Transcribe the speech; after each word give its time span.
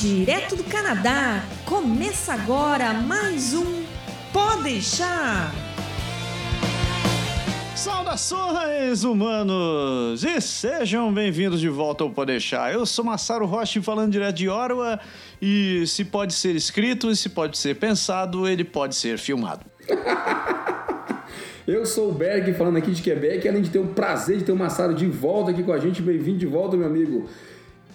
Direto 0.00 0.56
do 0.56 0.64
Canadá, 0.64 1.44
começa 1.66 2.32
agora 2.32 2.94
mais 2.94 3.52
um 3.52 3.84
Pode 4.32 4.62
deixar. 4.62 5.52
Saudações, 7.76 9.04
humanos! 9.04 10.24
E 10.24 10.40
sejam 10.40 11.12
bem-vindos 11.12 11.60
de 11.60 11.68
volta 11.68 12.02
ao 12.02 12.08
Pode 12.08 12.32
deixar. 12.32 12.72
Eu 12.72 12.86
sou 12.86 13.04
Massaro 13.04 13.44
Rocha 13.44 13.82
falando 13.82 14.12
direto 14.12 14.36
de 14.36 14.48
Ottawa 14.48 14.98
e 15.40 15.86
se 15.86 16.06
pode 16.06 16.32
ser 16.32 16.56
escrito 16.56 17.10
e 17.10 17.14
se 17.14 17.28
pode 17.28 17.58
ser 17.58 17.74
pensado, 17.74 18.48
ele 18.48 18.64
pode 18.64 18.96
ser 18.96 19.18
filmado. 19.18 19.66
Eu 21.66 21.84
sou 21.84 22.08
o 22.08 22.12
Berg, 22.12 22.54
falando 22.54 22.78
aqui 22.78 22.90
de 22.90 23.02
Quebec, 23.02 23.46
além 23.46 23.60
de 23.60 23.68
ter 23.68 23.78
o 23.78 23.88
prazer 23.88 24.38
de 24.38 24.44
ter 24.44 24.52
o 24.52 24.56
Massaro 24.56 24.94
de 24.94 25.06
volta 25.06 25.50
aqui 25.50 25.62
com 25.62 25.72
a 25.72 25.78
gente. 25.78 26.00
Bem-vindo 26.00 26.38
de 26.38 26.46
volta, 26.46 26.74
meu 26.74 26.86
amigo. 26.86 27.28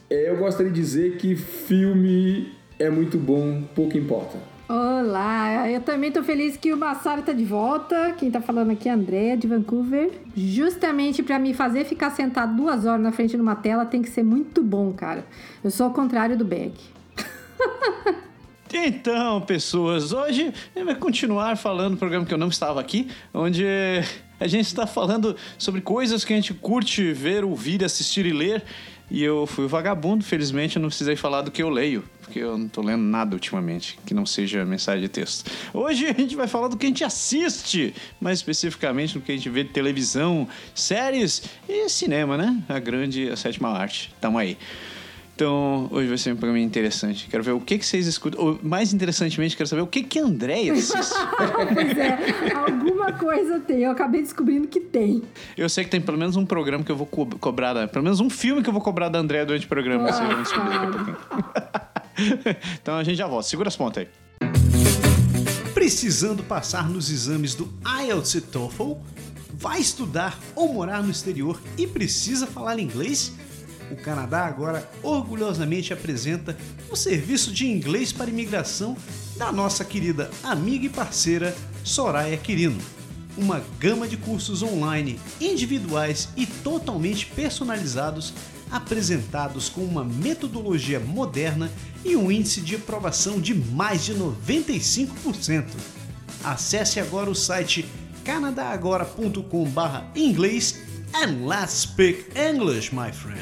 É, 0.10 0.30
eu 0.30 0.38
gostaria 0.38 0.72
de 0.72 0.80
dizer 0.80 1.18
que 1.18 1.36
filme 1.36 2.54
é 2.78 2.90
muito 2.90 3.18
bom, 3.18 3.64
pouco 3.74 3.98
importa. 3.98 4.38
Olá, 4.68 5.70
eu 5.70 5.82
também 5.82 6.12
tô 6.12 6.24
feliz 6.24 6.58
que 6.58 6.74
o 6.74 6.78
Massaro 6.78 7.22
tá 7.22 7.34
de 7.34 7.46
volta. 7.46 8.14
Quem 8.18 8.32
tá 8.32 8.42
falando 8.42 8.72
aqui 8.72 8.90
é 8.90 8.92
a 8.92 8.96
Andréa, 8.96 9.38
de 9.38 9.48
Vancouver. 9.48 10.12
Justamente 10.36 11.22
para 11.22 11.38
me 11.38 11.54
fazer 11.54 11.86
ficar 11.86 12.12
sentado 12.12 12.56
duas 12.56 12.86
horas 12.86 13.02
na 13.02 13.12
frente 13.12 13.36
de 13.36 13.42
uma 13.42 13.56
tela 13.56 13.86
tem 13.86 14.02
que 14.02 14.10
ser 14.10 14.24
muito 14.24 14.64
bom, 14.64 14.92
cara. 14.92 15.26
Eu 15.64 15.70
sou 15.70 15.88
o 15.88 15.94
contrário 15.94 16.38
do 16.38 16.46
Berg. 16.46 16.74
Então, 18.78 19.40
pessoas, 19.40 20.12
hoje 20.12 20.54
vai 20.84 20.96
continuar 20.96 21.56
falando 21.56 21.94
do 21.94 21.98
programa 21.98 22.26
que 22.26 22.34
eu 22.34 22.38
não 22.38 22.50
estava 22.50 22.82
aqui, 22.82 23.08
onde 23.34 23.64
a 24.38 24.48
gente 24.48 24.66
está 24.66 24.86
falando 24.86 25.34
sobre 25.58 25.80
coisas 25.80 26.26
que 26.26 26.34
a 26.34 26.36
gente 26.36 26.54
curte 26.54 27.14
ver, 27.14 27.46
ouvir, 27.46 27.86
assistir 27.86 28.26
e 28.26 28.34
ler. 28.34 28.64
E 29.10 29.24
eu 29.24 29.46
fui 29.46 29.68
vagabundo, 29.68 30.24
felizmente 30.24 30.78
eu 30.78 30.82
não 30.82 30.90
precisei 30.90 31.16
falar 31.16 31.42
do 31.42 31.52
que 31.52 31.62
eu 31.62 31.70
leio, 31.70 32.04
porque 32.22 32.40
eu 32.40 32.58
não 32.58 32.68
tô 32.68 32.82
lendo 32.82 33.04
nada 33.04 33.36
ultimamente, 33.36 34.00
que 34.06 34.14
não 34.14 34.26
seja 34.26 34.66
mensagem 34.66 35.02
de 35.02 35.10
texto. 35.10 35.50
Hoje 35.74 36.08
a 36.08 36.14
gente 36.14 36.36
vai 36.36 36.48
falar 36.48 36.68
do 36.70 36.76
que 36.76 36.86
a 36.86 36.90
gente 36.90 37.04
assiste, 37.04 37.94
mais 38.20 38.40
especificamente 38.40 39.14
do 39.14 39.22
que 39.22 39.32
a 39.32 39.36
gente 39.36 39.50
vê 39.50 39.64
de 39.64 39.70
televisão, 39.70 40.48
séries 40.74 41.44
e 41.70 41.88
cinema, 41.88 42.36
né? 42.36 42.64
A 42.68 42.80
grande, 42.80 43.30
a 43.30 43.36
sétima 43.36 43.70
arte. 43.70 44.14
Tamo 44.20 44.40
aí. 44.40 44.58
Então, 45.36 45.90
hoje 45.92 46.08
vai 46.08 46.18
ser 46.18 46.32
um 46.32 46.38
programa 46.38 46.64
interessante. 46.64 47.28
Quero 47.30 47.44
ver 47.44 47.52
o 47.52 47.60
que, 47.60 47.78
que 47.78 47.86
vocês 47.86 48.08
escutam. 48.08 48.42
Ou, 48.42 48.60
mais 48.64 48.94
interessantemente, 48.94 49.58
quero 49.58 49.68
saber 49.68 49.82
o 49.82 49.88
que, 49.88 50.02
que 50.02 50.18
Andréia 50.18 50.72
assiste. 50.72 51.14
pois 51.74 51.98
é, 51.98 52.54
alguma 52.56 53.12
coisa 53.12 53.60
tem. 53.60 53.82
Eu 53.82 53.92
acabei 53.92 54.22
descobrindo 54.22 54.66
que 54.66 54.80
tem. 54.80 55.22
Eu 55.58 55.68
sei 55.68 55.84
que 55.84 55.90
tem 55.90 56.00
pelo 56.00 56.18
menos 56.18 56.38
um 56.38 56.46
programa 56.46 56.86
que 56.86 56.92
eu 56.92 56.96
vou 56.96 57.06
co 57.06 57.26
cobrar, 57.38 57.74
da, 57.74 57.86
pelo 57.86 58.06
menos 58.06 58.22
um 58.22 58.30
filme 58.30 58.64
que 58.64 58.70
eu 58.70 58.74
vou 58.74 58.82
cobrar 58.82 59.10
da 59.10 59.20
Andréia 59.20 59.46
durante 59.46 59.66
o 59.66 59.70
programa. 59.70 60.10
Vocês 60.10 60.26
vão 60.26 60.42
descobrir 60.42 60.80
daqui 60.80 60.86
a 60.86 61.04
pouquinho. 61.04 61.18
então 62.82 62.96
a 62.96 63.04
gente 63.04 63.18
já 63.18 63.28
volta. 63.28 63.46
Segura 63.46 63.68
as 63.68 63.76
pontas 63.76 64.06
aí. 64.06 64.52
Precisando 65.74 66.44
passar 66.44 66.90
nos 66.90 67.12
exames 67.12 67.56
do 67.56 67.68
IELTS 68.06 68.36
e 68.36 68.42
TOEFL? 68.42 68.94
Vai 69.54 69.82
estudar 69.82 70.40
ou 70.56 70.72
morar 70.72 71.04
no 71.04 71.12
exterior 71.12 71.60
e 71.78 71.86
precisa 71.86 72.48
falar 72.48 72.80
inglês? 72.80 73.34
O 73.92 73.96
Canadá 73.96 74.46
agora 74.46 74.90
orgulhosamente 75.04 75.94
apresenta 75.94 76.58
o 76.90 76.96
serviço 76.96 77.52
de 77.52 77.68
inglês 77.68 78.12
para 78.12 78.30
imigração 78.30 78.98
da 79.38 79.52
nossa 79.52 79.84
querida 79.84 80.30
amiga 80.44 80.86
e 80.86 80.90
parceira 80.90 81.56
Soraya 81.84 82.38
Quirino. 82.38 82.80
Uma 83.38 83.62
gama 83.80 84.08
de 84.08 84.16
cursos 84.16 84.64
online, 84.64 85.20
individuais 85.42 86.30
e 86.38 86.46
totalmente 86.46 87.26
personalizados, 87.28 88.34
apresentados 88.72 89.68
com 89.68 89.82
uma 89.82 90.06
metodologia 90.06 91.00
moderna 91.00 91.70
e 92.04 92.16
um 92.16 92.32
índice 92.32 92.62
de 92.62 92.76
aprovação 92.76 93.40
de 93.40 93.54
mais 93.54 94.06
de 94.06 94.16
95%. 94.16 95.66
Acesse 96.44 97.00
agora 97.00 97.30
o 97.30 97.36
site 97.36 97.86
canadagora.com/inglês 98.24 100.95
and 101.24 101.48
let's 101.48 101.74
speak 101.74 102.36
English, 102.36 102.92
my 102.92 103.12
friend. 103.12 103.40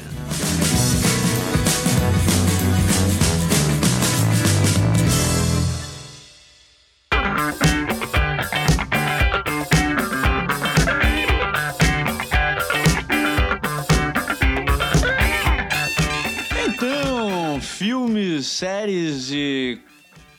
Então, 16.66 17.60
filmes, 17.60 18.46
séries 18.46 19.30
e 19.32 19.80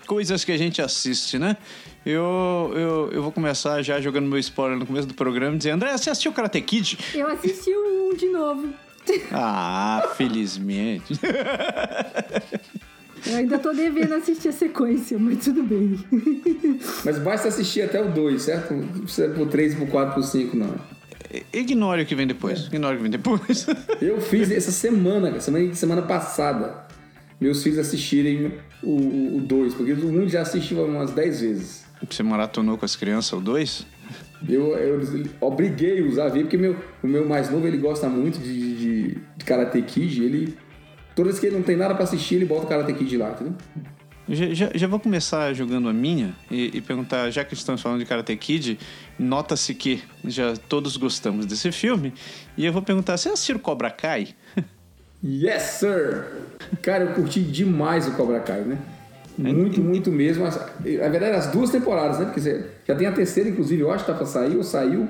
coisas 0.08 0.44
que 0.44 0.52
a 0.52 0.58
gente 0.58 0.82
assiste, 0.82 1.38
né? 1.38 1.58
Eu, 2.06 2.72
eu, 2.76 3.10
eu 3.12 3.24
vou 3.24 3.32
começar 3.32 3.82
já 3.82 4.00
jogando 4.00 4.28
meu 4.28 4.38
spoiler 4.38 4.78
no 4.78 4.86
começo 4.86 5.08
do 5.08 5.16
programa, 5.16 5.58
dizendo: 5.58 5.76
André, 5.76 5.98
você 5.98 6.12
assistiu 6.12 6.32
Karate 6.32 6.62
Kid? 6.62 7.00
Eu 7.16 7.28
assisti 7.28 7.72
o 7.72 8.12
um 8.12 8.16
de 8.16 8.28
novo. 8.28 8.70
Ah, 9.32 10.14
felizmente. 10.16 11.14
Eu 13.26 13.38
ainda 13.38 13.58
tô 13.58 13.74
devendo 13.74 14.14
assistir 14.14 14.50
a 14.50 14.52
sequência, 14.52 15.18
mas 15.18 15.44
tudo 15.44 15.64
bem. 15.64 16.00
Mas 17.04 17.18
basta 17.18 17.48
assistir 17.48 17.82
até 17.82 18.00
o 18.00 18.12
2, 18.12 18.42
certo? 18.42 18.74
Não 18.76 18.88
precisa 19.02 19.30
pro 19.30 19.48
3, 19.48 19.74
pro 19.76 19.88
4, 19.88 20.14
pro 20.14 20.24
5, 20.24 20.56
não. 20.56 20.76
Ignore 21.52 22.04
o 22.04 22.06
que 22.06 22.14
vem 22.14 22.28
depois. 22.28 22.68
Ignore 22.68 22.94
o 22.94 22.98
que 22.98 23.02
vem 23.02 23.12
depois. 23.12 23.66
Eu 24.00 24.22
fiz 24.22 24.52
essa 24.52 24.72
semana, 24.72 25.40
semana, 25.40 25.74
semana 25.74 26.02
passada, 26.04 26.86
meus 27.42 27.64
filhos 27.64 27.80
assistirem 27.80 28.54
o 28.84 29.42
2, 29.42 29.74
porque 29.74 29.94
o 29.94 30.08
1 30.08 30.24
um 30.24 30.30
já 30.30 30.42
assistiu 30.42 30.86
umas 30.86 31.12
10 31.12 31.42
vezes. 31.42 31.85
Você 32.10 32.24
maratonou 32.24 32.78
com 32.78 32.86
as 32.86 32.96
crianças 32.96 33.34
o 33.34 33.42
2? 33.42 33.86
Eu, 34.48 34.76
eu 34.78 35.02
obriguei 35.42 36.02
a 36.02 36.08
usar, 36.08 36.30
porque 36.32 36.58
meu, 36.58 36.76
o 37.02 37.08
meu 37.08 37.28
mais 37.28 37.50
novo 37.50 37.66
ele 37.68 37.78
gosta 37.78 38.08
muito 38.08 38.40
de, 38.40 38.76
de, 38.76 39.18
de 39.38 39.46
Karate 39.46 39.82
Kid. 39.82 40.24
Ele, 40.24 40.58
toda 41.16 41.30
vez 41.30 41.40
que 41.40 41.48
ele 41.48 41.56
não 41.56 41.64
tem 41.64 41.76
nada 41.76 41.96
para 41.96 42.04
assistir, 42.04 42.36
ele 42.36 42.46
bota 42.46 42.66
o 42.66 42.68
Karate 42.68 42.94
Kid 42.94 43.18
lá, 43.18 43.32
entendeu? 43.32 43.56
Já, 44.28 44.54
já, 44.54 44.72
já, 44.74 44.88
vou 44.88 45.00
começar 45.00 45.54
jogando 45.54 45.88
a 45.88 45.94
minha 45.94 46.36
e, 46.50 46.78
e, 46.78 46.82
perguntar, 46.82 47.30
já 47.30 47.44
que 47.44 47.54
estamos 47.54 47.80
falando 47.82 48.00
de 48.00 48.06
Karate 48.06 48.36
Kid, 48.36 48.80
nota-se 49.20 49.76
que 49.76 50.04
já 50.24 50.56
todos 50.56 50.98
gostamos 50.98 51.46
desse 51.46 51.72
filme. 51.72 52.12
E 52.58 52.66
eu 52.66 52.74
vou 52.74 52.82
perguntar, 52.82 53.18
você 53.18 53.30
assistiu 53.30 53.60
Cobra 53.60 53.90
Kai? 53.90 54.30
Yes, 55.28 55.64
sir! 55.80 56.26
Cara, 56.84 57.06
eu 57.06 57.14
curti 57.16 57.40
demais 57.40 58.08
o 58.08 58.12
Cobra 58.12 58.40
Kai, 58.42 58.62
né? 58.62 58.78
Muito, 59.38 59.82
muito 59.82 60.12
mesmo. 60.12 60.46
Na 60.46 61.10
verdade, 61.10 61.36
as 61.36 61.48
duas 61.48 61.70
temporadas, 61.70 62.20
né? 62.20 62.26
Porque 62.26 62.66
já 62.88 62.96
tem 62.96 63.08
a 63.08 63.12
terceira, 63.12 63.50
inclusive, 63.50 63.82
eu 63.82 63.92
acho 63.92 64.06
que 64.06 64.12
tá 64.12 64.18
pra 64.18 64.26
sair 64.26 64.56
ou 64.56 64.64
saiu. 64.64 65.10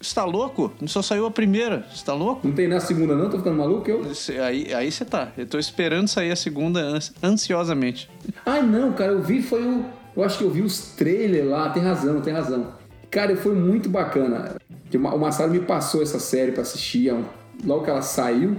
Você 0.00 0.14
tá 0.14 0.24
louco? 0.24 0.72
Só 0.86 1.02
saiu 1.02 1.26
a 1.26 1.30
primeira. 1.30 1.84
Você 1.94 2.04
tá 2.04 2.14
louco? 2.14 2.46
Não 2.48 2.54
tem 2.54 2.66
na 2.66 2.80
segunda, 2.80 3.14
não? 3.14 3.28
Tô 3.28 3.36
ficando 3.36 3.56
maluco? 3.58 3.90
Eu? 3.90 4.02
Aí, 4.42 4.72
aí 4.72 4.90
você 4.90 5.04
tá. 5.04 5.30
Eu 5.36 5.46
tô 5.46 5.58
esperando 5.58 6.08
sair 6.08 6.30
a 6.30 6.36
segunda 6.36 6.98
ansiosamente. 7.22 8.08
Ai, 8.46 8.62
não, 8.62 8.92
cara. 8.94 9.12
Eu 9.12 9.22
vi, 9.22 9.42
foi 9.42 9.62
o. 9.62 9.84
Eu 10.16 10.24
acho 10.24 10.38
que 10.38 10.44
eu 10.44 10.50
vi 10.50 10.62
os 10.62 10.92
trailers 10.96 11.46
lá. 11.46 11.68
Tem 11.68 11.82
razão, 11.82 12.20
tem 12.22 12.32
razão. 12.32 12.72
Cara, 13.10 13.36
foi 13.36 13.54
muito 13.54 13.90
bacana. 13.90 14.56
O 14.94 15.18
Massaro 15.18 15.50
me 15.50 15.60
passou 15.60 16.02
essa 16.02 16.18
série 16.18 16.52
pra 16.52 16.62
assistir 16.62 17.14
logo 17.62 17.84
que 17.84 17.90
ela 17.90 18.02
saiu. 18.02 18.56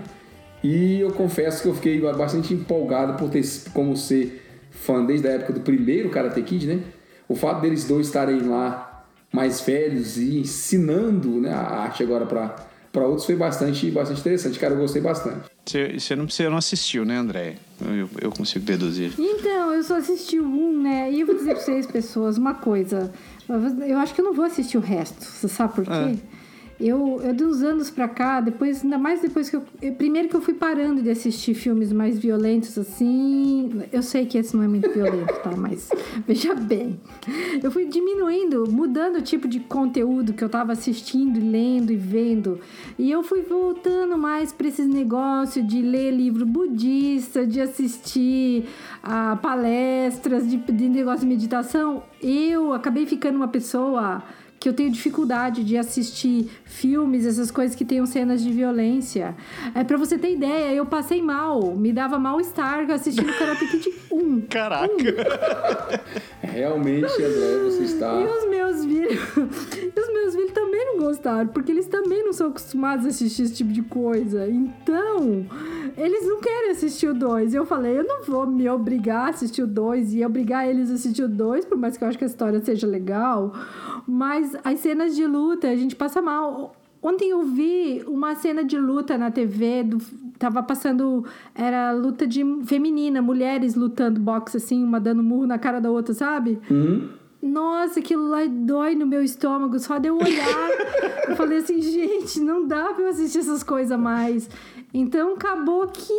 E 0.64 1.00
eu 1.00 1.12
confesso 1.12 1.64
que 1.64 1.68
eu 1.68 1.74
fiquei 1.74 2.00
bastante 2.00 2.54
empolgado 2.54 3.18
por 3.18 3.32
ter 3.32 3.44
como 3.74 3.98
ser 3.98 4.41
fã 4.82 5.06
desde 5.06 5.28
a 5.28 5.32
época 5.32 5.54
do 5.54 5.62
primeiro 5.62 6.10
Karate 6.10 6.42
Kid, 6.42 6.68
né? 6.68 6.82
O 7.28 7.36
fato 7.36 7.62
deles 7.62 7.86
dois 7.86 8.08
estarem 8.08 8.42
lá 8.42 9.06
mais 9.32 9.62
velhos 9.62 10.18
e 10.18 10.40
ensinando 10.40 11.40
né, 11.40 11.52
a 11.52 11.84
arte 11.84 12.04
agora 12.04 12.26
para 12.26 12.72
para 12.92 13.06
outros 13.06 13.26
foi 13.26 13.36
bastante, 13.36 13.90
bastante 13.90 14.20
interessante. 14.20 14.60
Cara, 14.60 14.74
eu 14.74 14.80
gostei 14.80 15.02
bastante. 15.02 15.50
Você, 15.66 15.98
você, 15.98 16.16
não, 16.16 16.28
você 16.28 16.50
não 16.50 16.58
assistiu, 16.58 17.06
né, 17.06 17.16
André? 17.16 17.56
Eu, 17.80 18.10
eu 18.20 18.32
consigo 18.32 18.66
deduzir. 18.66 19.14
Então, 19.18 19.74
eu 19.74 19.82
só 19.82 19.96
assisti 19.98 20.40
um, 20.40 20.82
né? 20.82 21.10
E 21.10 21.22
eu 21.22 21.26
vou 21.26 21.36
dizer 21.36 21.54
para 21.54 21.64
vocês, 21.64 21.86
pessoas, 21.86 22.38
uma 22.38 22.54
coisa. 22.54 23.12
Eu 23.88 23.98
acho 23.98 24.14
que 24.14 24.20
eu 24.20 24.26
não 24.26 24.34
vou 24.34 24.44
assistir 24.44 24.78
o 24.78 24.82
resto. 24.82 25.24
Você 25.24 25.48
sabe 25.48 25.74
por 25.74 25.86
quê? 25.86 25.92
Ah. 25.92 26.16
Eu, 26.82 27.22
eu 27.24 27.34
de 27.34 27.44
uns 27.44 27.62
anos 27.62 27.92
pra 27.92 28.08
cá, 28.08 28.42
depois, 28.42 28.84
ainda 28.84 28.98
mais 28.98 29.22
depois 29.22 29.50
que 29.50 29.56
eu, 29.56 29.64
eu, 29.82 29.94
Primeiro 29.94 30.28
que 30.28 30.36
eu 30.36 30.42
fui 30.42 30.56
parando 30.56 31.02
de 31.02 31.12
assistir 31.12 31.54
filmes 31.54 31.94
mais 31.94 32.18
violentos, 32.18 32.76
assim. 32.78 33.84
Eu 33.92 34.02
sei 34.02 34.26
que 34.26 34.38
esse 34.38 34.56
não 34.56 34.64
é 34.64 34.68
muito 34.68 34.90
violento, 34.90 35.34
tá? 35.44 35.52
Mas 35.56 35.90
veja 36.28 36.56
bem. 36.56 37.00
Eu 37.62 37.70
fui 37.70 37.86
diminuindo, 37.86 38.70
mudando 38.70 39.18
o 39.18 39.22
tipo 39.22 39.48
de 39.48 39.60
conteúdo 39.60 40.34
que 40.34 40.44
eu 40.44 40.50
tava 40.50 40.72
assistindo, 40.72 41.40
lendo 41.40 41.92
e 41.92 41.96
vendo. 41.96 42.60
E 42.98 43.12
eu 43.12 43.22
fui 43.22 43.44
voltando 43.44 44.18
mais 44.18 44.52
pra 44.52 44.68
esses 44.68 44.88
negócios 44.88 45.66
de 45.68 45.82
ler 45.84 46.12
livro 46.12 46.46
budista, 46.46 47.46
de 47.46 47.62
assistir 47.62 48.66
a 49.04 49.36
palestras, 49.36 50.50
de, 50.50 50.58
de 50.58 50.90
negócio 50.90 51.22
de 51.22 51.28
meditação. 51.28 52.04
Eu 52.20 52.74
acabei 52.74 53.06
ficando 53.06 53.36
uma 53.36 53.48
pessoa 53.48 54.24
que 54.62 54.70
eu 54.70 54.74
tenho 54.74 54.92
dificuldade 54.92 55.64
de 55.64 55.76
assistir 55.76 56.48
filmes, 56.64 57.26
essas 57.26 57.50
coisas 57.50 57.76
que 57.76 57.84
tenham 57.84 58.06
cenas 58.06 58.44
de 58.44 58.54
violência. 58.54 59.36
É 59.74 59.84
para 59.84 59.98
você 59.98 60.20
ter 60.20 60.34
ideia, 60.34 60.72
eu 60.76 60.86
passei 60.86 61.20
mal, 61.20 61.76
me 61.76 61.92
dava 61.92 62.20
mal-estar 62.20 62.88
assistindo 62.92 63.36
Karate 63.40 63.66
Kid 63.66 63.92
1. 64.12 64.42
Caraca! 64.48 64.94
Realmente, 66.44 67.12
André, 67.12 67.64
você 67.64 67.84
está. 67.86 68.14
E 68.14 68.24
os 68.24 68.50
meus 68.52 68.86
filhos. 68.86 69.14
e 69.96 70.00
os 70.00 70.14
meus 70.14 70.36
filhos 70.36 70.52
também 70.52 70.86
não 70.86 71.00
gostaram, 71.00 71.48
porque 71.48 71.72
eles 71.72 71.88
também 71.88 72.24
não 72.24 72.32
são 72.32 72.50
acostumados 72.50 73.08
a 73.08 73.10
assistir 73.10 73.42
esse 73.42 73.56
tipo 73.56 73.72
de 73.72 73.82
coisa. 73.82 74.48
Então, 74.48 75.44
eles 75.98 76.28
não 76.28 76.40
querem 76.40 76.70
assistir 76.70 77.08
o 77.08 77.16
2. 77.16 77.56
Eu 77.56 77.66
falei, 77.66 77.98
eu 77.98 78.04
não 78.04 78.24
vou 78.24 78.46
me 78.46 78.70
obrigar 78.70 79.26
a 79.26 79.30
assistir 79.30 79.64
o 79.64 79.68
2 79.68 80.14
e 80.14 80.24
obrigar 80.24 80.70
eles 80.70 80.92
a 80.92 80.94
assistir 80.94 81.24
o 81.24 81.28
2, 81.28 81.66
por 81.66 81.80
mais 81.80 81.98
que 81.98 82.04
eu 82.04 82.08
acho 82.08 82.18
que 82.18 82.24
a 82.24 82.28
história 82.28 82.62
seja 82.62 82.86
legal. 82.86 83.54
Mas 84.08 84.56
as 84.64 84.80
cenas 84.80 85.16
de 85.16 85.26
luta, 85.26 85.70
a 85.70 85.76
gente 85.76 85.96
passa 85.96 86.22
mal. 86.22 86.76
Ontem 87.02 87.32
eu 87.32 87.44
vi 87.44 88.04
uma 88.06 88.36
cena 88.36 88.64
de 88.64 88.78
luta 88.78 89.18
na 89.18 89.32
TV, 89.32 89.84
do, 89.84 89.98
tava 90.38 90.62
passando, 90.62 91.26
era 91.56 91.92
luta 91.92 92.28
de 92.28 92.44
feminina, 92.66 93.22
mulheres 93.22 93.74
lutando 93.74 94.20
boxe 94.20 94.58
assim, 94.58 94.84
uma 94.84 95.00
dando 95.00 95.24
murro 95.24 95.48
na 95.48 95.58
cara 95.58 95.82
da 95.82 95.90
outra, 95.90 96.14
sabe? 96.14 96.60
Uhum. 96.70 97.10
Nossa, 97.42 98.00
aquilo 98.00 98.28
lá 98.28 98.46
dói 98.46 98.94
no 98.94 99.08
meu 99.08 99.24
estômago, 99.24 99.80
só 99.80 99.98
de 99.98 100.10
eu 100.10 100.16
olhar. 100.16 100.70
eu 101.28 101.36
falei 101.36 101.58
assim, 101.58 101.82
gente, 101.82 102.40
não 102.40 102.68
dá 102.68 102.94
pra 102.94 103.04
eu 103.04 103.10
assistir 103.10 103.40
essas 103.40 103.64
coisas 103.64 103.98
mais. 103.98 104.48
Então 104.94 105.34
acabou 105.34 105.88
que 105.88 106.14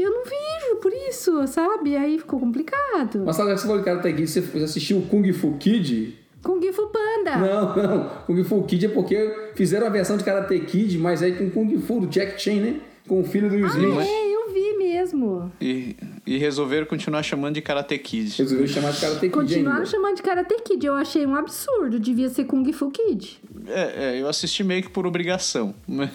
eu 0.00 0.10
não 0.10 0.24
vejo 0.24 0.76
por 0.80 0.92
isso, 1.10 1.46
sabe? 1.46 1.94
Aí 1.94 2.18
ficou 2.18 2.40
complicado. 2.40 3.22
Mas 3.26 3.36
sabe, 3.36 3.50
você 3.50 3.66
falou 3.66 3.78
de 3.78 3.84
Karate 3.84 4.12
Kid, 4.14 4.26
você 4.28 4.58
assistiu 4.62 4.98
o 4.98 5.02
Kung 5.02 5.30
Fu 5.32 5.56
Kid? 5.58 6.21
Kung 6.42 6.60
Fu 6.72 6.88
Panda. 6.88 7.36
Não, 7.38 7.76
não. 7.76 8.08
Kung 8.26 8.42
Fu 8.44 8.62
Kid 8.64 8.86
é 8.86 8.88
porque 8.88 9.52
fizeram 9.54 9.86
a 9.86 9.90
versão 9.90 10.16
de 10.16 10.24
Karate 10.24 10.58
Kid, 10.60 10.98
mas 10.98 11.22
aí 11.22 11.32
com 11.36 11.50
Kung 11.50 11.78
Fu, 11.80 12.00
do 12.00 12.06
Jack 12.08 12.40
Chan, 12.40 12.56
né? 12.56 12.80
Com 13.06 13.20
o 13.20 13.24
filho 13.24 13.48
do 13.48 13.56
Will 13.56 13.66
Smith. 13.66 13.98
Ah, 13.98 14.04
é, 14.04 14.34
eu 14.34 14.52
vi 14.52 14.78
mesmo. 14.78 15.50
E, 15.60 15.96
e 16.26 16.38
resolveram 16.38 16.86
continuar 16.86 17.22
chamando 17.22 17.54
de 17.54 17.60
Karate 17.62 17.98
Kid. 17.98 18.36
Resolveu 18.38 18.66
chamar 18.68 18.92
de 18.92 19.00
Karate 19.00 19.20
Kid 19.20 19.32
Continuaram 19.32 19.78
ainda. 19.78 19.90
chamando 19.90 20.16
de 20.16 20.22
Karate 20.22 20.54
Kid. 20.62 20.86
Eu 20.86 20.94
achei 20.94 21.26
um 21.26 21.34
absurdo. 21.34 21.98
Devia 21.98 22.28
ser 22.28 22.44
Kung 22.44 22.72
Fu 22.72 22.90
Kid. 22.90 23.40
É, 23.66 24.04
é, 24.16 24.20
eu 24.20 24.28
assisti 24.28 24.62
meio 24.62 24.82
que 24.82 24.88
por 24.90 25.06
obrigação, 25.06 25.74
mas 25.86 26.10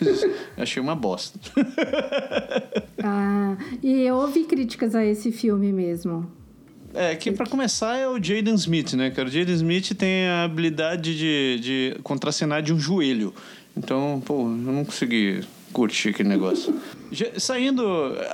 achei 0.58 0.82
uma 0.82 0.96
bosta. 0.96 1.40
Ah, 3.04 3.56
e 3.84 4.02
eu 4.02 4.16
ouvi 4.16 4.44
críticas 4.46 4.96
a 4.96 5.06
esse 5.06 5.32
filme 5.32 5.72
mesmo. 5.72 6.30
É, 6.94 7.16
que 7.16 7.32
pra 7.32 7.46
começar 7.46 7.98
é 7.98 8.08
o 8.08 8.22
Jaden 8.22 8.56
Smith, 8.56 8.94
né, 8.94 9.10
cara? 9.12 9.28
O 9.28 9.32
Jaden 9.32 9.56
Smith 9.56 9.94
tem 9.96 10.28
a 10.28 10.44
habilidade 10.44 11.18
de, 11.18 11.60
de 11.62 12.00
contracenar 12.02 12.62
de 12.62 12.74
um 12.74 12.80
joelho. 12.80 13.34
Então, 13.76 14.22
pô, 14.26 14.44
eu 14.44 14.50
não 14.50 14.84
consegui 14.84 15.44
curtir 15.74 16.10
aquele 16.10 16.30
negócio. 16.30 16.74
Já- 17.12 17.40
saindo. 17.40 17.84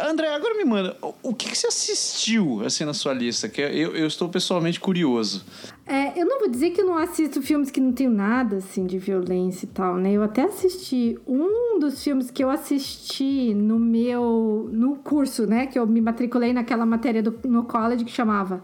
André, 0.08 0.34
agora 0.34 0.56
me 0.56 0.64
manda, 0.66 0.96
o- 1.02 1.14
o 1.24 1.34
que, 1.34 1.50
que 1.50 1.58
você 1.58 1.68
assistiu 1.68 2.62
assim 2.66 2.86
na 2.86 2.94
sua 2.94 3.14
lista? 3.14 3.48
Que 3.50 3.62
eu, 3.62 3.96
eu 3.96 4.08
estou 4.08 4.30
pessoalmente 4.30 4.80
curioso. 4.80 5.44
É, 5.86 6.20
eu 6.20 6.26
não 6.26 6.40
vou 6.40 6.50
dizer 6.50 6.72
que 6.72 6.82
eu 6.82 6.86
não 6.86 6.98
assisto 6.98 7.42
filmes 7.42 7.70
que 7.70 7.82
não 7.82 7.92
tem 7.92 8.08
nada 8.08 8.58
assim 8.58 8.86
de 8.86 8.98
violência 8.98 9.66
e 9.66 9.70
tal, 9.70 9.96
né? 9.98 10.12
Eu 10.14 10.24
até 10.24 10.44
assisti 10.44 11.18
um 11.28 11.78
dos 11.80 12.02
filmes 12.04 12.32
que 12.32 12.44
eu 12.44 12.50
assisti 12.50 13.54
no 13.54 13.78
meu 13.80 14.70
no 14.72 14.96
curso, 14.98 15.46
né, 15.46 15.68
que 15.68 15.78
eu 15.78 15.86
me 15.86 16.00
matriculei 16.02 16.54
naquela 16.54 16.86
matéria 16.86 17.22
do, 17.22 17.38
no 17.46 17.64
college 17.66 18.06
que 18.06 18.12
chamava 18.12 18.64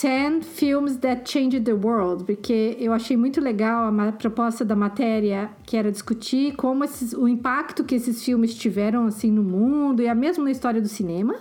10 0.00 0.46
Films 0.46 0.96
That 0.98 1.28
Changed 1.30 1.64
the 1.64 1.72
World, 1.72 2.24
porque 2.24 2.76
eu 2.78 2.92
achei 2.92 3.16
muito 3.16 3.40
legal 3.40 3.92
a 3.92 4.12
proposta 4.12 4.64
da 4.64 4.76
matéria, 4.76 5.50
que 5.66 5.76
era 5.76 5.90
discutir 5.90 6.54
como 6.54 6.84
esses, 6.84 7.12
o 7.12 7.26
impacto 7.26 7.82
que 7.82 7.96
esses 7.96 8.22
filmes 8.22 8.54
tiveram 8.54 9.06
assim 9.06 9.30
no 9.32 9.42
mundo 9.42 10.00
e 10.00 10.08
a 10.08 10.14
mesmo 10.14 10.44
na 10.44 10.52
história 10.52 10.80
do 10.80 10.88
cinema. 10.88 11.34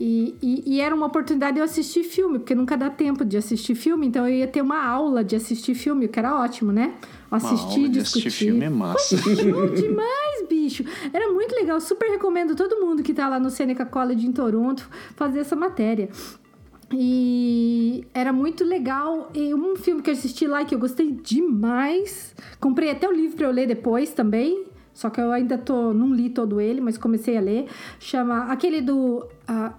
E, 0.00 0.36
e, 0.40 0.76
e 0.76 0.80
era 0.80 0.94
uma 0.94 1.06
oportunidade 1.06 1.54
de 1.54 1.60
eu 1.60 1.64
assistir 1.64 2.04
filme, 2.04 2.38
porque 2.38 2.54
nunca 2.54 2.76
dá 2.76 2.88
tempo 2.88 3.24
de 3.24 3.36
assistir 3.36 3.74
filme, 3.74 4.06
então 4.06 4.28
eu 4.28 4.32
ia 4.32 4.46
ter 4.46 4.62
uma 4.62 4.86
aula 4.86 5.24
de 5.24 5.34
assistir 5.34 5.74
filme, 5.74 6.06
o 6.06 6.08
que 6.08 6.20
era 6.20 6.40
ótimo, 6.40 6.70
né? 6.70 6.94
Uma 7.28 7.38
Assistir, 7.38 7.88
de 7.88 8.00
discutir. 8.00 8.28
assistir 8.28 8.46
filme 8.46 8.64
é 8.64 8.70
massa. 8.70 9.16
Bom 9.16 9.74
demais, 9.74 10.48
bicho. 10.48 10.84
Era 11.12 11.32
muito 11.32 11.52
legal. 11.52 11.80
Super 11.80 12.10
recomendo 12.10 12.54
todo 12.54 12.80
mundo 12.80 13.02
que 13.02 13.12
tá 13.12 13.28
lá 13.28 13.40
no 13.40 13.50
Seneca 13.50 13.84
College 13.84 14.24
em 14.24 14.32
Toronto 14.32 14.88
fazer 15.16 15.40
essa 15.40 15.56
matéria. 15.56 16.08
E 16.92 18.06
era 18.14 18.32
muito 18.32 18.64
legal. 18.64 19.30
E 19.34 19.54
um 19.54 19.76
filme 19.76 20.02
que 20.02 20.10
eu 20.10 20.14
assisti 20.14 20.46
lá 20.46 20.64
que 20.64 20.74
eu 20.74 20.78
gostei 20.78 21.10
demais. 21.12 22.34
Comprei 22.58 22.90
até 22.90 23.08
o 23.08 23.12
livro 23.12 23.36
pra 23.36 23.46
eu 23.46 23.52
ler 23.52 23.66
depois 23.66 24.12
também. 24.12 24.66
Só 24.94 25.10
que 25.10 25.20
eu 25.20 25.30
ainda 25.30 25.56
tô, 25.56 25.92
não 25.92 26.12
li 26.12 26.28
todo 26.28 26.60
ele, 26.60 26.80
mas 26.80 26.98
comecei 26.98 27.36
a 27.36 27.40
ler. 27.40 27.66
Chama 28.00 28.50
aquele 28.50 28.80
do 28.80 29.24
ah, 29.46 29.74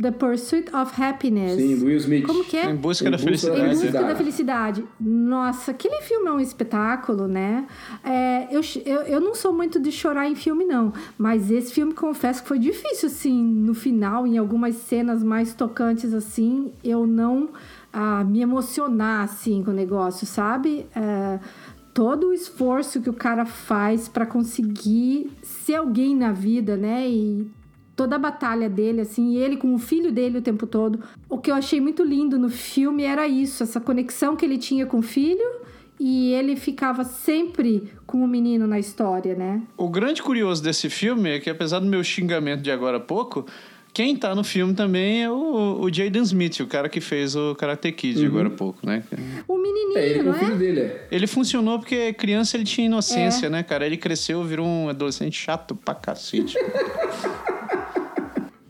The 0.00 0.10
Pursuit 0.10 0.74
of 0.74 1.00
Happiness. 1.00 1.54
Sim, 1.56 1.78
do 1.78 1.86
Will 1.86 1.96
Smith. 1.98 2.26
Como 2.26 2.44
que 2.44 2.56
é? 2.56 2.68
Em 2.70 2.74
busca 2.74 3.06
Em 3.06 3.10
da 3.12 3.16
busca 3.16 3.50
da 3.50 3.58
Em 3.58 3.60
felicidade. 3.60 3.60
busca 3.60 3.76
Felicidade. 3.78 4.08
da 4.08 4.16
felicidade. 4.16 4.84
Nossa, 5.00 5.70
aquele 5.70 6.00
filme 6.02 6.28
é 6.28 6.32
um 6.32 6.40
espetáculo, 6.40 7.28
né? 7.28 7.66
É, 8.02 8.48
eu, 8.50 8.60
eu, 8.84 9.00
eu 9.02 9.20
não 9.20 9.34
sou 9.36 9.52
muito 9.52 9.78
de 9.78 9.92
chorar 9.92 10.28
em 10.28 10.34
filme, 10.34 10.64
não. 10.64 10.92
Mas 11.16 11.48
esse 11.50 11.72
filme, 11.72 11.94
confesso 11.94 12.42
que 12.42 12.48
foi 12.48 12.58
difícil, 12.58 13.08
assim, 13.08 13.42
no 13.44 13.72
final, 13.72 14.26
em 14.26 14.36
algumas 14.36 14.74
cenas 14.74 15.22
mais 15.22 15.54
tocantes, 15.54 16.12
assim, 16.12 16.72
eu 16.82 17.06
não 17.06 17.50
ah, 17.92 18.24
me 18.24 18.40
emocionar, 18.40 19.22
assim, 19.22 19.62
com 19.62 19.70
o 19.70 19.74
negócio, 19.74 20.26
sabe? 20.26 20.86
É, 20.96 21.38
todo 21.92 22.30
o 22.30 22.32
esforço 22.32 23.00
que 23.00 23.08
o 23.08 23.14
cara 23.14 23.46
faz 23.46 24.08
para 24.08 24.26
conseguir 24.26 25.30
ser 25.40 25.76
alguém 25.76 26.16
na 26.16 26.32
vida, 26.32 26.76
né? 26.76 27.08
E 27.08 27.46
toda 27.96 28.16
a 28.16 28.18
batalha 28.18 28.68
dele, 28.68 29.00
assim, 29.02 29.32
e 29.34 29.38
ele 29.38 29.56
com 29.56 29.74
o 29.74 29.78
filho 29.78 30.10
dele 30.12 30.38
o 30.38 30.42
tempo 30.42 30.66
todo. 30.66 31.00
O 31.28 31.38
que 31.38 31.50
eu 31.50 31.54
achei 31.54 31.80
muito 31.80 32.02
lindo 32.02 32.38
no 32.38 32.48
filme 32.50 33.04
era 33.04 33.26
isso, 33.26 33.62
essa 33.62 33.80
conexão 33.80 34.34
que 34.36 34.44
ele 34.44 34.58
tinha 34.58 34.84
com 34.86 34.98
o 34.98 35.02
filho 35.02 35.44
e 35.98 36.32
ele 36.32 36.56
ficava 36.56 37.04
sempre 37.04 37.92
com 38.06 38.18
o 38.24 38.26
menino 38.28 38.66
na 38.66 38.78
história, 38.78 39.34
né? 39.34 39.62
O 39.76 39.88
grande 39.88 40.22
curioso 40.22 40.62
desse 40.62 40.90
filme 40.90 41.30
é 41.30 41.38
que, 41.38 41.48
apesar 41.48 41.78
do 41.78 41.86
meu 41.86 42.02
xingamento 42.02 42.62
de 42.62 42.70
agora 42.70 42.96
há 42.96 43.00
pouco, 43.00 43.46
quem 43.92 44.16
tá 44.16 44.34
no 44.34 44.42
filme 44.42 44.74
também 44.74 45.22
é 45.22 45.30
o, 45.30 45.78
o 45.80 45.88
Jaden 45.92 46.22
Smith, 46.22 46.58
o 46.58 46.66
cara 46.66 46.88
que 46.88 47.00
fez 47.00 47.36
o 47.36 47.54
Karate 47.54 47.92
Kid 47.92 48.26
agora 48.26 48.48
há 48.48 48.50
pouco, 48.50 48.84
né? 48.84 49.04
O 49.46 49.56
menininho, 49.56 49.96
É, 49.98 50.08
ele 50.08 50.18
com 50.18 50.24
não 50.24 50.32
o 50.32 50.34
filho 50.34 50.54
é? 50.54 50.56
dele, 50.56 50.80
é. 50.80 51.06
Ele 51.12 51.26
funcionou 51.28 51.78
porque 51.78 52.12
criança 52.12 52.56
ele 52.56 52.64
tinha 52.64 52.86
inocência, 52.86 53.48
né, 53.48 53.62
cara? 53.62 53.86
Ele 53.86 53.96
cresceu, 53.96 54.42
virou 54.42 54.66
um 54.66 54.88
adolescente 54.88 55.40
chato 55.40 55.76
pra 55.76 55.94
cacete. 55.94 56.58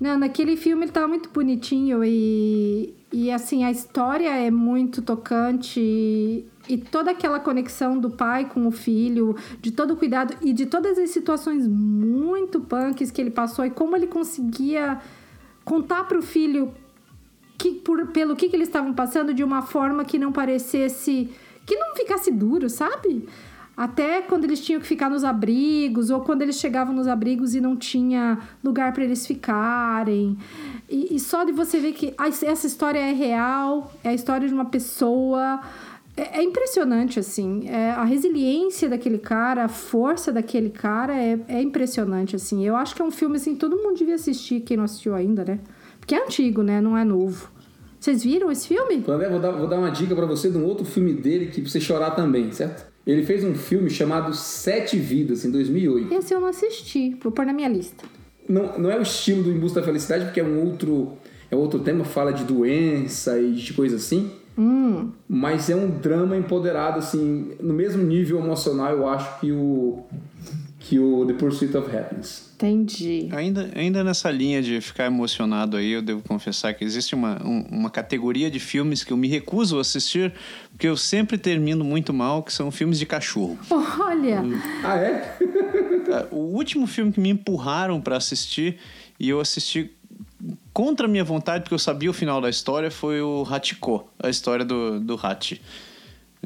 Não, 0.04 0.18
naquele 0.18 0.54
filme 0.54 0.84
ele 0.84 0.92
tava 0.92 1.08
muito 1.08 1.30
bonitinho 1.30 2.04
e, 2.04 2.94
e 3.10 3.30
assim, 3.30 3.64
a 3.64 3.70
história 3.70 4.28
é 4.28 4.50
muito 4.50 5.00
tocante 5.00 5.80
e, 5.80 6.44
e 6.68 6.76
toda 6.76 7.10
aquela 7.10 7.40
conexão 7.40 7.98
do 7.98 8.10
pai 8.10 8.44
com 8.44 8.66
o 8.66 8.70
filho, 8.70 9.34
de 9.62 9.70
todo 9.70 9.94
o 9.94 9.96
cuidado 9.96 10.36
e 10.42 10.52
de 10.52 10.66
todas 10.66 10.98
as 10.98 11.08
situações 11.08 11.66
muito 11.66 12.60
punks 12.60 13.10
que 13.10 13.18
ele 13.18 13.30
passou 13.30 13.64
e 13.64 13.70
como 13.70 13.96
ele 13.96 14.06
conseguia 14.06 15.00
contar 15.64 16.04
pro 16.04 16.20
filho 16.20 16.74
que, 17.56 17.72
por, 17.72 18.08
pelo 18.08 18.36
que, 18.36 18.50
que 18.50 18.56
eles 18.56 18.68
estavam 18.68 18.92
passando 18.92 19.32
de 19.32 19.42
uma 19.42 19.62
forma 19.62 20.04
que 20.04 20.18
não 20.18 20.32
parecesse. 20.32 21.30
que 21.64 21.76
não 21.76 21.96
ficasse 21.96 22.30
duro, 22.30 22.68
sabe? 22.68 23.26
Até 23.76 24.22
quando 24.22 24.44
eles 24.44 24.60
tinham 24.60 24.80
que 24.80 24.86
ficar 24.86 25.10
nos 25.10 25.24
abrigos, 25.24 26.08
ou 26.10 26.20
quando 26.20 26.42
eles 26.42 26.56
chegavam 26.56 26.94
nos 26.94 27.08
abrigos 27.08 27.54
e 27.54 27.60
não 27.60 27.76
tinha 27.76 28.38
lugar 28.62 28.92
para 28.92 29.02
eles 29.02 29.26
ficarem. 29.26 30.38
E, 30.88 31.16
e 31.16 31.18
só 31.18 31.42
de 31.42 31.50
você 31.50 31.80
ver 31.80 31.92
que 31.92 32.14
essa 32.18 32.66
história 32.66 33.00
é 33.00 33.12
real, 33.12 33.92
é 34.04 34.10
a 34.10 34.14
história 34.14 34.46
de 34.46 34.54
uma 34.54 34.66
pessoa. 34.66 35.60
É, 36.16 36.38
é 36.38 36.42
impressionante, 36.44 37.18
assim. 37.18 37.68
É, 37.68 37.90
a 37.90 38.04
resiliência 38.04 38.88
daquele 38.88 39.18
cara, 39.18 39.64
a 39.64 39.68
força 39.68 40.32
daquele 40.32 40.70
cara 40.70 41.12
é, 41.12 41.38
é 41.48 41.60
impressionante, 41.60 42.36
assim. 42.36 42.64
Eu 42.64 42.76
acho 42.76 42.94
que 42.94 43.02
é 43.02 43.04
um 43.04 43.10
filme, 43.10 43.36
assim, 43.36 43.56
todo 43.56 43.76
mundo 43.76 43.98
devia 43.98 44.14
assistir, 44.14 44.60
quem 44.60 44.76
não 44.76 44.84
assistiu 44.84 45.16
ainda, 45.16 45.44
né? 45.44 45.58
Porque 45.98 46.14
é 46.14 46.22
antigo, 46.22 46.62
né? 46.62 46.80
Não 46.80 46.96
é 46.96 47.04
novo. 47.04 47.50
Vocês 47.98 48.22
viram 48.22 48.52
esse 48.52 48.68
filme? 48.68 49.02
André, 49.08 49.28
vou 49.28 49.40
dar, 49.40 49.50
vou 49.50 49.66
dar 49.66 49.78
uma 49.78 49.90
dica 49.90 50.14
pra 50.14 50.26
você 50.26 50.48
de 50.48 50.58
um 50.58 50.64
outro 50.64 50.84
filme 50.84 51.12
dele 51.14 51.46
que 51.46 51.60
pra 51.60 51.70
você 51.70 51.80
chorar 51.80 52.10
também, 52.10 52.52
certo? 52.52 52.93
Ele 53.06 53.24
fez 53.24 53.44
um 53.44 53.54
filme 53.54 53.90
chamado 53.90 54.34
Sete 54.34 54.96
Vidas, 54.96 55.44
em 55.44 55.50
2008. 55.50 56.14
Esse 56.14 56.34
eu 56.34 56.40
não 56.40 56.48
assisti. 56.48 57.16
Vou 57.22 57.30
pôr 57.30 57.44
na 57.44 57.52
minha 57.52 57.68
lista. 57.68 58.04
Não, 58.48 58.78
não 58.78 58.90
é 58.90 58.98
o 58.98 59.02
estilo 59.02 59.42
do 59.42 59.50
Em 59.50 59.58
Busca 59.58 59.80
da 59.80 59.86
Felicidade, 59.86 60.24
porque 60.24 60.40
é 60.40 60.44
um 60.44 60.64
outro, 60.64 61.12
é 61.50 61.56
outro 61.56 61.80
tema, 61.80 62.04
fala 62.04 62.32
de 62.32 62.44
doença 62.44 63.38
e 63.38 63.52
de 63.52 63.72
coisa 63.72 63.96
assim. 63.96 64.30
Hum. 64.56 65.10
Mas 65.28 65.68
é 65.68 65.76
um 65.76 65.90
drama 65.90 66.36
empoderado, 66.36 66.98
assim, 66.98 67.52
no 67.60 67.74
mesmo 67.74 68.02
nível 68.02 68.38
emocional, 68.38 68.92
eu 68.92 69.08
acho 69.08 69.40
que 69.40 69.52
o, 69.52 70.04
que 70.78 70.94
que 70.94 70.98
o 70.98 71.24
The 71.26 71.32
Pursuit 71.34 71.76
of 71.76 71.94
Happiness. 71.94 72.53
Entendi. 72.68 73.28
Ainda, 73.32 73.70
ainda 73.74 74.02
nessa 74.04 74.30
linha 74.30 74.62
de 74.62 74.80
ficar 74.80 75.06
emocionado 75.06 75.76
aí, 75.76 75.90
eu 75.92 76.02
devo 76.02 76.22
confessar 76.22 76.74
que 76.74 76.84
existe 76.84 77.14
uma, 77.14 77.40
um, 77.44 77.60
uma 77.70 77.90
categoria 77.90 78.50
de 78.50 78.58
filmes 78.58 79.04
que 79.04 79.12
eu 79.12 79.16
me 79.16 79.28
recuso 79.28 79.78
a 79.78 79.80
assistir, 79.80 80.32
porque 80.70 80.86
eu 80.86 80.96
sempre 80.96 81.36
termino 81.38 81.84
muito 81.84 82.12
mal, 82.12 82.42
que 82.42 82.52
são 82.52 82.70
filmes 82.70 82.98
de 82.98 83.06
cachorro. 83.06 83.58
Olha, 84.00 84.42
Ah, 84.82 84.96
é? 84.98 85.38
O 86.30 86.36
último 86.54 86.86
filme 86.86 87.12
que 87.12 87.20
me 87.20 87.30
empurraram 87.30 88.00
pra 88.00 88.16
assistir 88.16 88.78
e 89.18 89.28
eu 89.28 89.40
assisti 89.40 89.90
contra 90.72 91.06
a 91.06 91.08
minha 91.08 91.24
vontade, 91.24 91.62
porque 91.62 91.74
eu 91.74 91.78
sabia 91.78 92.10
o 92.10 92.12
final 92.12 92.40
da 92.40 92.50
história, 92.50 92.90
foi 92.90 93.20
o 93.22 93.46
Hachiko, 93.48 94.06
a 94.22 94.28
história 94.28 94.64
do, 94.64 95.00
do 95.00 95.14
Hachi, 95.20 95.60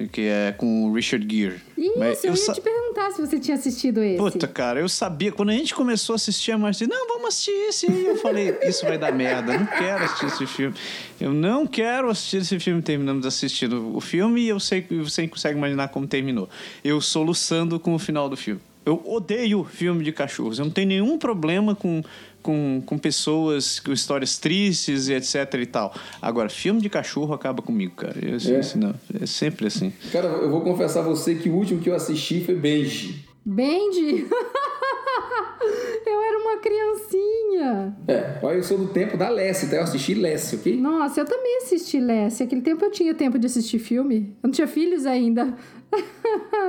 que 0.07 0.21
é 0.23 0.53
com 0.57 0.85
o 0.85 0.93
Richard 0.95 1.27
Gere. 1.35 1.61
Mas 1.97 2.19
isso, 2.19 2.27
eu 2.27 2.31
ia 2.33 2.37
sa- 2.37 2.53
te 2.55 2.61
perguntar 2.61 3.11
se 3.13 3.21
você 3.21 3.39
tinha 3.41 3.57
assistido 3.57 4.03
esse. 4.03 4.17
Puta, 4.19 4.47
cara, 4.47 4.79
eu 4.81 4.89
sabia. 4.89 5.33
Quando 5.33 5.51
a 5.51 5.53
gente 5.55 5.75
começou 5.75 6.13
a 6.13 6.17
assistir, 6.17 6.53
a 6.53 6.59
Marcia 6.59 6.87
disse, 6.87 6.99
não, 6.99 7.09
vamos 7.09 7.29
assistir 7.29 7.51
esse 7.69 7.91
aí. 7.91 8.07
Eu 8.07 8.17
falei, 8.17 8.57
isso 8.63 8.85
vai 8.85 8.99
dar 8.99 9.13
merda, 9.13 9.59
não 9.59 9.67
quero 9.67 10.05
assistir 10.05 10.27
esse 10.27 10.47
filme. 10.47 10.77
Eu 11.21 11.33
não 11.33 11.67
quero 11.67 12.11
assistir 12.11 12.37
esse 12.39 12.59
filme. 12.61 12.83
Terminamos 12.83 13.27
assistindo 13.27 13.97
o 13.97 14.01
filme 14.01 14.43
e 14.43 14.49
eu 14.49 14.61
sei 14.61 14.83
que 14.83 14.95
você 14.97 15.27
consegue 15.27 15.57
imaginar 15.57 15.89
como 15.89 16.07
terminou. 16.07 16.49
Eu 16.85 17.01
soluçando 17.01 17.81
com 17.81 17.95
o 17.95 17.99
final 17.99 18.29
do 18.29 18.37
filme. 18.37 18.61
Eu 18.89 19.03
odeio 19.05 19.65
filme 19.65 20.03
de 20.03 20.13
cachorros. 20.13 20.59
Eu 20.59 20.65
não 20.65 20.73
tenho 20.73 20.89
nenhum 20.89 21.19
problema 21.19 21.75
com, 21.75 22.03
com, 22.43 22.83
com 22.87 22.97
pessoas 22.99 23.79
com 23.81 23.93
histórias 23.93 24.39
tristes 24.39 25.09
e 25.09 25.13
etc 25.15 25.55
e 25.61 25.67
tal. 25.67 25.95
Agora, 26.23 26.49
filme 26.49 26.81
de 26.81 26.89
cachorro 26.89 27.35
acaba 27.35 27.61
comigo, 27.61 27.95
cara. 27.97 28.17
Eu, 28.23 28.35
É? 28.35 28.59
assim, 28.61 28.79
não, 28.79 28.95
é 29.21 29.27
sempre 29.27 29.67
assim. 29.67 29.93
Cara, 30.11 30.29
eu 30.29 30.51
vou 30.51 30.63
confessar 30.63 31.01
a 31.01 31.03
você 31.03 31.35
que 31.35 31.51
o 31.51 31.55
último 31.55 31.81
que 31.83 31.91
eu 31.91 31.95
assisti 31.95 32.43
foi 32.43 32.55
Benji. 32.55 33.27
Bendy! 33.45 34.27
eu 36.07 36.23
era 36.23 36.39
uma 36.39 36.57
criancinha. 36.59 37.97
É, 38.07 38.39
olha, 38.43 38.57
eu 38.57 38.63
sou 38.63 38.79
do 38.79 38.89
tempo 38.89 39.17
da 39.17 39.29
Lessie, 39.29 39.67
então 39.67 39.79
eu 39.79 39.85
assisti 39.85 40.15
Lessie, 40.15 40.59
ok? 40.59 40.77
Nossa, 40.81 41.21
eu 41.21 41.25
também 41.25 41.59
assisti 41.59 42.01
Lessie. 42.01 42.45
Aquele 42.45 42.61
tempo 42.63 42.85
eu 42.85 42.91
tinha 42.91 43.15
tempo 43.15 43.39
de 43.39 43.47
assistir 43.47 43.79
filme. 43.79 44.35
Eu 44.43 44.49
não 44.49 44.51
tinha 44.51 44.67
filhos 44.67 45.07
ainda. 45.07 45.55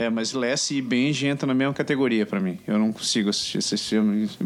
É, 0.00 0.08
mas 0.08 0.32
Lessie 0.32 0.78
e 0.78 0.80
Benji 0.82 1.26
entram 1.26 1.46
na 1.48 1.52
mesma 1.54 1.74
categoria 1.74 2.24
pra 2.24 2.40
mim. 2.40 2.58
Eu 2.66 2.78
não 2.78 2.90
consigo 2.90 3.28
assistir 3.28 3.58
esses 3.58 3.86
filmes. 3.86 4.38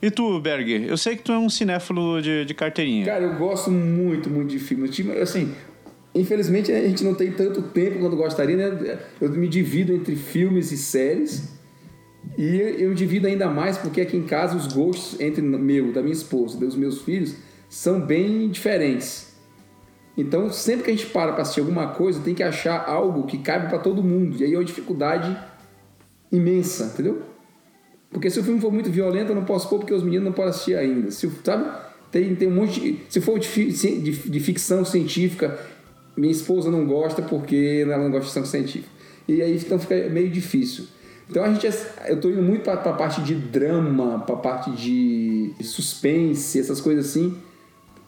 e 0.00 0.10
tu, 0.10 0.40
Berg? 0.40 0.86
Eu 0.88 0.96
sei 0.96 1.14
que 1.14 1.22
tu 1.22 1.30
é 1.30 1.38
um 1.38 1.50
cinéfilo 1.50 2.22
de, 2.22 2.46
de 2.46 2.54
carteirinha. 2.54 3.04
Cara, 3.04 3.24
eu 3.24 3.34
gosto 3.36 3.70
muito, 3.70 4.30
muito 4.30 4.48
de 4.48 4.58
filme. 4.58 4.86
Eu 4.86 4.90
tive- 4.90 5.12
Assim, 5.20 5.52
infelizmente 6.14 6.72
a 6.72 6.80
gente 6.88 7.04
não 7.04 7.14
tem 7.14 7.30
tanto 7.32 7.60
tempo 7.60 7.98
quanto 7.98 8.16
gostaria, 8.16 8.56
né? 8.56 8.98
Eu 9.20 9.28
me 9.28 9.46
divido 9.46 9.92
entre 9.92 10.16
filmes 10.16 10.72
e 10.72 10.78
séries. 10.78 11.52
E 12.38 12.56
eu 12.78 12.94
divido 12.94 13.26
ainda 13.26 13.50
mais 13.50 13.76
porque 13.76 14.00
aqui 14.00 14.16
em 14.16 14.22
casa 14.22 14.56
os 14.56 14.72
gostos 14.72 15.20
entre 15.20 15.42
meu, 15.42 15.92
da 15.92 16.00
minha 16.00 16.14
esposa, 16.14 16.56
dos 16.56 16.74
meus 16.76 17.02
filhos, 17.02 17.34
são 17.68 18.00
bem 18.00 18.48
diferentes. 18.48 19.31
Então, 20.16 20.50
sempre 20.50 20.84
que 20.84 20.90
a 20.90 20.94
gente 20.94 21.06
para 21.06 21.32
para 21.32 21.42
assistir 21.42 21.60
alguma 21.60 21.88
coisa, 21.88 22.20
tem 22.20 22.34
que 22.34 22.42
achar 22.42 22.84
algo 22.86 23.26
que 23.26 23.38
cabe 23.38 23.68
para 23.68 23.78
todo 23.78 24.02
mundo. 24.02 24.36
E 24.38 24.44
aí 24.44 24.54
é 24.54 24.58
uma 24.58 24.64
dificuldade 24.64 25.36
imensa, 26.30 26.84
entendeu? 26.84 27.22
Porque 28.10 28.28
se 28.28 28.38
o 28.38 28.44
filme 28.44 28.60
for 28.60 28.70
muito 28.70 28.90
violento, 28.90 29.30
eu 29.30 29.34
não 29.34 29.44
posso 29.44 29.68
pôr 29.68 29.78
porque 29.78 29.94
os 29.94 30.02
meninos 30.02 30.26
não 30.26 30.32
podem 30.32 30.50
assistir 30.50 30.76
ainda. 30.76 31.10
Se, 31.10 31.30
sabe? 31.42 31.64
Tem, 32.10 32.34
tem 32.34 32.46
um 32.46 32.54
monte 32.54 32.78
de, 32.78 32.98
Se 33.08 33.20
for 33.22 33.38
de, 33.38 33.48
de, 33.72 34.12
de 34.12 34.40
ficção 34.40 34.84
científica, 34.84 35.58
minha 36.14 36.30
esposa 36.30 36.70
não 36.70 36.86
gosta 36.86 37.22
porque 37.22 37.80
ela 37.82 37.96
não 37.96 38.10
gosta 38.10 38.20
de 38.20 38.26
ficção 38.26 38.44
científica. 38.44 38.92
E 39.26 39.40
aí 39.40 39.56
então 39.56 39.78
fica 39.78 39.94
meio 40.10 40.28
difícil. 40.28 40.84
Então 41.30 41.42
a 41.42 41.50
gente, 41.50 41.66
é- 41.66 42.12
eu 42.12 42.20
tô 42.20 42.28
indo 42.28 42.42
muito 42.42 42.62
para 42.62 42.74
a 42.74 42.92
parte 42.92 43.22
de 43.22 43.34
drama, 43.34 44.18
para 44.20 44.34
a 44.34 44.38
parte 44.38 44.70
de 44.72 45.54
suspense, 45.62 46.58
essas 46.60 46.80
coisas 46.82 47.08
assim, 47.08 47.34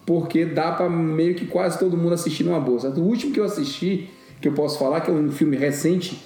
porque 0.07 0.45
dá 0.45 0.73
para 0.73 0.89
meio 0.89 1.35
que 1.35 1.47
quase 1.47 1.79
todo 1.79 1.97
mundo 1.97 2.15
assistir 2.15 2.45
numa 2.45 2.61
boa. 2.61 2.81
Certo? 2.81 3.01
O 3.01 3.05
último 3.05 3.33
que 3.33 3.41
eu 3.41 3.45
assisti, 3.45 4.11
que 4.41 4.49
eu 4.49 4.53
posso 4.53 4.79
falar, 4.79 5.01
que 5.01 5.11
é 5.11 5.15
um 5.15 5.31
filme 5.31 5.57
recente, 5.57 6.23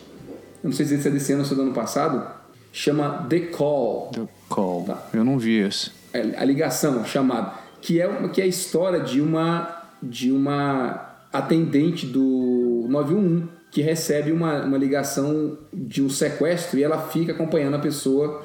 não 0.63 0.73
sei 0.73 0.87
se 0.87 1.07
é 1.07 1.11
desse 1.11 1.33
ano 1.33 1.43
ou 1.43 1.47
se 1.47 1.53
é 1.53 1.57
do 1.57 1.63
ano 1.63 1.73
passado, 1.73 2.27
chama 2.73 3.27
The 3.29 3.41
Call. 3.41 4.11
The 4.13 4.29
Call. 4.49 4.85
Tá. 4.85 5.09
Eu 5.13 5.25
não 5.25 5.39
vi 5.39 5.59
esse. 5.59 5.91
É, 6.13 6.21
a 6.37 6.45
ligação 6.45 7.05
chamada, 7.05 7.55
que 7.81 8.01
é 8.01 8.07
uma, 8.07 8.29
que 8.29 8.41
é 8.41 8.45
a 8.45 8.49
história 8.49 9.01
de 9.01 9.21
uma 9.21 9.77
de 10.01 10.31
uma 10.31 11.09
atendente 11.33 12.07
do 12.07 12.87
911 12.89 13.49
que 13.71 13.83
recebe 13.83 14.33
uma, 14.33 14.65
uma 14.65 14.79
ligação 14.79 15.59
de 15.73 16.03
um 16.03 16.09
sequestro 16.09 16.79
e 16.79 16.85
ela 16.85 16.99
fica 16.99 17.33
acompanhando 17.33 17.75
a 17.75 17.79
pessoa 17.79 18.45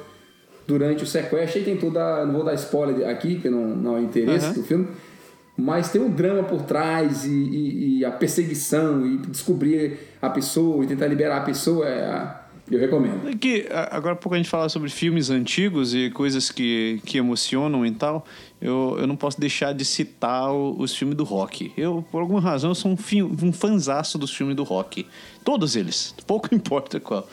durante 0.66 1.02
o 1.02 1.06
sequestro. 1.06 1.60
E 1.60 1.64
tem 1.64 1.76
toda, 1.76 2.26
não 2.26 2.34
vou 2.34 2.44
dar 2.44 2.54
spoiler 2.54 3.08
aqui, 3.08 3.34
porque 3.34 3.48
não, 3.48 3.68
não 3.68 3.96
é 3.96 4.02
interesse 4.02 4.46
Aham. 4.46 4.54
do 4.54 4.62
filme, 4.62 4.88
mas 5.56 5.90
tem 5.90 6.00
um 6.00 6.10
drama 6.10 6.42
por 6.44 6.62
trás 6.62 7.24
e, 7.24 7.30
e- 7.30 7.98
e 7.98 8.04
a 8.04 8.10
perseguição 8.10 9.06
e 9.06 9.18
descobrir 9.18 9.98
a 10.20 10.28
pessoa 10.30 10.82
e 10.84 10.86
tentar 10.86 11.06
liberar 11.06 11.38
a 11.38 11.40
pessoa. 11.42 11.86
É, 11.86 12.44
eu 12.70 12.80
recomendo. 12.80 13.28
É 13.28 13.34
que 13.36 13.66
agora 13.90 14.16
pouco 14.16 14.34
a 14.34 14.38
gente 14.38 14.48
fala 14.48 14.68
sobre 14.70 14.88
filmes 14.88 15.28
antigos 15.28 15.94
e 15.94 16.08
coisas 16.10 16.50
que, 16.50 16.98
que 17.04 17.18
emocionam 17.18 17.84
e 17.84 17.90
tal. 17.90 18.24
Eu, 18.60 18.96
eu 18.98 19.06
não 19.06 19.16
posso 19.16 19.38
deixar 19.38 19.74
de 19.74 19.84
citar 19.84 20.50
os 20.50 20.96
filmes 20.96 21.14
do 21.14 21.24
rock. 21.24 21.72
Eu, 21.76 22.02
por 22.10 22.22
alguma 22.22 22.40
razão, 22.40 22.74
sou 22.74 22.90
um, 22.92 22.96
fi, 22.96 23.22
um 23.22 23.52
fanzaço 23.52 24.16
dos 24.16 24.34
filmes 24.34 24.56
do 24.56 24.62
rock. 24.64 25.06
Todos 25.44 25.76
eles. 25.76 26.14
Pouco 26.26 26.52
importa 26.56 26.98
qual. 26.98 27.28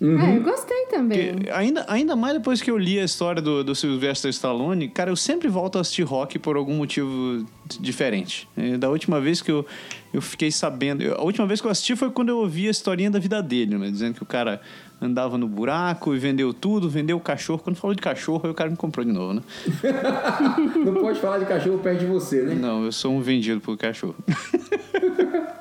É, 0.00 0.36
eu 0.36 0.42
gostei 0.44 0.86
também. 0.86 1.32
Porque 1.34 1.50
ainda, 1.50 1.84
ainda 1.88 2.14
mais 2.14 2.34
depois 2.34 2.62
que 2.62 2.70
eu 2.70 2.78
li 2.78 3.00
a 3.00 3.04
história 3.04 3.42
do, 3.42 3.64
do 3.64 3.74
Sylvester 3.74 4.30
Stallone, 4.30 4.88
cara, 4.88 5.10
eu 5.10 5.16
sempre 5.16 5.48
volto 5.48 5.76
a 5.76 5.80
assistir 5.80 6.02
rock 6.04 6.38
por 6.38 6.56
algum 6.56 6.74
motivo 6.76 7.44
diferente. 7.80 8.48
Da 8.78 8.88
última 8.88 9.20
vez 9.20 9.42
que 9.42 9.50
eu, 9.50 9.66
eu 10.14 10.22
fiquei 10.22 10.52
sabendo. 10.52 11.02
eu- 11.02 11.16
a 11.16 11.22
última 11.22 11.46
vez 11.48 11.60
que 11.60 11.66
eu 11.66 11.70
assisti 11.70 11.96
foi 11.96 12.10
quando 12.10 12.28
eu 12.28 12.38
ouvi 12.38 12.68
a 12.68 12.70
historinha 12.70 13.10
da 13.10 13.18
vida 13.18 13.42
dele, 13.42 13.76
né? 13.76 13.90
Dizendo 13.90 14.14
que 14.14 14.22
o 14.22 14.26
cara 14.26 14.60
andava 15.02 15.36
no 15.36 15.48
buraco 15.48 16.14
e 16.14 16.18
vendeu 16.18 16.54
tudo, 16.54 16.88
vendeu 16.88 17.16
o 17.16 17.20
cachorro. 17.20 17.58
Quando 17.62 17.74
falou 17.76 17.94
de 17.94 18.00
cachorro, 18.02 18.42
aí 18.44 18.50
o 18.50 18.54
cara 18.54 18.70
me 18.70 18.76
comprou 18.76 19.04
de 19.04 19.10
novo, 19.12 19.34
né? 19.34 19.42
Não 20.84 20.94
pode 20.94 21.18
falar 21.20 21.38
de 21.38 21.46
cachorro 21.46 21.78
perto 21.78 22.00
de 22.00 22.06
você, 22.06 22.42
né? 22.42 22.54
Não, 22.54 22.84
eu 22.84 22.92
sou 22.92 23.12
um 23.12 23.20
vendido 23.20 23.60
por 23.60 23.76
cachorro. 23.76 24.14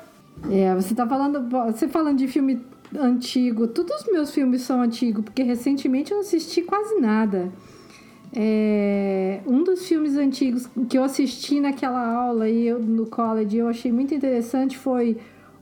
É, 0.51 0.74
você 0.75 0.94
tá 0.94 1.06
falando. 1.06 1.50
Você 1.72 1.88
falando 1.88 2.17
de 2.20 2.27
filme 2.27 2.62
antigo, 3.00 3.68
todos 3.68 4.01
os 4.01 4.12
meus 4.12 4.32
filmes 4.32 4.62
são 4.62 4.82
antigos, 4.82 5.24
porque 5.24 5.44
recentemente 5.44 6.12
eu 6.12 6.18
não 6.18 6.24
assisti 6.24 6.62
quase 6.62 7.00
nada. 7.00 7.51
É, 8.34 9.42
um 9.48 9.63
dos 9.63 9.88
filmes 9.88 10.16
antigos 10.16 10.70
que 10.89 10.98
eu 10.98 11.04
assisti 11.04 11.60
naquela 11.60 12.06
aula 12.06 12.50
e 12.50 12.68
eu, 12.68 12.80
no 12.80 13.06
college 13.06 13.58
eu 13.58 13.68
achei 13.68 13.92
muito 13.92 14.13
interessante 14.13 14.77
foi 14.77 15.18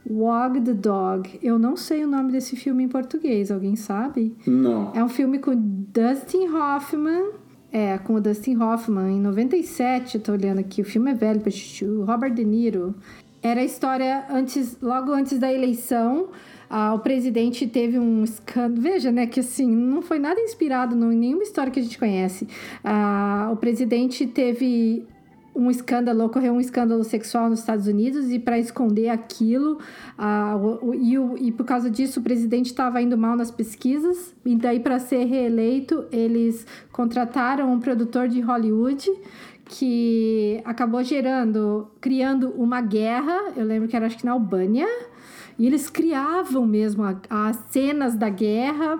Wag 0.10 0.62
the 0.62 0.74
Dog. 0.74 1.39
Eu 1.42 1.58
não 1.58 1.75
sei 1.75 2.04
o 2.04 2.08
nome 2.08 2.32
desse 2.32 2.56
filme 2.56 2.84
em 2.84 2.88
português, 2.88 3.51
alguém 3.51 3.75
sabe? 3.75 4.36
Não. 4.46 4.92
É 4.94 5.04
um 5.04 5.10
filme 5.10 5.39
com 5.39 5.54
Dustin 5.56 6.48
Hoffman. 6.48 7.32
É, 7.72 7.98
com 7.98 8.15
o 8.15 8.22
Dustin 8.22 8.56
Hoffman 8.56 9.18
em 9.18 9.20
97, 9.20 10.15
eu 10.15 10.22
tô 10.22 10.32
olhando 10.32 10.60
aqui, 10.60 10.82
o 10.82 10.86
filme 10.86 11.12
é 11.12 11.13
velho 11.13 11.42
pra 11.42 11.51
Robert 12.06 12.34
De 12.34 12.46
Niro. 12.46 12.96
Era 13.44 13.60
a 13.60 13.65
história 13.65 14.25
antes, 14.30 14.77
logo 14.82 15.12
antes 15.12 15.38
da 15.38 15.51
eleição, 15.51 16.30
ah, 16.77 16.94
o 16.94 17.00
presidente 17.00 17.65
teve 17.67 17.98
um 17.98 18.24
escândalo. 18.24 18.82
Veja, 18.82 19.10
né, 19.12 19.25
que 19.27 19.39
assim, 19.39 19.70
não 19.94 20.01
foi 20.01 20.20
nada 20.20 20.39
inspirado 20.41 20.94
em 21.13 21.17
nenhuma 21.17 21.44
história 21.44 21.72
que 21.72 21.79
a 21.79 21.84
gente 21.84 21.98
conhece. 21.98 22.48
Ah, 22.84 23.50
o 23.53 23.55
presidente 23.55 24.27
teve 24.27 25.05
um 25.55 25.72
escândalo, 25.72 26.25
ocorreu 26.25 26.51
um 26.51 26.60
escândalo 26.60 27.01
sexual 27.05 27.50
nos 27.50 27.60
Estados 27.60 27.88
Unidos 27.88 28.29
e 28.29 28.38
para 28.38 28.60
esconder 28.60 29.08
aquilo, 29.08 29.79
ah, 30.17 30.58
o- 30.62 30.89
o- 30.89 30.94
e, 30.94 31.17
o- 31.17 31.38
e 31.38 31.50
por 31.50 31.65
causa 31.65 31.89
disso 31.89 32.20
o 32.20 32.24
presidente 32.24 32.65
estava 32.65 33.01
indo 33.01 33.17
mal 33.17 33.38
nas 33.38 33.51
pesquisas, 33.51 34.36
e 34.46 34.53
daí 34.58 34.82
para 34.82 35.00
ser 35.00 35.24
reeleito 35.24 36.03
eles 36.12 36.67
contrataram 36.91 37.72
um 37.72 37.79
produtor 37.79 38.27
de 38.27 38.41
Hollywood 38.41 39.10
que 39.63 40.60
acabou 40.65 41.01
gerando, 41.03 41.88
criando 42.01 42.50
uma 42.58 42.82
guerra, 42.82 43.53
eu 43.55 43.65
lembro 43.65 43.88
que 43.88 43.96
era 43.96 44.05
acho 44.08 44.17
que 44.17 44.25
na 44.25 44.34
Albânia, 44.34 44.88
e 45.58 45.66
eles 45.68 45.90
criavam 45.90 46.66
mesmo 46.66 47.04
as 47.30 47.56
cenas 47.70 48.16
da 48.16 48.30
guerra 48.30 49.00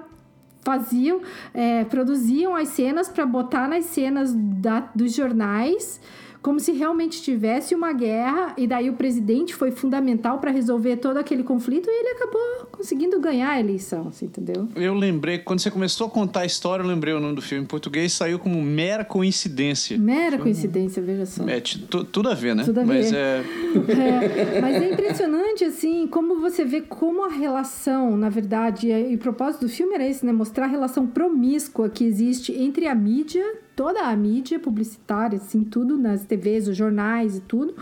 faziam, 0.64 1.22
é, 1.54 1.84
produziam 1.86 2.56
as 2.56 2.70
cenas 2.70 3.08
para 3.08 3.26
botar 3.26 3.68
nas 3.68 3.86
cenas 3.86 4.34
da- 4.34 4.90
dos 4.96 5.14
jornais, 5.14 6.02
como 6.46 6.60
se 6.60 6.74
realmente 6.74 7.24
tivesse 7.24 7.74
uma 7.74 7.92
guerra, 7.92 8.54
e 8.56 8.68
daí 8.68 8.88
o 8.88 8.94
presidente 8.94 9.56
foi 9.56 9.72
fundamental 9.72 10.38
para 10.38 10.52
resolver 10.52 10.98
todo 10.98 11.18
aquele 11.18 11.42
conflito 11.42 11.90
e 11.90 11.92
ele 11.92 12.10
acabou 12.10 12.68
conseguindo 12.72 13.20
ganhar 13.20 13.50
a 13.50 13.60
eleição, 13.60 14.10
assim, 14.10 14.25
entendeu? 14.28 14.70
Eu 14.75 14.94
lembrei, 14.94 15.40
quando 15.40 15.60
você 15.60 15.72
começou 15.72 16.06
a 16.06 16.10
contar 16.12 16.42
a 16.42 16.46
história, 16.46 16.84
eu 16.84 16.88
lembrei 16.88 17.16
o 17.16 17.20
nome 17.20 17.34
do 17.34 17.42
filme 17.42 17.64
em 17.64 17.68
português, 17.68 18.14
saiu 18.14 18.38
como 18.38 18.62
Mera 18.62 19.04
Coincidência. 19.04 19.98
Mera 19.98 20.38
coincidência, 20.38 21.02
veja 21.02 21.25
só. 21.25 21.50
É, 21.50 21.60
tudo 21.60 22.30
a 22.30 22.36
ver, 22.36 22.56
né? 22.56 22.64
Tudo 22.64 22.82
a 22.82 22.86
Mas 22.86 23.10
ver. 23.10 23.18
é. 23.18 23.44
É, 23.96 24.62
mas 24.62 24.75
é 24.75 24.92
impressionante 24.92 25.16
impressionante, 25.16 25.64
assim, 25.64 26.08
como 26.08 26.40
você 26.40 26.64
vê 26.64 26.82
como 26.82 27.24
a 27.24 27.30
relação, 27.30 28.16
na 28.18 28.30
verdade, 28.30 28.90
e 28.90 29.16
o 29.16 29.18
propósito 29.18 29.62
do 29.62 29.70
filme 29.70 29.96
era 29.96 30.06
esse, 30.08 30.25
né? 30.25 30.32
Mostrar 30.32 30.66
a 30.66 30.68
relação 30.68 31.08
promíscua 31.08 31.90
que 31.90 32.04
existe 32.04 32.54
entre 32.54 32.88
a 32.88 32.94
mídia, 32.94 33.44
toda 33.75 34.01
a 34.01 34.15
mídia 34.15 34.60
publicitária, 34.60 35.38
assim, 35.38 35.63
tudo 35.63 35.98
nas 35.98 36.24
TVs, 36.24 36.67
os 36.67 36.77
jornais 36.77 37.38
e 37.38 37.41
tudo, 37.41 37.75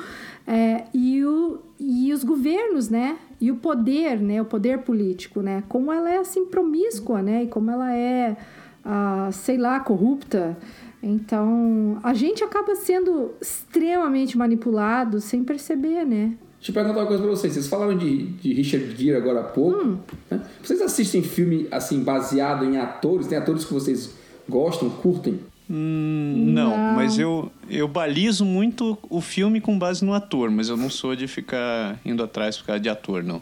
é, 0.47 0.85
e, 0.93 1.23
o, 1.23 1.59
e 1.79 2.11
os 2.11 2.23
governos, 2.23 2.89
né? 2.89 3.17
E 3.39 3.51
o 3.51 3.57
poder, 3.57 4.19
né? 4.19 4.41
O 4.41 4.45
poder 4.45 4.79
político, 4.79 5.41
né? 5.41 5.63
Como 5.69 5.91
ela 5.91 6.09
é, 6.09 6.17
assim, 6.17 6.45
promíscua, 6.45 7.21
né? 7.21 7.43
E 7.43 7.47
como 7.47 7.69
ela 7.69 7.93
é, 7.93 8.35
ah, 8.83 9.29
sei 9.31 9.57
lá, 9.57 9.79
corrupta. 9.79 10.57
Então, 11.01 11.99
a 12.01 12.13
gente 12.13 12.43
acaba 12.43 12.75
sendo 12.75 13.31
extremamente 13.41 14.37
manipulado 14.37 15.19
sem 15.19 15.43
perceber, 15.43 16.05
né? 16.05 16.33
Deixa 16.57 16.71
eu 16.71 16.73
perguntar 16.73 17.01
uma 17.01 17.07
coisa 17.07 17.21
pra 17.21 17.31
vocês. 17.31 17.53
Vocês 17.53 17.67
falaram 17.67 17.97
de, 17.97 18.23
de 18.23 18.53
Richard 18.53 18.95
Gere 18.95 19.17
agora 19.17 19.41
há 19.41 19.43
pouco. 19.43 19.85
Hum. 19.85 19.97
Né? 20.31 20.41
Vocês 20.63 20.81
assistem 20.81 21.21
filme 21.21 21.67
assim 21.69 22.01
baseado 22.01 22.63
em 22.63 22.77
atores? 22.77 23.27
Tem 23.27 23.37
atores 23.37 23.65
que 23.65 23.73
vocês 23.73 24.15
gostam, 24.47 24.89
curtem? 24.89 25.41
Hum, 25.69 26.33
não, 26.53 26.69
Não. 26.77 26.93
mas 26.95 27.17
eu, 27.17 27.51
eu 27.69 27.87
balizo 27.87 28.43
muito 28.45 28.97
o 29.09 29.21
filme 29.21 29.61
com 29.61 29.77
base 29.79 30.03
no 30.03 30.13
ator, 30.13 30.51
mas 30.51 30.69
eu 30.69 30.75
não 30.77 30.89
sou 30.89 31.15
de 31.15 31.27
ficar 31.27 31.97
indo 32.05 32.21
atrás 32.23 32.57
por 32.57 32.65
causa 32.65 32.79
de 32.81 32.89
ator, 32.89 33.23
não. 33.23 33.41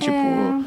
Tipo, 0.00 0.12
É. 0.12 0.64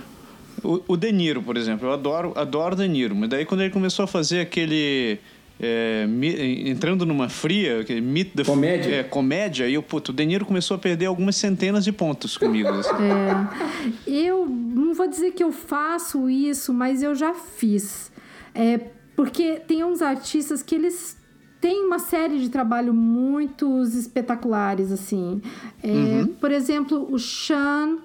o, 0.63 0.84
o 0.89 0.96
De 0.98 1.12
Niro, 1.12 1.42
por 1.42 1.58
exemplo, 1.58 1.88
eu 1.88 1.92
adoro, 1.94 2.34
adoro 2.36 2.75
De 2.75 2.88
Niro, 2.88 3.15
mas 3.15 3.30
daí 3.30 3.46
quando 3.46 3.62
ele 3.62 3.72
começou 3.72 4.04
a 4.04 4.08
fazer 4.08 4.42
aquele. 4.42 5.18
é, 5.60 6.06
mi- 6.06 6.70
entrando 6.70 7.06
numa 7.06 7.30
fria, 7.30 7.80
aquele 7.82 8.01
Meet 8.01 8.34
the 8.36 8.44
Comédia? 8.44 8.96
É, 8.96 9.04
comédia, 9.04 9.68
e 9.68 9.74
eu, 9.74 9.82
puto, 9.82 10.12
o 10.12 10.13
De 10.13 10.24
Niro 10.25 10.46
começou 10.46 10.75
a 10.75 10.77
perder 10.77 11.06
algumas 11.08 11.36
centenas 11.36 11.84
de 11.84 11.92
pontos 11.92 12.38
comigo. 12.38 12.70
assim. 12.70 12.92
É, 14.08 14.12
eu 14.27 14.46
não 14.46 14.94
vou 14.94 15.08
dizer 15.08 15.32
que 15.32 15.44
eu 15.44 15.51
faço 15.51 16.30
isso, 16.30 16.74
mas 16.74 17.01
eu 17.01 17.15
já 17.15 17.34
fiz. 17.34 18.12
É, 18.54 18.80
porque 19.15 19.62
tem 19.67 19.84
uns 19.84 20.01
artistas 20.01 20.62
que 20.62 20.75
eles 20.75 21.17
têm 21.62 21.86
uma 21.86 22.00
série 22.00 22.39
de 22.39 22.50
trabalho 22.50 22.93
muitos 22.93 23.95
espetaculares, 23.95 24.91
assim. 24.91 25.41
É, 25.81 26.25
Por 26.39 26.51
exemplo, 26.51 27.07
o 27.12 27.17
Sean 27.17 27.98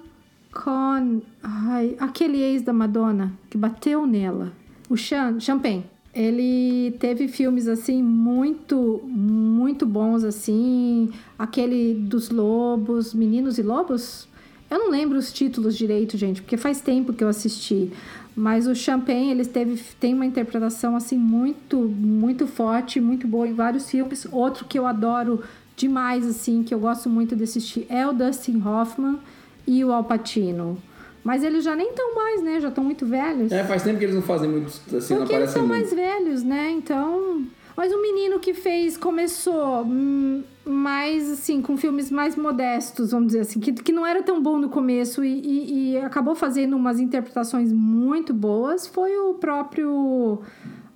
Con... 0.51 1.21
Ai, 1.43 1.95
aquele 1.99 2.41
ex 2.41 2.61
da 2.61 2.73
Madonna 2.73 3.33
que 3.49 3.57
bateu 3.57 4.05
nela. 4.05 4.51
O 4.89 4.97
Sean... 4.97 5.39
Champagne. 5.39 5.85
Ele 6.13 6.91
teve 6.99 7.29
filmes 7.29 7.69
assim 7.69 8.03
muito, 8.03 9.01
muito 9.05 9.85
bons 9.85 10.25
assim, 10.25 11.09
aquele 11.39 11.93
dos 11.93 12.29
lobos, 12.29 13.13
Meninos 13.13 13.57
e 13.57 13.61
Lobos. 13.61 14.27
Eu 14.69 14.77
não 14.79 14.89
lembro 14.89 15.17
os 15.17 15.31
títulos 15.31 15.77
direito, 15.77 16.17
gente, 16.17 16.41
porque 16.41 16.57
faz 16.57 16.81
tempo 16.81 17.13
que 17.13 17.23
eu 17.23 17.29
assisti. 17.29 17.91
Mas 18.35 18.65
o 18.65 18.73
Champagne, 18.73 19.31
ele 19.31 19.45
teve, 19.45 19.81
tem 19.99 20.13
uma 20.13 20.25
interpretação 20.25 20.95
assim 20.95 21.17
muito, 21.17 21.77
muito 21.79 22.47
forte, 22.47 22.99
muito 23.01 23.27
boa 23.27 23.47
em 23.47 23.53
vários 23.53 23.89
filmes. 23.89 24.25
Outro 24.31 24.65
que 24.65 24.79
eu 24.79 24.87
adoro 24.87 25.43
demais 25.75 26.25
assim, 26.25 26.63
que 26.63 26.73
eu 26.73 26.79
gosto 26.79 27.09
muito 27.09 27.35
de 27.35 27.43
assistir 27.43 27.85
é 27.89 28.07
o 28.07 28.13
Dustin 28.13 28.61
Hoffman 28.65 29.19
e 29.67 29.83
o 29.83 29.91
Al 29.91 30.03
Pacino. 30.03 30.77
Mas 31.23 31.43
eles 31.43 31.63
já 31.63 31.75
nem 31.75 31.89
estão 31.89 32.15
mais, 32.15 32.41
né? 32.41 32.59
Já 32.59 32.69
estão 32.69 32.83
muito 32.83 33.05
velhos. 33.05 33.51
É, 33.51 33.63
faz 33.63 33.83
tempo 33.83 33.99
que 33.99 34.05
eles 34.05 34.15
não 34.15 34.23
fazem 34.23 34.49
muito 34.49 34.67
assim, 34.67 35.13
não 35.13 35.21
Porque 35.21 35.35
eles 35.35 35.49
aparecem 35.49 35.53
são 35.53 35.67
muito. 35.67 35.69
mais 35.69 35.93
velhos, 35.93 36.43
né? 36.43 36.71
Então. 36.71 37.45
Mas 37.75 37.91
o 37.93 38.01
menino 38.01 38.39
que 38.39 38.53
fez 38.53 38.97
começou 38.97 39.83
hum, 39.83 40.43
mais 40.65 41.29
assim, 41.31 41.61
com 41.61 41.75
filmes 41.77 42.11
mais 42.11 42.35
modestos, 42.35 43.11
vamos 43.11 43.27
dizer 43.27 43.39
assim, 43.41 43.59
que, 43.59 43.71
que 43.73 43.91
não 43.91 44.05
era 44.05 44.21
tão 44.21 44.41
bom 44.41 44.57
no 44.57 44.69
começo 44.69 45.23
e, 45.23 45.39
e- 45.39 45.91
e 45.93 45.97
acabou 45.97 46.35
fazendo 46.35 46.75
umas 46.75 46.99
interpretações 46.99 47.71
muito 47.73 48.33
boas, 48.33 48.85
foi 48.87 49.15
o 49.17 49.35
próprio 49.35 50.41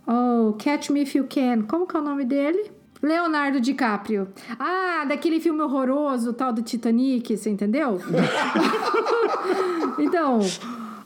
oh, 0.06 0.54
Catch 0.64 0.90
Me 0.90 1.02
If 1.04 1.16
You 1.16 1.26
Can. 1.30 1.64
Como 1.64 1.88
que 1.88 1.96
é 1.96 2.00
o 2.00 2.04
nome 2.04 2.26
dele? 2.26 2.72
Leonardo 3.02 3.60
DiCaprio. 3.60 4.30
Ah, 4.58 5.06
daquele 5.08 5.40
filme 5.40 5.62
horroroso, 5.62 6.34
tal 6.34 6.52
do 6.52 6.62
Titanic, 6.64 7.38
você 7.38 7.50
entendeu? 7.52 8.00
então, 10.00 10.40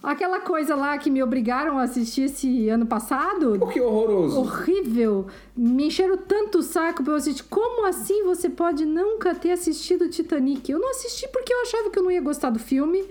aquela 0.01 0.39
coisa 0.39 0.75
lá 0.75 0.97
que 0.97 1.09
me 1.09 1.21
obrigaram 1.21 1.77
a 1.77 1.83
assistir 1.83 2.23
esse 2.23 2.69
ano 2.69 2.85
passado, 2.85 3.57
Por 3.59 3.71
que 3.71 3.81
horroroso? 3.81 4.39
horrível, 4.39 5.27
me 5.55 5.87
encheram 5.87 6.17
tanto 6.17 6.59
o 6.59 6.63
saco 6.63 7.03
pra 7.03 7.13
eu 7.13 7.17
assistir. 7.17 7.43
Como 7.43 7.85
assim 7.85 8.23
você 8.23 8.49
pode 8.49 8.85
nunca 8.85 9.35
ter 9.35 9.51
assistido 9.51 10.09
Titanic? 10.09 10.71
Eu 10.71 10.79
não 10.79 10.89
assisti 10.91 11.27
porque 11.29 11.53
eu 11.53 11.62
achava 11.62 11.89
que 11.89 11.99
eu 11.99 12.03
não 12.03 12.12
ia 12.12 12.21
gostar 12.21 12.49
do 12.49 12.59
filme, 12.59 13.03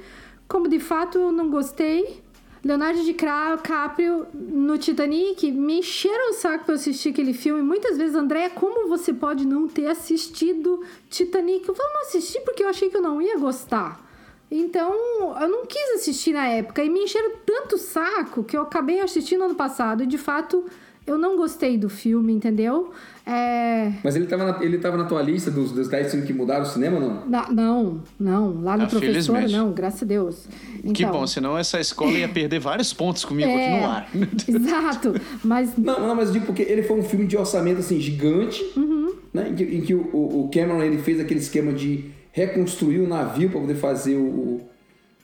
como 0.49 0.69
de 0.69 0.81
fato 0.81 1.19
eu 1.19 1.33
não 1.33 1.51
gostei. 1.51 2.23
Leonardo 2.65 3.05
DiCaprio 3.05 4.27
no 4.35 4.77
Titanic 4.77 5.51
me 5.53 5.79
encheram 5.79 6.31
o 6.31 6.33
saco 6.35 6.65
pra 6.65 6.75
eu 6.75 6.77
assistir 6.77 7.11
aquele 7.11 7.33
filme. 7.33 7.63
Muitas 7.63 7.97
vezes, 7.97 8.17
Andréia, 8.17 8.51
como 8.51 8.89
você 8.89 9.15
pode 9.15 9.47
não 9.47 9.69
ter 9.69 9.87
assistido 9.87 10.83
Titanic? 11.09 11.69
Eu 11.69 11.75
falo, 11.75 11.89
não 11.95 12.01
assisti 12.03 12.41
porque 12.41 12.65
eu 12.65 12.69
achei 12.69 12.91
que 12.91 12.97
eu 12.97 13.01
não 13.01 13.23
ia 13.23 13.39
gostar. 13.39 14.08
Então, 14.51 14.93
eu 15.41 15.49
não 15.49 15.67
quis 15.67 15.91
assistir 15.97 16.33
na 16.33 16.47
época 16.49 16.83
e 16.83 16.89
me 16.89 17.01
encheram 17.01 17.33
tanto 17.45 17.77
o 17.77 17.79
saco 17.79 18.43
que 18.43 18.57
eu 18.57 18.63
acabei 18.63 19.01
assistindo 19.01 19.45
ano 19.45 19.55
passado 19.55 20.03
e 20.03 20.07
de 20.07 20.17
fato 20.19 20.65
eu 21.07 21.17
não 21.17 21.37
gostei 21.39 21.79
do 21.79 21.89
filme, 21.89 22.33
entendeu? 22.35 22.91
É... 23.27 23.93
Mas 24.05 24.15
ele 24.15 24.27
tava, 24.27 24.45
na, 24.53 24.63
ele 24.65 24.77
tava 24.79 24.97
na 24.99 25.05
tua 25.05 25.23
lista 25.23 25.51
dos, 25.51 25.73
dos 25.73 25.89
10 25.89 26.11
filmes 26.11 26.27
que 26.27 26.35
mudaram 26.35 26.63
o 26.63 26.67
cinema, 26.67 26.99
não? 27.01 27.27
na- 27.27 27.51
Não, 27.51 28.03
não, 28.21 28.63
lá 28.63 28.77
no 28.77 28.85
Ah, 28.85 28.87
professor, 28.87 29.41
não, 29.51 29.73
graças 29.73 30.03
a 30.03 30.07
Deus. 30.07 30.47
Então, 30.81 30.93
Que 30.93 31.07
bom, 31.07 31.27
senão 31.27 31.57
essa 31.57 31.81
escola 31.81 32.13
ia 32.13 32.29
perder 32.29 32.59
vários 32.59 32.93
pontos 32.93 33.25
comigo 33.25 33.51
aqui 33.51 33.69
é, 33.69 33.81
no 33.81 33.87
ar. 33.87 34.09
Exato, 34.49 35.15
mas 35.45 35.77
Não, 35.79 35.99
não, 36.09 36.15
mas 36.15 36.31
digo 36.33 36.45
porque 36.47 36.63
ele 36.63 36.83
foi 36.83 36.99
um 36.99 37.03
filme 37.03 37.27
de 37.27 37.37
orçamento 37.39 37.81
assim 37.81 37.99
gigante, 38.01 38.63
Uhum. 38.77 39.15
né? 39.33 39.49
Em 39.51 39.55
que, 39.55 39.65
em 39.65 39.81
que 39.81 39.95
o, 39.95 40.01
o- 40.13 40.45
o 40.45 40.51
Cameron 40.51 40.83
ele 40.83 40.99
fez 40.99 41.19
aquele 41.21 41.41
esquema 41.41 41.73
de 41.73 42.11
reconstruir 42.39 43.01
o 43.01 43.09
navio 43.09 43.51
para 43.51 43.61
poder 43.61 43.75
fazer 43.75 44.17
o, 44.17 44.27
o 44.27 44.69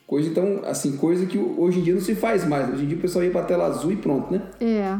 coisa. 0.07 0.29
Então, 0.29 0.62
assim, 0.64 0.96
coisa 0.96 1.27
que 1.27 1.38
hoje 1.38 1.81
em 1.81 1.83
dia 1.83 1.94
não 1.94 2.00
se 2.00 2.14
faz 2.14 2.46
mais. 2.46 2.72
Hoje 2.72 2.85
em 2.85 2.88
dia 2.88 2.96
o 2.96 3.00
pessoal 3.00 3.24
ia 3.24 3.31
pra 3.31 3.42
tela 3.42 3.66
azul 3.66 3.92
e 3.92 3.96
pronto, 3.96 4.33
né? 4.33 4.42
É. 4.61 4.98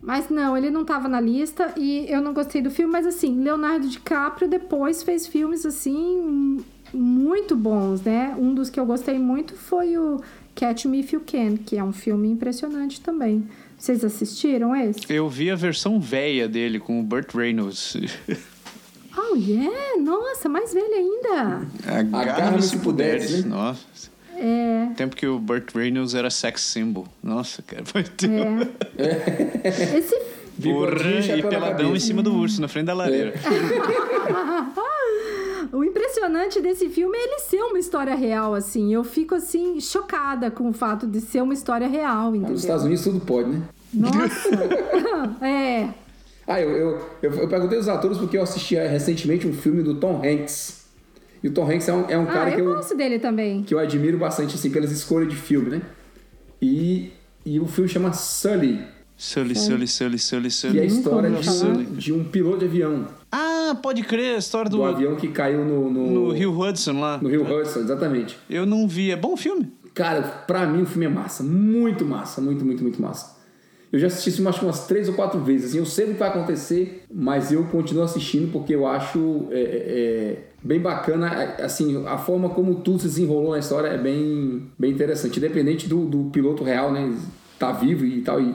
Mas 0.00 0.28
não, 0.28 0.56
ele 0.56 0.68
não 0.68 0.84
tava 0.84 1.08
na 1.08 1.20
lista 1.20 1.72
e 1.76 2.06
eu 2.08 2.20
não 2.20 2.34
gostei 2.34 2.60
do 2.60 2.70
filme, 2.70 2.92
mas 2.92 3.06
assim, 3.06 3.40
Leonardo 3.40 3.88
DiCaprio 3.88 4.48
depois 4.48 5.02
fez 5.02 5.28
filmes 5.28 5.64
assim 5.64 6.64
muito 6.92 7.54
bons, 7.54 8.02
né? 8.02 8.34
Um 8.36 8.52
dos 8.52 8.68
que 8.68 8.80
eu 8.80 8.84
gostei 8.84 9.18
muito 9.18 9.54
foi 9.54 9.96
o 9.96 10.20
Catch 10.56 10.86
Me 10.86 11.00
If 11.00 11.12
You 11.12 11.22
Can, 11.24 11.56
que 11.56 11.78
é 11.78 11.84
um 11.84 11.92
filme 11.92 12.28
impressionante 12.28 13.00
também. 13.00 13.46
Vocês 13.78 14.04
assistiram 14.04 14.74
esse? 14.74 15.00
Eu 15.08 15.28
vi 15.28 15.50
a 15.50 15.56
versão 15.56 16.00
velha 16.00 16.48
dele 16.48 16.80
com 16.80 17.00
o 17.00 17.02
Burt 17.02 17.32
Reynolds. 17.34 17.96
Yeah! 19.36 20.00
Nossa, 20.00 20.48
mais 20.48 20.72
velho 20.72 20.94
ainda! 20.94 21.66
Agarra-me 22.12 22.62
se 22.62 22.78
puderes. 22.78 23.26
puderes, 23.26 23.44
né? 23.44 23.50
Nossa. 23.50 24.12
É, 24.34 24.88
Tempo 24.96 25.14
que 25.14 25.26
o 25.26 25.38
Burt 25.38 25.74
Reynolds 25.74 26.14
era 26.14 26.30
sex 26.30 26.62
symbol. 26.62 27.06
Nossa, 27.22 27.62
cara. 27.62 27.84
Foi 27.84 28.02
é. 28.02 29.68
Esse 29.98 30.16
Porra, 30.60 31.36
e 31.36 31.42
peladão 31.42 31.96
em 31.96 32.00
cima 32.00 32.22
do 32.22 32.34
urso, 32.34 32.60
na 32.60 32.68
frente 32.68 32.86
da 32.86 32.94
lareira. 32.94 33.34
O 35.72 35.82
impressionante 35.82 36.60
desse 36.60 36.90
filme 36.90 37.16
é 37.16 37.24
ele 37.24 37.38
ser 37.38 37.62
uma 37.62 37.78
história 37.78 38.14
real, 38.14 38.54
assim. 38.54 38.92
Eu 38.92 39.02
fico, 39.02 39.34
assim, 39.34 39.80
chocada 39.80 40.50
com 40.50 40.68
o 40.68 40.72
fato 40.72 41.06
de 41.06 41.18
ser 41.18 41.42
uma 41.42 41.54
história 41.54 41.88
real, 41.88 42.30
entendeu? 42.30 42.50
Nos 42.50 42.60
Estados 42.60 42.84
Unidos 42.84 43.04
tudo 43.04 43.20
pode, 43.20 43.48
né? 43.48 43.62
Nossa! 43.94 44.50
é. 45.40 45.88
Ah, 46.46 46.60
eu, 46.60 46.70
eu, 46.70 46.98
eu, 47.22 47.32
eu 47.34 47.48
perguntei 47.48 47.78
aos 47.78 47.88
atores 47.88 48.18
porque 48.18 48.36
eu 48.36 48.42
assisti 48.42 48.76
eh, 48.76 48.86
recentemente 48.88 49.46
um 49.46 49.52
filme 49.52 49.82
do 49.82 49.94
Tom 49.94 50.20
Hanks. 50.24 50.82
E 51.42 51.48
o 51.48 51.52
Tom 51.52 51.64
Hanks 51.70 51.88
é 51.88 51.92
um, 51.92 52.10
é 52.10 52.18
um 52.18 52.22
Ah, 52.22 52.32
cara 52.32 52.50
que 52.52 52.60
eu 52.60 52.68
eu, 52.68 52.74
gosto 52.76 52.96
dele 52.96 53.18
também. 53.18 53.62
que 53.62 53.74
eu 53.74 53.78
admiro 53.78 54.18
bastante, 54.18 54.54
assim, 54.54 54.70
pelas 54.70 54.90
escolhas 54.92 55.28
de 55.28 55.36
filme, 55.36 55.70
né? 55.70 55.82
E, 56.60 57.12
e 57.44 57.58
o 57.60 57.66
filme 57.66 57.88
chama 57.88 58.12
Sully, 58.12 58.80
Sully, 59.16 59.54
Sully, 59.54 59.86
Sully, 59.86 60.18
Sully, 60.18 60.50
que 60.50 60.78
é 60.80 60.84
a 60.84 60.88
Sully. 60.88 60.98
história 60.98 61.30
de 61.30 61.48
um, 61.64 61.84
de 61.94 62.12
um 62.12 62.24
piloto 62.24 62.58
de 62.58 62.64
avião. 62.66 63.06
Ah, 63.30 63.76
pode 63.80 64.02
crer, 64.02 64.34
a 64.34 64.38
história 64.38 64.68
do, 64.70 64.78
Do 64.78 64.84
avião 64.84 65.14
que 65.16 65.28
caiu 65.28 65.64
no, 65.64 65.88
no, 65.90 66.10
no 66.10 66.32
Rio 66.32 66.58
Hudson 66.58 66.98
lá. 67.00 67.18
no 67.18 67.28
Rio 67.28 67.42
Hudson, 67.44 67.80
exatamente. 67.80 68.36
Eu 68.50 68.66
não 68.66 68.86
vi. 68.88 69.10
É 69.12 69.16
bom 69.16 69.36
filme? 69.36 69.72
Cara, 69.94 70.22
pra 70.22 70.66
mim 70.66 70.82
o 70.82 70.86
filme 70.86 71.06
é 71.06 71.08
massa. 71.08 71.42
Muito 71.44 72.04
massa. 72.04 72.40
Muito, 72.40 72.64
muito, 72.64 72.82
muito 72.82 73.00
massa. 73.00 73.36
Eu 73.92 73.98
já 73.98 74.06
assisti 74.06 74.30
filme 74.30 74.48
acho 74.48 74.64
umas 74.64 74.86
três 74.86 75.06
ou 75.06 75.14
quatro 75.14 75.38
vezes. 75.38 75.70
Assim, 75.70 75.78
eu 75.78 75.84
sei 75.84 76.06
o 76.06 76.08
que 76.08 76.14
vai 76.14 76.30
acontecer, 76.30 77.04
mas 77.12 77.52
eu 77.52 77.64
continuo 77.64 78.02
assistindo 78.02 78.50
porque 78.50 78.74
eu 78.74 78.86
acho 78.86 79.48
é, 79.50 79.60
é, 79.60 79.60
é, 79.60 80.38
bem 80.62 80.80
bacana. 80.80 81.28
Assim, 81.60 82.02
a 82.06 82.16
forma 82.16 82.48
como 82.48 82.76
tudo 82.76 83.00
se 83.00 83.06
desenrolou 83.06 83.52
na 83.52 83.58
história 83.58 83.88
é 83.88 83.98
bem, 83.98 84.70
bem 84.78 84.92
interessante. 84.92 85.36
Independente 85.36 85.86
do, 85.86 86.06
do 86.06 86.30
piloto 86.30 86.64
real, 86.64 86.90
né? 86.90 87.14
Tá 87.58 87.70
vivo 87.70 88.06
e 88.06 88.22
tal. 88.22 88.40
E, 88.40 88.54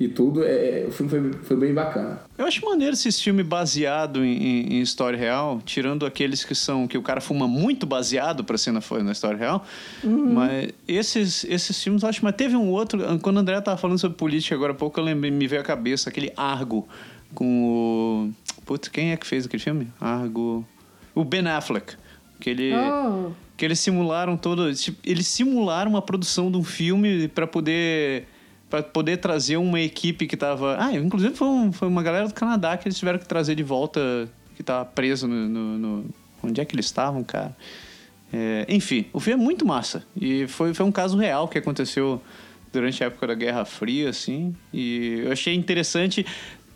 e 0.00 0.08
tudo. 0.08 0.42
É, 0.42 0.86
o 0.88 0.90
filme 0.90 1.10
foi, 1.10 1.32
foi 1.42 1.56
bem 1.58 1.74
bacana. 1.74 2.22
Eu 2.38 2.46
acho 2.46 2.64
maneiro 2.64 2.94
esses 2.94 3.20
filmes 3.20 3.44
baseado 3.44 4.24
em, 4.24 4.72
em, 4.72 4.80
história 4.80 5.18
real, 5.18 5.60
tirando 5.62 6.06
aqueles 6.06 6.42
que 6.42 6.54
são 6.54 6.88
que 6.88 6.96
o 6.96 7.02
cara 7.02 7.20
fuma 7.20 7.46
muito 7.46 7.84
baseado 7.84 8.42
pra 8.42 8.56
cena 8.56 8.80
foi 8.80 9.02
na 9.02 9.12
história 9.12 9.36
real. 9.36 9.62
Uhum. 10.02 10.32
Mas 10.32 10.70
esses, 10.88 11.44
esses 11.44 11.80
filmes 11.82 12.02
eu 12.02 12.08
acho. 12.08 12.24
Mas 12.24 12.34
teve 12.34 12.56
um 12.56 12.70
outro. 12.70 12.98
Quando 13.20 13.36
o 13.36 13.40
André 13.40 13.60
tava 13.60 13.76
falando 13.76 13.98
sobre 13.98 14.16
política 14.16 14.54
agora 14.54 14.72
há 14.72 14.74
pouco, 14.74 14.98
eu 14.98 15.04
lembrei, 15.04 15.30
me 15.30 15.46
veio 15.46 15.60
à 15.60 15.64
cabeça 15.64 16.08
aquele 16.08 16.32
Argo 16.34 16.88
com 17.34 17.64
o. 17.64 18.30
Putz, 18.64 18.88
quem 18.88 19.12
é 19.12 19.16
que 19.18 19.26
fez 19.26 19.44
aquele 19.44 19.62
filme? 19.62 19.88
Argo. 20.00 20.66
O 21.14 21.24
Ben 21.24 21.46
Affleck. 21.46 21.94
Que 22.40 22.48
ele. 22.48 22.72
Oh. 22.74 23.32
Que 23.54 23.66
eles 23.66 23.78
simularam 23.78 24.38
todo. 24.38 24.72
Tipo, 24.74 24.98
eles 25.04 25.26
simularam 25.26 25.94
a 25.94 26.00
produção 26.00 26.50
de 26.50 26.56
um 26.56 26.64
filme 26.64 27.28
para 27.28 27.46
poder 27.46 28.26
para 28.70 28.82
poder 28.84 29.16
trazer 29.16 29.56
uma 29.56 29.80
equipe 29.80 30.26
que 30.26 30.36
tava. 30.36 30.76
Ah, 30.78 30.92
inclusive 30.94 31.34
foi, 31.34 31.48
um, 31.48 31.72
foi, 31.72 31.88
uma 31.88 32.02
galera 32.02 32.28
do 32.28 32.32
Canadá 32.32 32.76
que 32.76 32.86
eles 32.86 32.96
tiveram 32.96 33.18
que 33.18 33.26
trazer 33.26 33.56
de 33.56 33.64
volta, 33.64 34.28
que 34.56 34.62
tava 34.62 34.84
preso 34.84 35.26
no. 35.26 35.48
no, 35.48 35.78
no... 35.78 36.04
onde 36.42 36.60
é 36.60 36.64
que 36.64 36.74
eles 36.74 36.86
estavam, 36.86 37.24
cara? 37.24 37.54
É, 38.32 38.64
enfim, 38.68 39.06
o 39.12 39.18
filme 39.18 39.42
é 39.42 39.44
muito 39.44 39.66
massa. 39.66 40.04
E 40.16 40.46
foi, 40.46 40.72
foi 40.72 40.86
um 40.86 40.92
caso 40.92 41.18
real 41.18 41.48
que 41.48 41.58
aconteceu 41.58 42.22
durante 42.72 43.02
a 43.02 43.08
época 43.08 43.26
da 43.26 43.34
Guerra 43.34 43.64
Fria, 43.64 44.08
assim. 44.08 44.54
E 44.72 45.22
eu 45.24 45.32
achei 45.32 45.54
interessante 45.54 46.24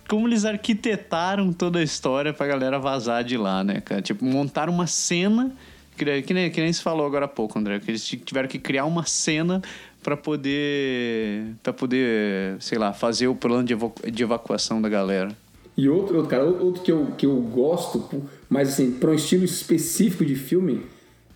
como 0.08 0.26
eles 0.26 0.44
arquitetaram 0.44 1.52
toda 1.52 1.78
a 1.78 1.82
história 1.82 2.32
pra 2.32 2.46
galera 2.46 2.78
vazar 2.80 3.22
de 3.22 3.36
lá, 3.36 3.62
né, 3.62 3.80
cara? 3.80 4.02
Tipo, 4.02 4.24
montaram 4.24 4.72
uma 4.72 4.88
cena. 4.88 5.52
Que 5.96 6.34
nem, 6.34 6.50
que 6.50 6.60
nem 6.60 6.72
se 6.72 6.82
falou 6.82 7.06
agora 7.06 7.26
há 7.26 7.28
pouco, 7.28 7.56
André, 7.56 7.78
que 7.78 7.88
eles 7.88 8.04
tiveram 8.04 8.48
que 8.48 8.58
criar 8.58 8.84
uma 8.84 9.06
cena 9.06 9.62
para 10.04 10.16
poder 10.16 11.56
para 11.62 11.72
poder, 11.72 12.56
sei 12.60 12.78
lá, 12.78 12.92
fazer 12.92 13.26
o 13.26 13.34
plano 13.34 13.64
de, 13.64 13.72
evacu 13.72 14.10
de 14.10 14.22
evacuação 14.22 14.80
da 14.80 14.88
galera. 14.88 15.36
E 15.76 15.88
outro, 15.88 16.16
outro 16.16 16.30
cara, 16.30 16.44
outro 16.44 16.82
que 16.82 16.92
eu, 16.92 17.06
que 17.18 17.26
eu 17.26 17.34
gosto, 17.34 18.22
mas 18.48 18.68
assim, 18.68 18.92
para 18.92 19.10
um 19.10 19.14
estilo 19.14 19.44
específico 19.44 20.24
de 20.24 20.36
filme, 20.36 20.82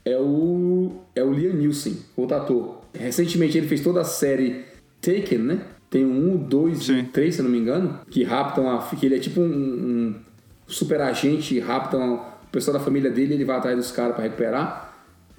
é 0.05 0.17
o 0.17 0.93
é 1.17 1.25
o 1.25 1.33
Liam 1.33 1.55
Neeson, 1.55 1.97
o 2.17 2.25
ator. 2.33 2.83
Recentemente 2.95 3.59
ele 3.59 3.67
fez 3.67 3.81
toda 3.81 4.03
a 4.03 4.05
série 4.05 4.65
Taken, 5.01 5.39
né? 5.39 5.61
Tem 5.91 6.05
um, 6.05 6.37
dois 6.37 6.89
e 6.89 7.03
três, 7.05 7.37
se 7.37 7.43
não 7.43 7.51
me 7.51 7.59
engano, 7.59 7.99
que 8.11 8.23
raptam 8.23 8.71
a. 8.71 8.79
que 8.79 9.07
ele 9.07 9.17
é 9.17 9.19
tipo 9.19 9.41
um, 9.41 9.45
um 9.45 10.15
super 10.67 11.01
agente, 11.01 11.59
raptam 11.59 12.17
o 12.17 12.51
pessoal 12.51 12.79
da 12.79 12.85
família 12.85 13.11
dele 13.11 13.35
ele 13.35 13.45
vai 13.45 13.57
atrás 13.57 13.77
dos 13.77 13.91
caras 13.91 14.15
para 14.15 14.25
recuperar. 14.25 14.88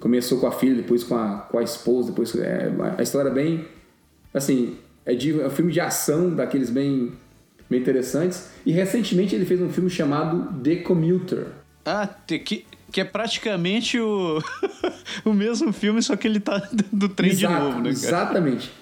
Começou 0.00 0.40
com 0.40 0.46
a 0.46 0.52
filha, 0.52 0.74
depois 0.74 1.04
com 1.04 1.14
a, 1.14 1.46
com 1.50 1.58
a 1.58 1.62
esposa, 1.62 2.08
depois. 2.08 2.34
É, 2.34 2.72
a 2.96 3.02
história 3.02 3.28
é 3.28 3.32
bem. 3.32 3.66
Assim, 4.32 4.78
é, 5.04 5.14
de, 5.14 5.38
é 5.38 5.46
um 5.46 5.50
filme 5.50 5.70
de 5.70 5.80
ação, 5.80 6.34
daqueles 6.34 6.70
bem, 6.70 7.12
bem 7.68 7.80
interessantes. 7.80 8.50
E 8.64 8.72
recentemente 8.72 9.34
ele 9.34 9.44
fez 9.44 9.60
um 9.60 9.68
filme 9.68 9.90
chamado 9.90 10.58
The 10.62 10.76
Commuter. 10.76 11.48
Ah, 11.84 12.08
que, 12.26 12.64
que 12.90 13.00
é 13.00 13.04
praticamente 13.04 14.00
o, 14.00 14.42
o 15.24 15.32
mesmo 15.32 15.72
filme, 15.72 16.02
só 16.02 16.16
que 16.16 16.26
ele 16.26 16.40
tá 16.40 16.66
do 16.90 17.08
trem 17.08 17.30
Exato, 17.30 17.54
de 17.54 17.60
novo, 17.60 17.76
né, 17.76 17.82
cara? 17.82 17.90
Exatamente. 17.90 18.72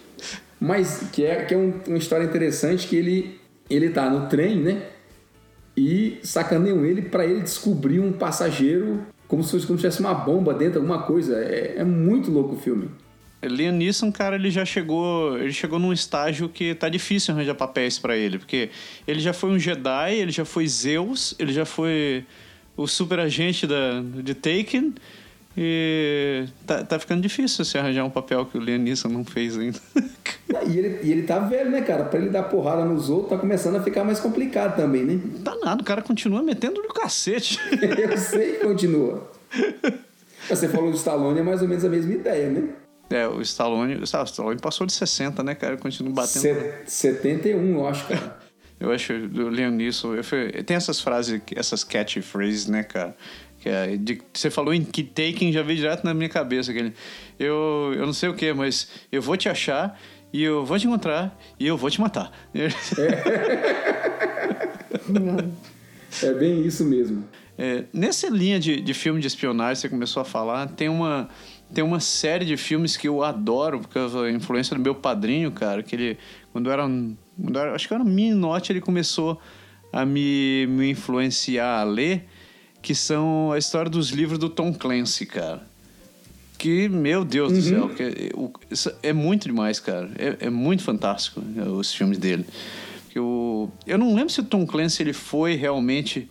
Mas 0.61 1.05
que 1.13 1.25
é, 1.25 1.45
que 1.45 1.55
é 1.55 1.57
um, 1.57 1.75
uma 1.87 1.99
história 1.99 2.25
interessante 2.25 2.87
que 2.87 2.97
ele, 2.97 3.41
ele 3.69 3.91
tá 3.91 4.09
no 4.11 4.29
trem, 4.29 4.57
né? 4.57 4.83
E 5.77 6.19
sacaneiam 6.23 6.85
ele 6.85 7.03
para 7.03 7.25
ele 7.25 7.41
descobrir 7.41 8.01
um 8.01 8.13
passageiro 8.13 9.07
como 9.29 9.45
se 9.45 9.53
fosse 9.53 9.67
tivesse 9.67 10.01
uma 10.01 10.15
bomba 10.15 10.55
dentro, 10.55 10.81
alguma 10.81 11.03
coisa. 11.03 11.37
É, 11.37 11.77
é 11.77 11.85
muito 11.85 12.31
louco 12.31 12.55
o 12.55 12.59
filme. 12.59 12.91
Liam 13.43 13.73
Neeson, 13.73 14.11
cara, 14.11 14.35
ele 14.35 14.51
já 14.51 14.65
chegou, 14.65 15.39
ele 15.39 15.53
chegou 15.53 15.79
num 15.79 15.93
estágio 15.93 16.49
que 16.49 16.75
tá 16.75 16.89
difícil 16.89 17.33
arranjar 17.33 17.55
papéis 17.55 17.97
para 17.97 18.17
ele, 18.17 18.39
porque 18.39 18.71
ele 19.07 19.21
já 19.21 19.33
foi 19.33 19.51
um 19.51 19.59
Jedi, 19.59 20.15
ele 20.15 20.33
já 20.33 20.45
foi 20.45 20.67
Zeus, 20.67 21.37
ele 21.39 21.53
já 21.53 21.65
foi 21.65 22.25
o 22.77 22.89
super 22.89 23.21
agente 23.21 23.65
da, 23.65 24.01
de 24.01 24.35
Taken, 24.35 24.95
e 25.61 26.47
tá, 26.65 26.85
tá 26.85 26.99
ficando 27.01 27.21
difícil 27.21 27.65
se 27.65 27.77
arranjar 27.77 28.05
um 28.05 28.11
papel 28.11 28.47
que 28.47 28.57
o 28.57 28.61
Liam 28.61 28.79
Neeson 28.79 29.09
não 29.09 29.25
fez 29.25 29.59
ainda. 29.59 29.81
E 30.67 30.79
ele, 30.79 31.01
e 31.03 31.13
ele 31.13 31.23
tá 31.23 31.39
velho, 31.39 31.71
né, 31.71 31.83
cara? 31.83 32.05
Pra 32.05 32.19
ele 32.19 32.31
dar 32.31 32.43
porrada 32.45 32.85
nos 32.85 33.11
outros, 33.11 33.31
tá 33.31 33.39
começando 33.39 33.77
a 33.77 33.83
ficar 33.83 34.03
mais 34.03 34.19
complicado 34.19 34.77
também, 34.77 35.05
né? 35.05 35.21
Tá 35.45 35.55
nada, 35.57 35.83
o 35.83 35.85
cara 35.85 36.01
continua 36.01 36.43
metendo 36.43 36.83
no 36.83 36.89
cacete. 36.89 37.59
Eu 37.81 38.17
sei 38.17 38.53
que 38.53 38.65
continua. 38.65 39.31
Você 40.49 40.69
falou 40.69 40.91
do 40.91 40.97
Stallone, 40.97 41.41
é 41.41 41.43
mais 41.43 41.61
ou 41.61 41.69
menos 41.69 41.85
a 41.85 41.89
mesma 41.89 42.15
ideia, 42.15 42.49
né? 42.49 42.69
É, 43.11 43.29
o 43.29 43.41
Stallone, 43.43 43.97
o 43.97 44.05
Stallone 44.05 44.59
passou 44.59 44.87
de 44.87 44.93
60, 44.95 45.43
né, 45.43 45.55
cara? 45.55 45.77
Continua 45.77 46.13
batendo. 46.13 46.41
Set, 46.41 46.91
71, 46.91 47.75
eu 47.75 47.87
acho, 47.87 48.07
cara. 48.09 48.39
eu 48.81 48.91
acho, 48.91 49.13
o 49.13 50.17
eu, 50.17 50.65
tem 50.65 50.77
essas 50.77 51.01
frases, 51.01 51.41
essas 51.55 51.85
catchphrases, 51.85 52.67
né, 52.67 52.83
cara? 52.83 53.15
Que 53.61 53.69
é, 53.69 53.97
de, 53.97 54.21
você 54.33 54.51
falou 54.51 54.73
em 54.73 54.85
que 54.85 55.03
taking 55.03 55.53
já 55.53 55.63
veio 55.63 55.79
direto 55.79 56.05
na 56.05 56.15
minha 56.15 56.29
cabeça. 56.29 56.71
Aquele, 56.71 56.93
eu, 57.39 57.93
eu 57.95 58.07
não 58.07 58.13
sei 58.13 58.29
o 58.29 58.35
que, 58.35 58.53
mas 58.53 58.89
eu 59.11 59.21
vou 59.21 59.37
te 59.37 59.49
achar 59.49 59.99
e 60.33 60.43
eu 60.43 60.65
vou 60.65 60.79
te 60.79 60.87
encontrar 60.87 61.37
e 61.59 61.67
eu 61.67 61.77
vou 61.77 61.91
te 61.91 62.01
matar. 62.01 62.31
É, 62.55 62.69
é 66.27 66.33
bem 66.35 66.65
isso 66.67 66.85
mesmo. 66.85 67.25
É, 67.57 67.85
nessa 67.93 68.29
linha 68.29 68.61
de, 68.61 68.81
de 68.81 68.95
filme 68.95 69.21
de 69.21 69.27
espionagem 69.27 69.75
que 69.75 69.81
você 69.81 69.89
começou 69.89 70.21
a 70.21 70.25
falar, 70.25 70.69
tem 70.69 70.89
uma, 70.89 71.29
tem 71.75 71.83
uma 71.83 71.99
série 71.99 72.45
de 72.45 72.57
filmes 72.57 72.97
que 72.97 73.09
eu 73.09 73.25
adoro, 73.25 73.81
por 73.81 73.89
causa 73.89 74.23
da 74.23 74.31
influência 74.31 74.77
do 74.77 74.83
meu 74.83 74.95
padrinho, 74.95 75.51
cara, 75.51 75.83
que 75.83 75.97
ele, 75.97 76.19
quando 76.53 76.71
era, 76.71 76.85
quando 76.85 77.59
era 77.59 77.75
acho 77.75 77.89
que 77.89 77.95
era 77.95 78.05
meninote, 78.05 78.71
ele 78.71 78.81
começou 78.81 79.41
a 79.93 80.07
me, 80.07 80.69
me 80.69 80.91
influenciar 80.91 81.81
a 81.81 81.85
ler, 81.85 82.29
que 82.81 82.95
são 82.95 83.53
a 83.53 83.59
história 83.59 83.91
dos 83.91 84.11
livros 84.11 84.39
do 84.39 84.49
Tom 84.49 84.73
Clancy, 84.73 85.27
cara 85.27 85.67
que, 86.59 86.89
meu 86.89 87.25
Deus 87.25 87.53
uhum. 87.53 87.59
do 87.59 87.63
céu, 87.63 87.89
que, 87.91 88.03
é, 88.03 89.11
é 89.11 89.13
muito 89.13 89.45
demais, 89.45 89.79
cara. 89.79 90.11
É, 90.19 90.47
é, 90.47 90.51
muito 90.51 90.83
fantástico 90.83 91.41
né, 91.41 91.63
os 91.63 91.95
filmes 91.95 92.19
dele. 92.19 92.45
O, 93.17 93.71
eu 93.87 93.97
não 93.97 94.15
lembro 94.15 94.31
se 94.31 94.41
o 94.41 94.45
Tom 94.45 94.67
Clancy 94.67 95.03
ele 95.03 95.13
foi 95.13 95.55
realmente. 95.55 96.29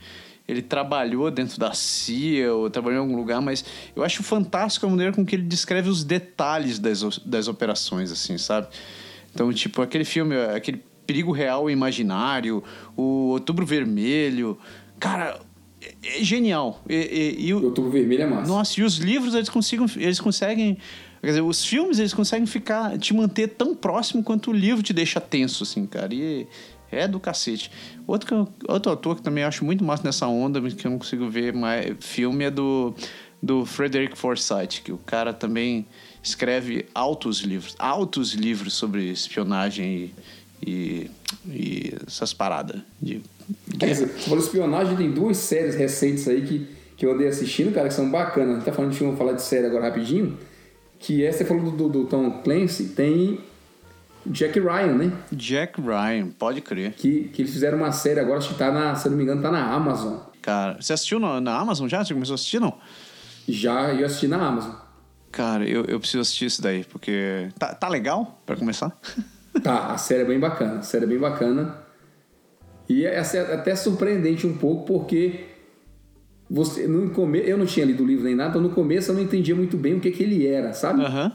Ele 0.47 0.61
trabalhou 0.61 1.29
dentro 1.29 1.59
da 1.59 1.73
CIA 1.73 2.53
ou 2.53 2.69
trabalhou 2.69 2.99
em 2.99 3.01
algum 3.01 3.17
lugar, 3.17 3.41
mas 3.41 3.65
eu 3.93 4.01
acho 4.01 4.23
fantástico 4.23 4.85
a 4.85 4.89
maneira 4.89 5.11
com 5.11 5.25
que 5.25 5.35
ele 5.35 5.43
descreve 5.43 5.89
os 5.89 6.05
detalhes 6.05 6.79
das, 6.79 7.01
das 7.19 7.49
operações, 7.49 8.13
assim, 8.13 8.37
sabe? 8.37 8.67
Então, 9.33 9.51
tipo, 9.51 9.81
aquele 9.81 10.05
filme, 10.05 10.37
aquele 10.37 10.81
Perigo 11.05 11.33
Real 11.33 11.69
e 11.69 11.73
Imaginário, 11.73 12.63
o 12.95 13.31
Outubro 13.31 13.65
Vermelho. 13.65 14.57
Cara, 14.97 15.37
é, 15.81 16.19
é 16.19 16.23
genial. 16.23 16.83
E, 16.89 16.95
e, 17.39 17.47
e 17.47 17.53
o 17.53 17.65
Outubro 17.65 17.91
Vermelho 17.91 18.23
é 18.23 18.27
massa. 18.27 18.51
Nossa, 18.51 18.79
e 18.79 18.83
os 18.83 18.97
livros 18.97 19.33
eles, 19.35 19.49
consigam, 19.49 19.85
eles 19.95 20.19
conseguem. 20.19 20.77
Quer 21.21 21.27
dizer, 21.27 21.41
os 21.41 21.63
filmes 21.65 21.99
eles 21.99 22.13
conseguem 22.13 22.45
ficar. 22.45 22.97
te 22.97 23.13
manter 23.13 23.49
tão 23.49 23.75
próximo 23.75 24.23
quanto 24.23 24.51
o 24.51 24.53
livro 24.53 24.83
te 24.83 24.93
deixa 24.93 25.19
tenso, 25.19 25.63
assim, 25.63 25.85
cara. 25.85 26.13
E 26.13 26.47
é 26.91 27.07
do 27.07 27.19
cacete. 27.19 27.71
Outro, 28.05 28.35
eu, 28.35 28.73
outro 28.73 28.91
autor 28.91 29.15
que 29.17 29.21
também 29.21 29.43
acho 29.43 29.65
muito 29.65 29.83
massa 29.83 30.03
nessa 30.03 30.27
onda, 30.27 30.61
que 30.61 30.87
eu 30.87 30.91
não 30.91 30.97
consigo 30.97 31.29
ver 31.29 31.53
mais 31.53 31.95
filme, 31.99 32.45
é 32.45 32.51
do, 32.51 32.93
do 33.41 33.65
Frederick 33.65 34.17
Forsyth, 34.17 34.81
que 34.83 34.91
o 34.91 34.97
cara 34.97 35.33
também 35.33 35.85
escreve 36.23 36.85
altos 36.93 37.39
livros, 37.39 37.75
altos 37.77 38.33
livros 38.33 38.73
sobre 38.73 39.09
espionagem 39.09 40.13
e, 40.65 40.69
e, 40.69 41.11
e 41.45 41.93
essas 42.05 42.33
paradas 42.33 42.81
de 43.01 43.21
é, 43.79 43.93
você 43.93 44.07
falou 44.07 44.39
espionagem, 44.39 44.97
tem 44.97 45.11
duas 45.11 45.37
séries 45.37 45.75
recentes 45.75 46.27
aí 46.27 46.41
que, 46.41 46.67
que 46.95 47.05
eu 47.05 47.13
andei 47.13 47.27
assistindo, 47.27 47.73
cara, 47.73 47.87
que 47.87 47.93
são 47.93 48.09
bacanas. 48.09 48.49
A 48.49 48.53
gente 48.55 48.65
tá 48.65 48.73
falando 48.73 48.91
de 48.91 48.97
filme, 48.97 49.13
vou 49.13 49.17
falar 49.17 49.33
de 49.33 49.41
série 49.41 49.65
agora 49.65 49.85
rapidinho. 49.85 50.37
Que 50.99 51.23
é, 51.23 51.31
você 51.31 51.45
falou 51.45 51.71
do, 51.71 51.89
do 51.89 52.05
Tom 52.05 52.41
Clancy, 52.43 52.89
tem 52.89 53.39
Jack 54.25 54.59
Ryan, 54.59 54.95
né? 54.95 55.11
Jack 55.31 55.79
Ryan, 55.79 56.29
pode 56.37 56.61
crer. 56.61 56.93
Que, 56.93 57.29
que 57.29 57.41
eles 57.41 57.53
fizeram 57.53 57.77
uma 57.77 57.91
série 57.91 58.19
agora, 58.19 58.39
acho 58.39 58.49
que 58.49 58.55
tá 58.55 58.71
na, 58.71 58.95
se 58.95 59.07
eu 59.07 59.11
não 59.11 59.17
me 59.17 59.23
engano, 59.23 59.41
tá 59.41 59.51
na 59.51 59.71
Amazon. 59.71 60.17
Cara, 60.41 60.77
você 60.81 60.93
assistiu 60.93 61.19
na, 61.19 61.39
na 61.39 61.57
Amazon 61.57 61.87
já? 61.87 62.03
Você 62.03 62.13
começou 62.13 62.33
a 62.33 62.35
assistir, 62.35 62.59
não? 62.59 62.77
Já, 63.47 63.93
eu 63.93 64.05
assisti 64.05 64.27
na 64.27 64.37
Amazon. 64.45 64.73
Cara, 65.31 65.65
eu, 65.67 65.85
eu 65.85 65.99
preciso 65.99 66.21
assistir 66.21 66.45
isso 66.45 66.61
daí, 66.61 66.83
porque. 66.83 67.49
Tá, 67.59 67.75
tá 67.75 67.87
legal 67.87 68.41
para 68.45 68.55
começar? 68.55 68.97
tá, 69.61 69.87
a 69.87 69.97
série 69.97 70.21
é 70.23 70.25
bem 70.25 70.39
bacana. 70.39 70.79
A 70.79 70.81
série 70.81 71.03
é 71.05 71.07
bem 71.07 71.19
bacana. 71.19 71.77
E 72.89 73.05
é, 73.05 73.15
é 73.15 73.39
até 73.53 73.75
surpreendente 73.75 74.47
um 74.47 74.53
pouco, 74.53 74.85
porque 74.85 75.45
você, 76.49 76.87
no 76.87 77.09
come, 77.09 77.39
eu 77.39 77.57
não 77.57 77.65
tinha 77.65 77.85
lido 77.85 78.03
o 78.03 78.07
livro 78.07 78.23
nem 78.23 78.35
nada, 78.35 78.51
então 78.51 78.61
no 78.61 78.69
começo 78.69 79.11
eu 79.11 79.15
não 79.15 79.21
entendia 79.21 79.55
muito 79.55 79.75
bem 79.75 79.95
o 79.95 79.99
que, 79.99 80.11
que 80.11 80.23
ele 80.23 80.47
era, 80.47 80.73
sabe? 80.73 81.03
Uhum. 81.03 81.31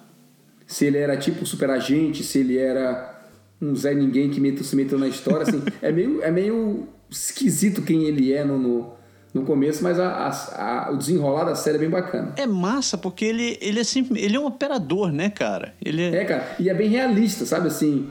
Se 0.67 0.87
ele 0.87 0.99
era 0.99 1.17
tipo 1.17 1.45
super 1.45 1.69
agente, 1.69 2.25
se 2.25 2.39
ele 2.39 2.57
era 2.57 3.21
um 3.61 3.77
Zé 3.77 3.95
Ninguém 3.95 4.31
que 4.31 4.41
meteu, 4.41 4.65
se 4.65 4.75
meteu 4.75 4.99
na 4.99 5.07
história, 5.07 5.43
assim, 5.43 5.63
é, 5.83 5.93
meio, 5.93 6.23
é 6.23 6.31
meio 6.31 6.89
esquisito 7.11 7.83
quem 7.83 8.05
ele 8.05 8.33
é 8.33 8.43
no, 8.43 8.59
no, 8.59 8.95
no 9.35 9.43
começo, 9.43 9.83
mas 9.83 10.01
a, 10.01 10.09
a, 10.09 10.87
a, 10.87 10.91
o 10.93 10.97
desenrolar 10.97 11.45
da 11.45 11.55
série 11.55 11.77
é 11.77 11.81
bem 11.81 11.91
bacana. 11.91 12.33
É 12.37 12.47
massa, 12.47 12.97
porque 12.97 13.27
ele, 13.27 13.59
ele, 13.61 13.81
é, 13.81 13.85
sempre, 13.85 14.19
ele 14.19 14.37
é 14.37 14.41
um 14.41 14.47
operador, 14.47 15.13
né, 15.13 15.29
cara? 15.29 15.75
Ele 15.85 16.01
é... 16.01 16.17
é, 16.17 16.25
cara, 16.25 16.57
e 16.59 16.71
é 16.71 16.75
bem 16.75 16.89
realista, 16.89 17.45
sabe 17.45 17.67
assim 17.67 18.09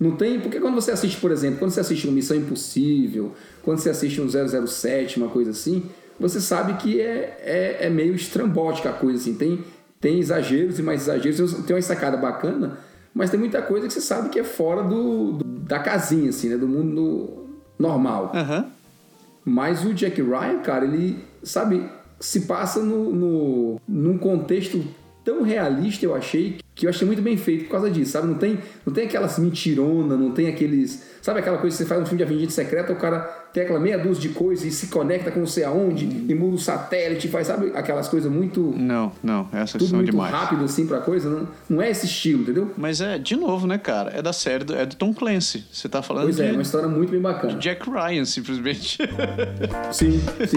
Não 0.00 0.12
tem. 0.12 0.40
Porque 0.40 0.58
quando 0.58 0.74
você 0.74 0.90
assiste, 0.90 1.20
por 1.20 1.30
exemplo, 1.30 1.58
quando 1.58 1.72
você 1.72 1.80
assiste 1.80 2.08
um 2.08 2.12
Missão 2.12 2.34
Impossível, 2.34 3.34
quando 3.62 3.78
você 3.78 3.90
assiste 3.90 4.18
um 4.18 4.26
007, 4.26 5.18
uma 5.18 5.28
coisa 5.28 5.50
assim, 5.50 5.84
você 6.18 6.40
sabe 6.40 6.74
que 6.74 6.98
é, 6.98 7.38
é, 7.42 7.86
é 7.86 7.90
meio 7.90 8.14
estrambótica 8.14 8.88
a 8.88 8.92
coisa, 8.94 9.18
assim. 9.18 9.34
Tem, 9.34 9.62
tem 10.00 10.18
exageros 10.18 10.78
e 10.78 10.82
mais 10.82 11.02
exageros. 11.02 11.52
Tem 11.66 11.76
uma 11.76 11.82
sacada 11.82 12.16
bacana, 12.16 12.78
mas 13.14 13.28
tem 13.28 13.38
muita 13.38 13.60
coisa 13.60 13.86
que 13.86 13.92
você 13.92 14.00
sabe 14.00 14.30
que 14.30 14.38
é 14.38 14.44
fora 14.44 14.82
do, 14.82 15.32
do 15.32 15.44
da 15.44 15.78
casinha, 15.78 16.30
assim, 16.30 16.48
né? 16.48 16.56
Do 16.56 16.66
mundo 16.66 17.46
normal. 17.78 18.32
Aham. 18.34 18.66
Mas 19.44 19.84
o 19.84 19.92
Jack 19.92 20.20
Ryan, 20.20 20.58
cara, 20.60 20.84
ele, 20.84 21.18
sabe, 21.42 21.88
se 22.18 22.42
passa 22.42 22.80
no, 22.80 23.12
no, 23.12 23.80
num 23.88 24.18
contexto 24.18 24.82
tão 25.24 25.42
realista, 25.42 26.04
eu 26.04 26.14
achei, 26.14 26.58
que 26.80 26.86
eu 26.86 26.90
achei 26.90 27.06
muito 27.06 27.20
bem 27.20 27.36
feito 27.36 27.64
por 27.64 27.72
causa 27.72 27.90
disso, 27.90 28.12
sabe? 28.12 28.26
Não 28.26 28.36
tem, 28.36 28.58
não 28.86 28.92
tem 28.92 29.04
aquelas 29.04 29.38
mentironas, 29.38 30.18
não 30.18 30.30
tem 30.30 30.48
aqueles. 30.48 31.02
Sabe 31.20 31.40
aquela 31.40 31.58
coisa 31.58 31.76
que 31.76 31.82
você 31.82 31.86
faz 31.86 32.00
um 32.00 32.06
filme 32.06 32.16
de 32.16 32.24
avenida 32.24 32.50
secreta, 32.50 32.90
o 32.90 32.96
cara 32.96 33.48
aquela 33.50 33.78
meia 33.78 33.98
dúzia 33.98 34.22
de 34.22 34.30
coisas 34.30 34.64
e 34.64 34.70
se 34.70 34.86
conecta 34.86 35.30
com 35.30 35.40
não 35.40 35.46
sei 35.46 35.64
aonde, 35.64 36.06
e 36.06 36.34
muda 36.34 36.54
o 36.54 36.58
satélite, 36.58 37.28
faz, 37.28 37.48
sabe, 37.48 37.72
aquelas 37.74 38.08
coisas 38.08 38.32
muito. 38.32 38.72
Não, 38.74 39.12
não, 39.22 39.46
essas 39.52 39.72
Tudo 39.72 39.88
são 39.88 39.96
muito 39.98 40.10
demais. 40.10 40.32
rápido 40.32 40.64
assim 40.64 40.86
pra 40.86 41.00
coisa, 41.00 41.28
não, 41.28 41.48
não 41.68 41.82
é 41.82 41.90
esse 41.90 42.06
estilo, 42.06 42.40
entendeu? 42.42 42.72
Mas 42.78 43.02
é, 43.02 43.18
de 43.18 43.36
novo, 43.36 43.66
né, 43.66 43.76
cara? 43.76 44.10
É 44.16 44.22
da 44.22 44.32
série, 44.32 44.64
do, 44.64 44.74
é 44.74 44.86
do 44.86 44.96
Tom 44.96 45.12
Clancy. 45.12 45.66
Você 45.70 45.86
tá 45.86 46.00
falando 46.00 46.24
Pois 46.24 46.36
de 46.36 46.42
é, 46.42 46.48
é 46.48 46.52
uma 46.52 46.62
história 46.62 46.88
muito 46.88 47.10
bem 47.10 47.20
bacana. 47.20 47.58
Jack 47.58 47.90
Ryan, 47.90 48.24
simplesmente. 48.24 48.96
Sim, 49.92 50.18
sim. 50.48 50.56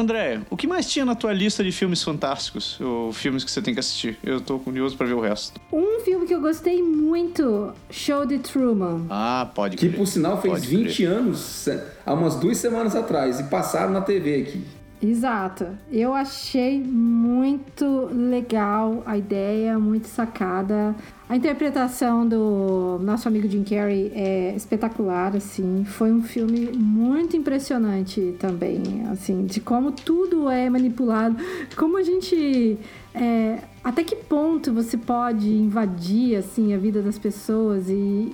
André, 0.00 0.40
o 0.50 0.56
que 0.56 0.66
mais 0.66 0.88
tinha 0.90 1.04
na 1.04 1.14
tua 1.14 1.32
lista 1.32 1.62
de 1.62 1.70
filmes 1.70 2.02
fantásticos? 2.02 2.80
Ou 2.80 3.12
filmes 3.12 3.44
que 3.44 3.50
você 3.50 3.60
tem 3.60 3.74
que 3.74 3.80
assistir? 3.80 4.18
Eu 4.24 4.40
tô 4.40 4.58
curioso 4.58 4.96
pra 4.96 5.06
ver 5.06 5.12
o 5.14 5.20
resto. 5.20 5.60
Um 5.72 6.00
filme 6.00 6.26
que 6.26 6.34
eu 6.34 6.40
gostei 6.40 6.82
muito, 6.82 7.72
Show 7.90 8.24
de 8.26 8.38
Truman. 8.38 9.06
Ah, 9.10 9.48
pode 9.54 9.76
Que 9.76 9.88
crer. 9.88 9.98
por 9.98 10.06
sinal 10.06 10.40
fez 10.40 10.54
Pode 10.54 10.66
20 10.66 10.96
crer. 10.96 11.06
anos, 11.08 11.68
há 12.04 12.14
umas 12.14 12.36
duas 12.36 12.56
semanas 12.58 12.94
atrás, 12.96 13.38
e 13.40 13.44
passaram 13.44 13.92
na 13.92 14.00
TV 14.00 14.42
aqui. 14.42 14.64
Exato. 15.02 15.66
Eu 15.90 16.12
achei 16.12 16.82
muito 16.82 18.10
legal 18.12 19.02
a 19.06 19.16
ideia, 19.16 19.78
muito 19.78 20.06
sacada. 20.06 20.94
A 21.26 21.34
interpretação 21.34 22.28
do 22.28 22.98
nosso 23.00 23.26
amigo 23.26 23.48
Jim 23.48 23.64
Carrey 23.64 24.12
é 24.14 24.54
espetacular, 24.54 25.34
assim. 25.34 25.84
Foi 25.86 26.12
um 26.12 26.22
filme 26.22 26.70
muito 26.76 27.34
impressionante 27.34 28.34
também, 28.38 28.82
assim, 29.10 29.46
de 29.46 29.58
como 29.58 29.90
tudo 29.90 30.50
é 30.50 30.68
manipulado, 30.68 31.36
como 31.76 31.96
a 31.96 32.02
gente 32.02 32.78
é, 33.14 33.60
até 33.82 34.04
que 34.04 34.14
ponto 34.14 34.72
você 34.72 34.98
pode 34.98 35.48
invadir 35.48 36.36
assim 36.36 36.74
a 36.74 36.78
vida 36.78 37.00
das 37.00 37.18
pessoas 37.18 37.88
e 37.88 38.32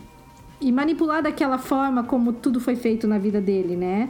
e 0.61 0.73
manipular 0.73 1.23
daquela 1.23 1.59
forma 1.59 2.03
como 2.03 2.33
tudo 2.33 2.59
foi 2.59 2.77
feito 2.77 3.07
na 3.07 3.19
vida 3.19 3.41
dele, 3.41 3.77
né? 3.77 4.09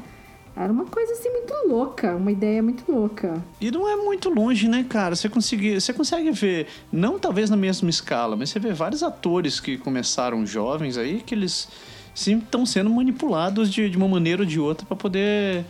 Era 0.56 0.72
uma 0.72 0.86
coisa 0.86 1.12
assim 1.12 1.28
muito 1.30 1.52
louca, 1.68 2.16
uma 2.16 2.32
ideia 2.32 2.62
muito 2.62 2.90
louca. 2.90 3.44
E 3.60 3.70
não 3.70 3.86
é 3.86 3.94
muito 3.94 4.30
longe, 4.30 4.66
né, 4.66 4.86
cara? 4.88 5.14
Você, 5.14 5.28
consegue, 5.28 5.78
você 5.78 5.92
consegue 5.92 6.30
ver, 6.30 6.66
não 6.90 7.18
talvez 7.18 7.50
na 7.50 7.56
mesma 7.56 7.90
escala, 7.90 8.36
mas 8.36 8.48
você 8.48 8.58
vê 8.58 8.72
vários 8.72 9.02
atores 9.02 9.60
que 9.60 9.76
começaram 9.76 10.46
jovens 10.46 10.96
aí 10.96 11.22
que 11.24 11.34
eles 11.34 11.68
estão 12.14 12.64
sendo 12.64 12.88
manipulados 12.88 13.70
de, 13.70 13.90
de 13.90 13.96
uma 13.98 14.08
maneira 14.08 14.42
ou 14.42 14.46
de 14.46 14.58
outra 14.58 14.86
para 14.86 14.96
poder 14.96 15.66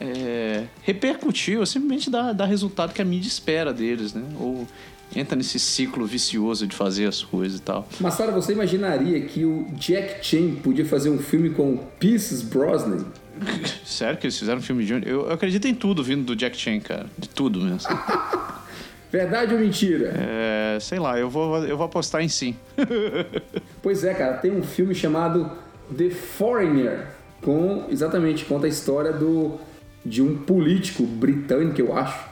é, 0.00 0.64
repercutir 0.80 1.58
ou 1.58 1.66
simplesmente 1.66 2.08
dar, 2.08 2.32
dar 2.32 2.46
resultado 2.46 2.94
que 2.94 3.02
a 3.02 3.04
mídia 3.04 3.28
espera 3.28 3.70
deles, 3.72 4.14
né? 4.14 4.22
Ou 4.40 4.66
entra 5.14 5.36
nesse 5.36 5.60
ciclo 5.60 6.06
vicioso 6.06 6.66
de 6.66 6.74
fazer 6.74 7.06
as 7.06 7.22
coisas 7.22 7.58
e 7.58 7.62
tal. 7.62 7.86
Mas, 8.00 8.14
Sara, 8.14 8.32
você 8.32 8.52
imaginaria 8.52 9.20
que 9.20 9.44
o 9.44 9.66
Jack 9.74 10.26
Chan 10.26 10.54
podia 10.62 10.86
fazer 10.86 11.10
um 11.10 11.18
filme 11.18 11.50
com 11.50 11.76
Pierce 11.98 12.44
Brosnan? 12.46 13.04
Sério 13.84 14.18
que 14.18 14.26
eles 14.26 14.38
fizeram 14.38 14.58
um 14.58 14.62
filme 14.62 14.84
de? 14.84 14.92
Eu, 14.92 15.02
eu 15.26 15.30
acredito 15.32 15.66
em 15.66 15.74
tudo 15.74 16.02
vindo 16.02 16.24
do 16.24 16.36
Jack 16.36 16.56
Chan, 16.56 16.80
cara. 16.80 17.06
De 17.18 17.28
tudo 17.28 17.60
mesmo. 17.60 17.88
Verdade 19.10 19.52
ou 19.52 19.60
mentira? 19.60 20.12
É, 20.16 20.78
sei 20.80 20.98
lá, 20.98 21.18
eu 21.18 21.28
vou, 21.28 21.58
eu 21.64 21.76
vou 21.76 21.84
apostar 21.86 22.22
em 22.22 22.28
sim. 22.28 22.56
Pois 23.82 24.04
é, 24.04 24.14
cara, 24.14 24.34
tem 24.38 24.50
um 24.52 24.62
filme 24.62 24.94
chamado 24.94 25.50
The 25.96 26.10
Foreigner, 26.10 27.08
com 27.42 27.86
exatamente 27.90 28.44
conta 28.44 28.66
a 28.66 28.68
história 28.68 29.12
do 29.12 29.58
de 30.04 30.22
um 30.22 30.36
político 30.38 31.04
britânico, 31.04 31.80
eu 31.80 31.96
acho, 31.96 32.24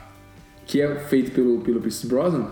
que 0.66 0.81
é 0.81 0.94
feito 0.96 1.33
pelo 1.33 1.61
pelo 1.61 1.81
Pierce 1.81 2.07
Brosnan, 2.07 2.49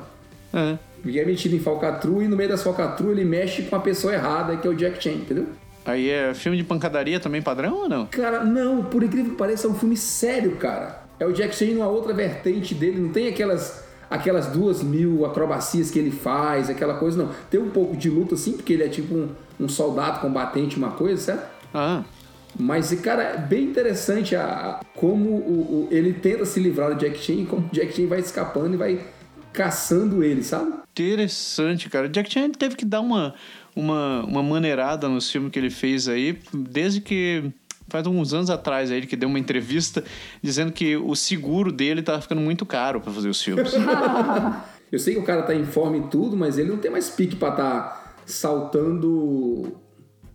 É. 0.52 0.76
que 1.02 1.18
é 1.18 1.24
metido 1.24 1.54
em 1.56 1.60
falcatrua 1.60 2.22
e 2.22 2.28
no 2.28 2.36
meio 2.36 2.48
das 2.50 2.62
falcatruas 2.62 3.16
ele 3.16 3.24
mexe 3.24 3.62
com 3.62 3.76
a 3.76 3.80
pessoa 3.80 4.12
errada, 4.12 4.56
que 4.56 4.66
é 4.66 4.70
o 4.70 4.74
Jack 4.74 5.02
Chan, 5.02 5.10
entendeu? 5.12 5.46
Aí 5.88 6.10
é 6.10 6.34
filme 6.34 6.56
de 6.58 6.64
pancadaria 6.64 7.18
também 7.18 7.40
padrão 7.40 7.74
ou 7.82 7.88
não? 7.88 8.06
Cara, 8.06 8.44
não, 8.44 8.84
por 8.84 9.02
incrível 9.02 9.30
que 9.32 9.36
pareça, 9.38 9.66
é 9.66 9.70
um 9.70 9.74
filme 9.74 9.96
sério, 9.96 10.56
cara. 10.56 11.02
É 11.18 11.26
o 11.26 11.32
Jack 11.32 11.54
Chan 11.56 11.72
numa 11.72 11.88
outra 11.88 12.12
vertente 12.12 12.74
dele, 12.74 13.00
não 13.00 13.08
tem 13.10 13.26
aquelas 13.28 13.86
aquelas 14.10 14.46
duas 14.46 14.82
mil 14.82 15.26
acrobacias 15.26 15.90
que 15.90 15.98
ele 15.98 16.10
faz, 16.10 16.70
aquela 16.70 16.94
coisa, 16.94 17.16
não. 17.22 17.30
Tem 17.50 17.60
um 17.60 17.70
pouco 17.70 17.96
de 17.96 18.08
luta, 18.08 18.36
sim, 18.36 18.52
porque 18.52 18.72
ele 18.72 18.82
é 18.84 18.88
tipo 18.88 19.14
um, 19.14 19.28
um 19.60 19.68
soldado 19.68 20.20
combatente, 20.20 20.76
uma 20.76 20.92
coisa, 20.92 21.20
certo? 21.20 21.46
Ah, 21.74 22.02
Mas, 22.58 22.90
cara, 23.00 23.22
é 23.22 23.36
bem 23.36 23.64
interessante 23.64 24.34
a, 24.34 24.44
a- 24.44 24.80
como 24.94 25.28
o, 25.30 25.86
o- 25.86 25.88
ele 25.90 26.12
tenta 26.14 26.44
se 26.46 26.58
livrar 26.60 26.94
do 26.94 26.98
Jack 26.98 27.18
Chan 27.18 27.32
e 27.34 27.46
como 27.46 27.66
o 27.66 27.70
Jack 27.70 27.92
Chan 27.94 28.06
vai 28.06 28.20
escapando 28.20 28.74
e 28.74 28.76
vai 28.78 29.00
caçando 29.52 30.22
ele, 30.22 30.42
sabe? 30.42 30.72
interessante, 30.98 31.88
cara. 31.88 32.06
O 32.06 32.08
Jack 32.08 32.32
Chan 32.32 32.50
teve 32.50 32.74
que 32.76 32.84
dar 32.84 33.00
uma, 33.00 33.34
uma, 33.78 34.24
uma 34.24 34.42
maneirada 34.42 35.08
nos 35.08 35.30
filmes 35.30 35.52
que 35.52 35.58
ele 35.58 35.70
fez 35.70 36.08
aí, 36.08 36.36
desde 36.52 37.00
que 37.00 37.44
faz 37.88 38.04
uns 38.06 38.34
anos 38.34 38.50
atrás 38.50 38.90
aí, 38.90 38.96
ele 38.98 39.06
que 39.06 39.16
deu 39.16 39.28
uma 39.28 39.38
entrevista 39.38 40.02
dizendo 40.42 40.72
que 40.72 40.96
o 40.96 41.14
seguro 41.14 41.70
dele 41.70 42.02
tava 42.02 42.20
ficando 42.20 42.40
muito 42.40 42.66
caro 42.66 43.00
pra 43.00 43.12
fazer 43.12 43.28
os 43.28 43.40
filmes. 43.40 43.72
Eu 44.90 44.98
sei 44.98 45.14
que 45.14 45.20
o 45.20 45.24
cara 45.24 45.42
tá 45.42 45.54
em 45.54 45.64
forma 45.64 45.98
e 45.98 46.02
tudo, 46.08 46.36
mas 46.36 46.58
ele 46.58 46.70
não 46.70 46.78
tem 46.78 46.90
mais 46.90 47.10
pique 47.10 47.36
pra 47.36 47.52
tá 47.52 48.14
saltando 48.24 49.76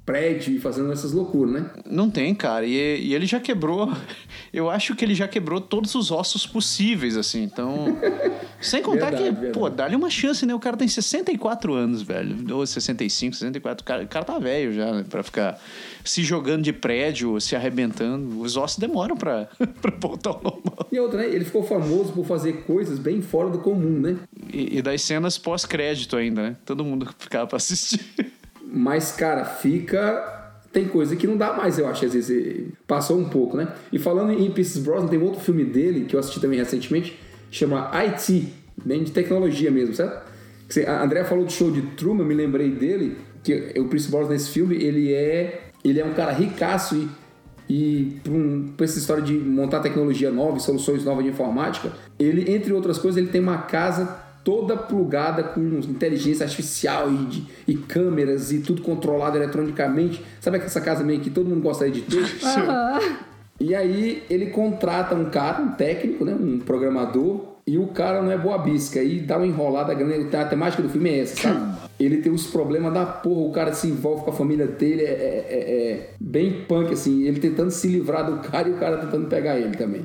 prédio 0.06 0.54
e 0.54 0.60
fazendo 0.60 0.92
essas 0.92 1.14
loucuras, 1.14 1.54
né? 1.54 1.70
Não 1.90 2.10
tem, 2.10 2.36
cara. 2.36 2.66
E, 2.66 2.74
e 2.74 3.14
ele 3.16 3.26
já 3.26 3.40
quebrou. 3.40 3.92
Eu 4.54 4.70
acho 4.70 4.96
que 4.96 5.04
ele 5.04 5.16
já 5.16 5.28
quebrou 5.28 5.60
todos 5.62 5.96
os 5.96 6.12
ossos 6.12 6.46
possíveis, 6.46 7.16
assim. 7.18 7.44
Então. 7.44 7.98
Sem 8.62 8.82
contar 8.82 9.10
Verdade, 9.12 9.24
que, 9.24 9.32
verdade. 9.32 9.54
pô, 9.54 9.70
dá-lhe 9.70 9.96
uma 9.96 10.10
chance, 10.10 10.46
né? 10.46 10.54
O 10.54 10.60
cara 10.60 10.78
tem 10.78 10.88
64 10.88 11.74
anos, 11.74 12.02
velho. 12.02 12.56
Ou 12.56 12.66
65, 12.66 13.36
64. 13.36 13.82
O 13.82 13.86
cara, 13.86 14.04
o 14.04 14.08
cara 14.08 14.26
tá 14.26 14.40
velho 14.40 14.72
já, 14.74 14.92
né? 14.94 15.06
Pra 15.10 15.24
ficar 15.24 15.60
se 16.04 16.24
jogando 16.24 16.64
de 16.64 16.72
prédio, 16.72 17.40
se 17.42 17.56
arrebentando. 17.56 18.42
Os 18.42 18.56
ossos 18.56 18.78
demoram 18.78 19.16
pra, 19.18 19.48
pra 19.82 19.94
voltar 20.00 20.30
ao 20.32 20.42
normal. 20.44 20.88
E 20.92 21.00
outra, 21.00 21.20
né? 21.20 21.28
Ele 21.28 21.44
ficou 21.46 21.64
famoso 21.64 22.12
por 22.14 22.26
fazer 22.26 22.64
coisas 22.64 23.00
bem 23.00 23.22
fora 23.22 23.50
do 23.50 23.60
comum, 23.60 24.00
né? 24.00 24.18
E, 24.52 24.78
e 24.78 24.82
das 24.82 25.02
cenas 25.02 25.38
pós-crédito 25.38 26.16
ainda, 26.16 26.42
né? 26.42 26.56
Todo 26.66 26.84
mundo 26.84 27.10
ficava 27.18 27.48
pra 27.48 27.58
assistir. 27.58 28.00
Mas, 28.76 29.12
cara, 29.12 29.46
fica. 29.46 30.32
Tem 30.72 30.88
coisa 30.88 31.16
que 31.16 31.28
não 31.28 31.38
dá 31.38 31.54
mais, 31.54 31.78
eu 31.78 31.88
acho. 31.88 32.04
Às 32.04 32.14
vezes 32.14 32.70
passou 32.88 33.20
um 33.20 33.26
pouco, 33.26 33.56
né? 33.56 33.68
E 33.92 34.00
falando 34.00 34.32
em 34.32 34.50
Pierce 34.50 34.80
Brosnan, 34.80 35.08
tem 35.08 35.22
outro 35.22 35.40
filme 35.40 35.64
dele 35.64 36.06
que 36.06 36.16
eu 36.16 36.20
assisti 36.20 36.40
também 36.40 36.58
recentemente, 36.58 37.20
chama 37.52 37.92
IT, 37.94 38.52
bem 38.84 39.04
de 39.04 39.12
tecnologia 39.12 39.70
mesmo, 39.70 39.94
certo? 39.94 40.34
A 40.88 41.04
Andrea 41.04 41.24
falou 41.24 41.46
do 41.46 41.52
show 41.52 41.70
de 41.70 41.84
Truman, 41.96 42.26
me 42.26 42.34
lembrei 42.34 42.72
dele, 42.72 43.18
que 43.44 43.54
o 43.78 43.86
Pierce 43.86 44.10
Brosnan 44.10 44.34
nesse 44.34 44.50
filme, 44.50 44.76
ele 44.76 45.14
é, 45.14 45.70
ele 45.86 46.00
é 46.00 46.06
um 46.06 46.14
cara 46.14 46.32
ricaço 46.32 46.96
e 46.96 47.08
e 47.70 48.20
para 48.24 48.34
um, 48.34 48.74
essa 48.82 49.00
história 49.00 49.24
de 49.24 49.34
montar 49.34 49.80
tecnologia 49.80 50.30
nova 50.30 50.60
soluções 50.60 51.06
novas 51.06 51.24
de 51.24 51.32
informática, 51.32 51.94
ele, 52.20 52.52
entre 52.52 52.74
outras 52.74 52.98
coisas, 52.98 53.18
ele 53.18 53.32
tem 53.32 53.40
uma 53.40 53.60
casa 53.60 54.23
toda 54.44 54.76
plugada 54.76 55.44
com 55.44 55.62
inteligência 55.62 56.44
artificial 56.44 57.12
e, 57.12 57.18
de, 57.26 57.44
e 57.68 57.76
câmeras 57.76 58.52
e 58.52 58.60
tudo 58.60 58.82
controlado 58.82 59.38
eletronicamente. 59.38 60.24
Sabe 60.42 60.58
essa 60.58 60.82
casa 60.82 61.04
meio 61.04 61.20
que 61.22 61.30
todo 61.30 61.50
mundo 61.50 61.62
gostaria 61.62 61.94
de 61.94 62.02
ter? 62.02 62.24
Aham. 62.44 63.00
E 63.60 63.74
aí 63.74 64.24
ele 64.30 64.48
contrata 64.48 65.16
um 65.16 65.26
cara, 65.30 65.62
um 65.62 65.72
técnico, 65.72 66.26
né, 66.26 66.34
um 66.34 66.60
programador, 66.60 67.54
e 67.66 67.78
o 67.78 67.88
cara 67.88 68.22
não 68.22 68.30
é 68.32 68.38
boa 68.38 68.58
bisca. 68.58 69.00
Aí 69.00 69.22
dá 69.22 69.38
uma 69.38 69.48
enrolada 69.48 69.94
grande. 69.94 70.36
A 70.36 70.44
temática 70.46 70.84
do 70.84 70.90
filme 70.90 71.10
é 71.10 71.20
essa, 71.20 71.42
sabe? 71.42 71.74
Ele 71.98 72.18
tem 72.18 72.32
os 72.32 72.48
problemas 72.48 72.94
da 72.94 73.06
porra, 73.06 73.42
o 73.48 73.52
cara 73.52 73.72
se 73.72 73.88
envolve 73.88 74.24
com 74.26 74.32
a 74.32 74.34
família 74.34 74.68
dele, 74.68 75.04
é, 75.04 75.06
é- 75.06 75.46
é- 75.50 75.92
é 75.92 76.10
bem 76.20 76.66
punk, 76.68 76.92
assim. 76.92 77.24
Ele 77.24 77.40
tentando 77.40 77.72
se 77.72 77.88
livrar 77.88 78.26
do 78.30 78.40
cara 78.50 78.68
e 78.68 78.74
o 78.74 78.78
cara 78.78 78.98
tentando 78.98 79.28
pegar 79.28 79.58
ele 79.58 79.78
também. 79.78 80.02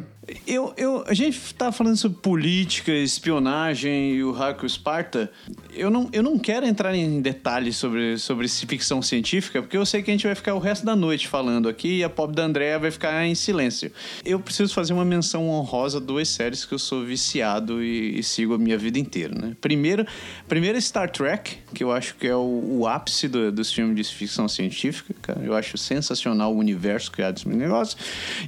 Eu, 0.46 0.74
eu, 0.76 1.04
a 1.06 1.14
gente 1.14 1.54
tá 1.54 1.72
falando 1.72 1.96
sobre 1.96 2.18
política, 2.20 2.92
espionagem 2.92 4.12
e 4.14 4.22
o 4.24 4.32
Hack 4.32 4.62
Sparta. 4.68 5.30
Eu 5.72 5.90
não, 5.90 6.08
eu 6.12 6.22
não 6.22 6.38
quero 6.38 6.66
entrar 6.66 6.94
em 6.94 7.20
detalhes 7.20 7.76
sobre, 7.76 8.18
sobre 8.18 8.46
ficção 8.48 9.00
científica, 9.00 9.62
porque 9.62 9.76
eu 9.76 9.86
sei 9.86 10.02
que 10.02 10.10
a 10.10 10.14
gente 10.14 10.26
vai 10.26 10.34
ficar 10.34 10.54
o 10.54 10.58
resto 10.58 10.84
da 10.84 10.94
noite 10.94 11.26
falando 11.28 11.68
aqui 11.68 11.98
e 11.98 12.04
a 12.04 12.10
pobre 12.10 12.36
da 12.36 12.42
Andrea 12.44 12.78
vai 12.78 12.90
ficar 12.90 13.24
em 13.26 13.34
silêncio. 13.34 13.90
Eu 14.24 14.38
preciso 14.38 14.74
fazer 14.74 14.92
uma 14.92 15.04
menção 15.04 15.48
honrosa 15.48 15.98
a 15.98 16.00
duas 16.00 16.28
séries 16.28 16.64
que 16.64 16.74
eu 16.74 16.78
sou 16.78 17.04
viciado 17.04 17.82
e, 17.82 18.18
e 18.18 18.22
sigo 18.22 18.54
a 18.54 18.58
minha 18.58 18.76
vida 18.76 18.98
inteira, 18.98 19.34
né? 19.34 19.56
Primeiro, 19.60 20.06
primeiro 20.46 20.80
Star 20.80 21.10
Trek, 21.10 21.56
que 21.72 21.82
eu 21.82 21.90
acho 21.92 22.14
que 22.16 22.26
é 22.26 22.34
o, 22.36 22.78
o 22.80 22.86
ápice 22.86 23.28
do- 23.28 23.50
dos 23.50 23.72
filmes 23.72 23.96
de 24.08 24.14
ficção 24.14 24.48
científica, 24.48 25.14
cara. 25.22 25.40
Eu 25.42 25.54
acho 25.54 25.78
sensacional 25.78 26.54
o 26.54 26.58
universo 26.58 27.10
criado 27.10 27.36
nesse 27.46 27.48
negócio. 27.48 27.96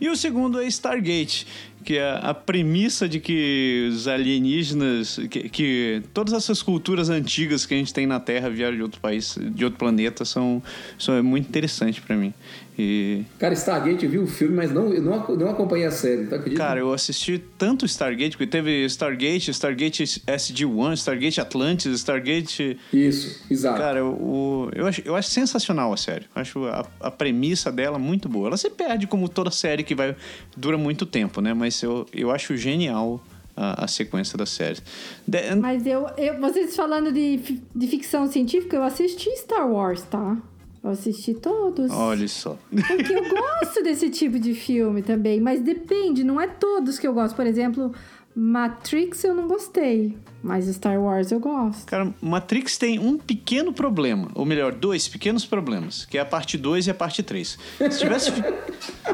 E 0.00 0.08
o 0.08 0.16
segundo 0.16 0.60
é 0.60 0.66
Stargate, 0.66 1.46
que 1.84 1.96
é 1.96 2.18
a 2.22 2.34
premissa 2.34 3.08
de 3.08 3.20
que 3.20 3.88
os 3.90 4.06
alienígenas, 4.06 5.18
que, 5.30 5.48
que 5.48 6.02
todas 6.12 6.34
essas 6.34 6.62
culturas 6.62 7.08
antigas 7.08 7.64
que 7.64 7.74
a 7.74 7.76
gente 7.76 7.92
tem 7.92 8.06
na 8.06 8.20
Terra 8.20 8.50
vieram 8.50 8.76
de 8.76 8.82
outro 8.82 9.00
país, 9.00 9.38
de 9.40 9.64
outro 9.64 9.78
planeta, 9.78 10.24
são, 10.24 10.62
são 10.98 11.14
é 11.14 11.22
muito 11.22 11.48
interessante 11.48 12.00
pra 12.00 12.16
mim. 12.16 12.34
E, 12.78 13.24
Cara, 13.38 13.52
Stargate, 13.54 14.04
eu 14.04 14.11
vi 14.11 14.18
o 14.18 14.26
filme, 14.26 14.54
mas 14.56 14.72
não, 14.72 14.92
eu 14.92 15.02
não, 15.02 15.26
não 15.37 15.50
acompanhei 15.50 15.87
a 15.87 15.90
série, 15.90 16.26
tá 16.26 16.38
cara, 16.56 16.80
eu 16.80 16.92
assisti 16.92 17.42
tanto 17.59 17.85
Stargate, 17.85 18.37
porque 18.37 18.46
teve 18.50 18.85
Stargate, 18.87 19.50
Stargate 19.50 20.02
SG-1, 20.04 20.92
Stargate 20.94 21.40
Atlantis, 21.40 21.92
Stargate... 22.00 22.78
Isso, 22.92 23.42
exato. 23.50 23.78
Cara, 23.78 24.04
o, 24.04 24.70
eu, 24.74 24.87
acho, 24.87 25.02
eu 25.04 25.14
acho 25.14 25.28
sensacional 25.30 25.92
a 25.92 25.96
série. 25.96 26.24
Eu 26.35 26.40
acho 26.40 26.64
a, 26.66 26.87
a 27.00 27.11
premissa 27.11 27.70
dela 27.70 27.98
muito 27.98 28.28
boa. 28.28 28.48
Ela 28.48 28.56
se 28.56 28.70
perde 28.70 29.06
como 29.06 29.28
toda 29.28 29.50
série 29.50 29.83
que 29.83 29.94
vai 29.94 30.16
dura 30.56 30.78
muito 30.78 31.04
tempo, 31.04 31.40
né? 31.40 31.52
Mas 31.52 31.83
eu, 31.83 32.06
eu 32.14 32.30
acho 32.30 32.56
genial 32.56 33.22
a, 33.56 33.85
a 33.85 33.88
sequência 33.88 34.38
da 34.38 34.46
série. 34.46 34.78
De- 35.26 35.54
Mas 35.56 35.85
eu, 35.87 36.06
eu, 36.16 36.38
vocês 36.40 36.74
falando 36.74 37.12
de, 37.12 37.61
de 37.74 37.87
ficção 37.87 38.26
científica, 38.26 38.76
eu 38.76 38.83
assisti 38.83 39.28
Star 39.37 39.70
Wars, 39.70 40.02
tá? 40.02 40.37
Eu 40.82 40.90
assisti 40.90 41.34
todos. 41.34 41.90
olha 41.90 42.26
só. 42.26 42.56
Porque 42.70 43.12
eu 43.12 43.22
gosto 43.28 43.82
desse 43.82 44.08
tipo 44.08 44.38
de 44.38 44.54
filme 44.54 45.02
também, 45.02 45.40
mas 45.40 45.60
depende, 45.60 46.24
não 46.24 46.40
é 46.40 46.46
todos 46.46 46.98
que 46.98 47.06
eu 47.06 47.12
gosto. 47.12 47.36
Por 47.36 47.46
exemplo, 47.46 47.92
Matrix 48.34 49.24
eu 49.24 49.34
não 49.34 49.48
gostei, 49.48 50.16
mas 50.42 50.66
Star 50.66 51.00
Wars 51.00 51.32
eu 51.32 51.40
gosto. 51.40 51.84
Cara, 51.86 52.14
Matrix 52.22 52.78
tem 52.78 52.98
um 52.98 53.18
pequeno 53.18 53.72
problema, 53.72 54.28
ou 54.34 54.44
melhor, 54.46 54.72
dois 54.72 55.08
pequenos 55.08 55.44
problemas, 55.44 56.04
que 56.04 56.16
é 56.16 56.20
a 56.20 56.24
parte 56.24 56.56
2 56.56 56.86
e 56.86 56.90
a 56.90 56.94
parte 56.94 57.22
3. 57.24 57.58
Se 57.90 57.98
tivesse, 57.98 58.32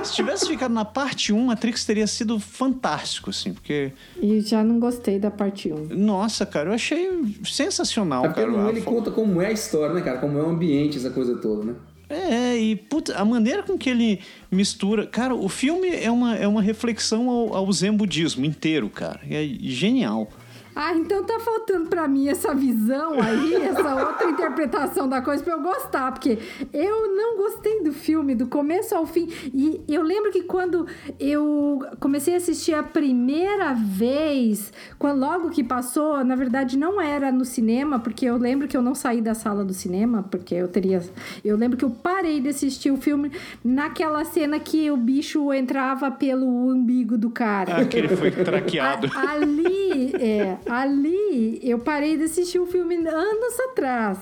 se 0.05 0.13
tivesse 0.15 0.47
ficado 0.47 0.73
na 0.73 0.85
parte 0.85 1.33
1, 1.33 1.47
Matrix 1.47 1.85
teria 1.87 2.07
sido 2.07 2.39
fantástico, 2.39 3.31
assim, 3.31 3.55
porque, 3.55 3.91
E 4.21 4.41
já 4.41 4.63
não 4.63 4.79
gostei 4.79 5.19
da 5.19 5.31
parte 5.31 5.73
1. 5.73 5.89
nossa, 5.97 6.45
cara, 6.45 6.69
eu 6.69 6.75
achei 6.75 7.11
sensacional, 7.45 8.27
É 8.27 8.33
cara. 8.33 8.69
ele 8.69 8.83
conta 8.83 9.11
como 9.11 9.41
é 9.41 9.47
a 9.47 9.53
história, 9.53 9.95
né, 9.95 10.03
cara? 10.03 10.19
Como 10.19 10.39
é 10.39 10.43
o 10.43 10.51
ambiente, 10.51 10.99
essa 10.99 11.11
coisa 11.11 11.37
toda, 11.39 11.65
né? 11.65 11.75
É, 12.09 12.57
e 12.57 12.77
puta, 12.77 13.17
a 13.17 13.25
maneira 13.25 13.63
com 13.63 13.77
que 13.77 13.91
ele 13.91 14.21
mistura. 14.51 15.07
Cara, 15.07 15.35
o 15.35 15.49
filme 15.49 15.89
é 15.89 16.11
uma, 16.11 16.37
é 16.37 16.47
uma 16.47 16.63
reflexão 16.63 17.29
ao, 17.29 17.55
ao 17.55 17.73
zen 17.73 17.93
budismo 17.93 18.45
inteiro, 18.45 18.89
cara. 18.89 19.21
É 19.29 19.45
genial. 19.61 20.31
Ah, 20.79 20.95
então 20.95 21.25
tá 21.25 21.41
faltando 21.41 21.89
pra 21.89 22.07
mim 22.07 22.29
essa 22.29 22.55
visão 22.55 23.15
aí, 23.21 23.55
essa 23.55 23.95
outra 24.09 24.29
interpretação 24.31 25.09
da 25.09 25.23
coisa 25.23 25.43
pra 25.43 25.55
eu 25.55 25.63
gostar, 25.63 26.13
porque 26.13 26.39
eu 26.71 27.17
não 27.17 27.39
gostei 27.39 27.83
do 27.83 27.93
filme 27.95 28.35
do 28.35 28.47
começo 28.47 28.95
ao 28.95 29.07
fim. 29.07 29.27
E 29.55 29.81
eu 29.89 30.03
lembro 30.03 30.31
que 30.31 30.43
quando 30.43 30.87
eu 31.19 31.81
comecei 31.99 32.35
a 32.35 32.37
assistir 32.37 32.75
a 32.75 32.83
primeira 32.83 33.73
vez, 33.73 34.71
quando 34.99 35.19
logo 35.21 35.49
que 35.49 35.65
passou, 35.65 36.23
na 36.23 36.37
verdade 36.37 36.77
não 36.77 37.01
era 37.01 37.33
no 37.33 37.45
cinema, 37.47 37.99
porque 37.99 38.27
eu 38.27 38.37
lembro 38.37 38.69
que 38.69 38.77
eu 38.77 38.83
não 38.83 38.95
saí 38.95 39.23
da 39.23 39.35
sala 39.35 39.65
do 39.65 39.73
cinema, 39.73 40.23
porque 40.31 40.55
eu 40.55 40.69
teria, 40.69 41.01
eu 41.43 41.57
lembro 41.57 41.79
que 41.79 41.85
eu 41.87 41.91
parei 41.91 42.39
de 42.41 42.51
assistir 42.51 42.91
o 42.91 42.99
filme 42.99 43.33
naquela 43.65 44.25
cena 44.27 44.59
que 44.59 44.91
o 44.91 44.97
bicho 44.99 45.53
entrava 45.55 46.11
pelo 46.11 46.47
umbigo 46.47 47.17
do 47.17 47.31
cara. 47.31 47.79
Ah, 47.79 47.85
que 47.87 47.97
ele 47.97 48.09
foi 48.09 48.31
traqueado. 48.31 49.07
A- 49.15 49.31
ali, 49.37 50.13
é, 50.17 50.59
ali 50.69 51.59
eu 51.63 51.79
parei 51.79 52.17
de 52.17 52.25
assistir 52.25 52.59
o 52.59 52.67
filme 52.67 52.97
anos 52.97 53.61
atrás. 53.71 54.19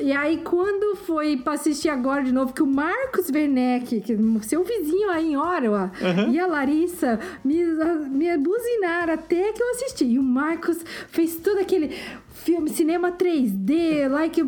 e 0.00 0.12
aí, 0.12 0.38
quando 0.38 0.96
foi 0.96 1.36
pra 1.36 1.54
assistir 1.54 1.88
agora 1.88 2.22
de 2.22 2.32
novo, 2.32 2.52
que 2.52 2.62
o 2.62 2.66
Marcos 2.66 3.28
Werneck, 3.30 4.00
que 4.00 4.16
seu 4.42 4.64
vizinho 4.64 5.10
aí 5.10 5.32
em 5.32 5.36
Ottawa, 5.36 5.90
e 6.30 6.38
a 6.38 6.46
Larissa 6.46 7.18
me, 7.44 7.62
me 8.10 8.36
buzinaram 8.36 9.14
até 9.14 9.52
que 9.52 9.62
eu 9.62 9.70
assisti. 9.70 10.04
E 10.04 10.18
o 10.18 10.22
Marcos 10.22 10.78
fez 11.08 11.36
todo 11.36 11.58
aquele 11.58 11.96
filme, 12.46 12.70
cinema 12.70 13.10
3D, 13.10 14.08
like 14.08 14.40
uh, 14.40 14.46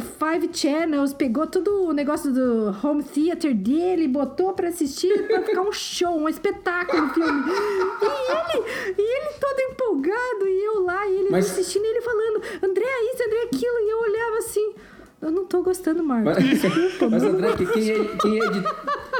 Five 0.00 0.50
Channels, 0.52 1.12
pegou 1.12 1.48
todo 1.48 1.88
o 1.88 1.92
negócio 1.92 2.32
do 2.32 2.72
home 2.80 3.02
theater 3.02 3.52
dele, 3.52 4.06
botou 4.06 4.52
pra 4.52 4.68
assistir, 4.68 5.26
pra 5.26 5.42
ficar 5.42 5.62
um 5.62 5.72
show, 5.72 6.16
um 6.16 6.28
espetáculo 6.28 7.06
o 7.06 7.08
filme. 7.10 7.42
E 7.50 8.56
ele, 8.56 8.64
e 8.96 9.02
ele 9.02 9.34
todo 9.40 9.60
empolgado, 9.72 10.46
e 10.46 10.64
eu 10.64 10.84
lá, 10.84 11.04
e 11.08 11.14
ele 11.16 11.28
Mas- 11.28 11.50
assistindo, 11.50 11.84
e 11.84 11.88
ele 11.88 12.00
falando, 12.00 12.40
André 12.62 12.84
isso, 13.12 13.24
André 13.24 13.42
aquilo, 13.52 13.78
e 13.80 13.90
eu 13.90 13.98
olhava 13.98 14.38
assim, 14.38 14.72
eu 15.20 15.30
não 15.32 15.44
tô 15.44 15.60
gostando, 15.64 16.04
Marcos. 16.04 16.32
Mas, 16.36 16.44
Desculpa, 16.62 17.08
mas 17.10 17.22
André, 17.24 17.56
que 17.56 17.66
quem 17.66 17.90
é, 17.90 18.04
quem, 18.22 18.38
é 18.40 18.48
de, 18.48 18.62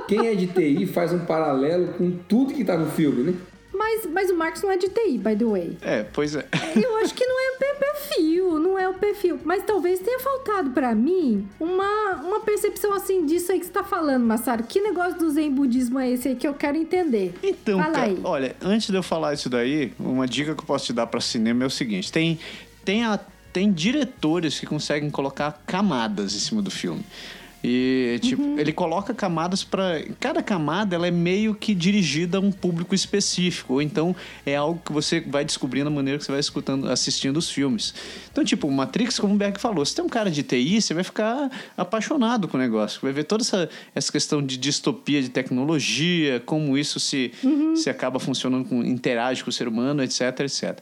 quem 0.06 0.28
é 0.28 0.34
de 0.36 0.46
TI 0.46 0.86
faz 0.86 1.12
um 1.12 1.26
paralelo 1.26 1.94
com 1.94 2.12
tudo 2.28 2.54
que 2.54 2.64
tá 2.64 2.76
no 2.78 2.86
filme, 2.92 3.24
né? 3.24 3.34
Mas, 3.80 4.06
mas 4.12 4.30
o 4.30 4.36
Marcos 4.36 4.60
não 4.62 4.70
é 4.70 4.76
de 4.76 4.88
TI, 4.90 5.16
by 5.18 5.34
the 5.34 5.44
way. 5.46 5.76
É, 5.80 6.02
pois 6.12 6.36
é. 6.36 6.46
Eu 6.76 6.96
acho 6.98 7.14
que 7.14 7.24
não 7.24 7.40
é 7.40 7.50
o 7.54 7.58
pe- 7.58 7.80
perfil, 7.80 8.58
não 8.58 8.78
é 8.78 8.86
o 8.88 8.94
perfil. 8.94 9.40
Mas 9.42 9.64
talvez 9.64 9.98
tenha 10.00 10.20
faltado 10.20 10.70
pra 10.70 10.94
mim 10.94 11.48
uma, 11.58 12.16
uma 12.22 12.40
percepção 12.40 12.92
assim 12.92 13.24
disso 13.24 13.50
aí 13.52 13.58
que 13.58 13.64
você 13.66 13.72
tá 13.72 13.82
falando, 13.82 14.24
Massaro. 14.26 14.64
Que 14.64 14.80
negócio 14.82 15.18
do 15.18 15.30
Zen 15.30 15.50
budismo 15.50 15.98
é 15.98 16.10
esse 16.10 16.28
aí 16.28 16.36
que 16.36 16.46
eu 16.46 16.52
quero 16.54 16.76
entender? 16.76 17.34
Então, 17.42 17.78
Fala 17.80 17.92
cara, 17.94 18.06
aí. 18.06 18.20
olha, 18.22 18.56
antes 18.60 18.90
de 18.90 18.96
eu 18.96 19.02
falar 19.02 19.32
isso 19.34 19.48
daí, 19.48 19.92
uma 19.98 20.26
dica 20.26 20.54
que 20.54 20.60
eu 20.60 20.66
posso 20.66 20.84
te 20.86 20.92
dar 20.92 21.06
pra 21.06 21.20
cinema 21.20 21.64
é 21.64 21.66
o 21.66 21.70
seguinte: 21.70 22.12
tem, 22.12 22.38
tem, 22.84 23.04
a, 23.04 23.18
tem 23.52 23.72
diretores 23.72 24.60
que 24.60 24.66
conseguem 24.66 25.08
colocar 25.10 25.62
camadas 25.66 26.34
em 26.34 26.38
cima 26.38 26.60
do 26.60 26.70
filme. 26.70 27.04
E, 27.62 28.18
tipo, 28.22 28.40
Uhum. 28.42 28.58
ele 28.58 28.72
coloca 28.72 29.12
camadas 29.12 29.62
pra. 29.62 30.02
Cada 30.18 30.42
camada 30.42 30.96
ela 30.96 31.06
é 31.06 31.10
meio 31.10 31.54
que 31.54 31.74
dirigida 31.74 32.38
a 32.38 32.40
um 32.40 32.50
público 32.50 32.94
específico. 32.94 33.74
Ou 33.74 33.82
então 33.82 34.16
é 34.46 34.56
algo 34.56 34.80
que 34.82 34.90
você 34.92 35.20
vai 35.20 35.44
descobrindo 35.44 35.88
a 35.88 35.90
maneira 35.90 36.18
que 36.18 36.24
você 36.24 36.32
vai 36.32 36.40
escutando, 36.40 36.88
assistindo 36.90 37.36
os 37.36 37.50
filmes. 37.50 37.94
Então, 38.32 38.42
tipo, 38.44 38.66
o 38.66 38.72
Matrix, 38.72 39.18
como 39.18 39.34
o 39.34 39.36
Berg 39.36 39.60
falou, 39.60 39.84
se 39.84 39.94
tem 39.94 40.02
um 40.04 40.08
cara 40.08 40.30
de 40.30 40.42
TI, 40.42 40.80
você 40.80 40.94
vai 40.94 41.04
ficar 41.04 41.50
apaixonado 41.76 42.48
com 42.48 42.56
o 42.56 42.60
negócio. 42.60 42.98
Vai 43.02 43.12
ver 43.12 43.24
toda 43.24 43.42
essa, 43.42 43.68
essa 43.94 44.10
questão 44.10 44.42
de 44.42 44.56
distopia 44.56 45.20
de 45.20 45.28
tecnologia, 45.28 46.40
como 46.46 46.78
isso 46.78 46.98
se, 46.98 47.30
se 47.76 47.90
acaba 47.90 48.18
funcionando, 48.18 48.64
com, 48.68 48.82
interage 48.82 49.44
com 49.44 49.50
o 49.50 49.52
ser 49.52 49.68
humano, 49.68 50.02
etc, 50.02 50.40
etc. 50.40 50.78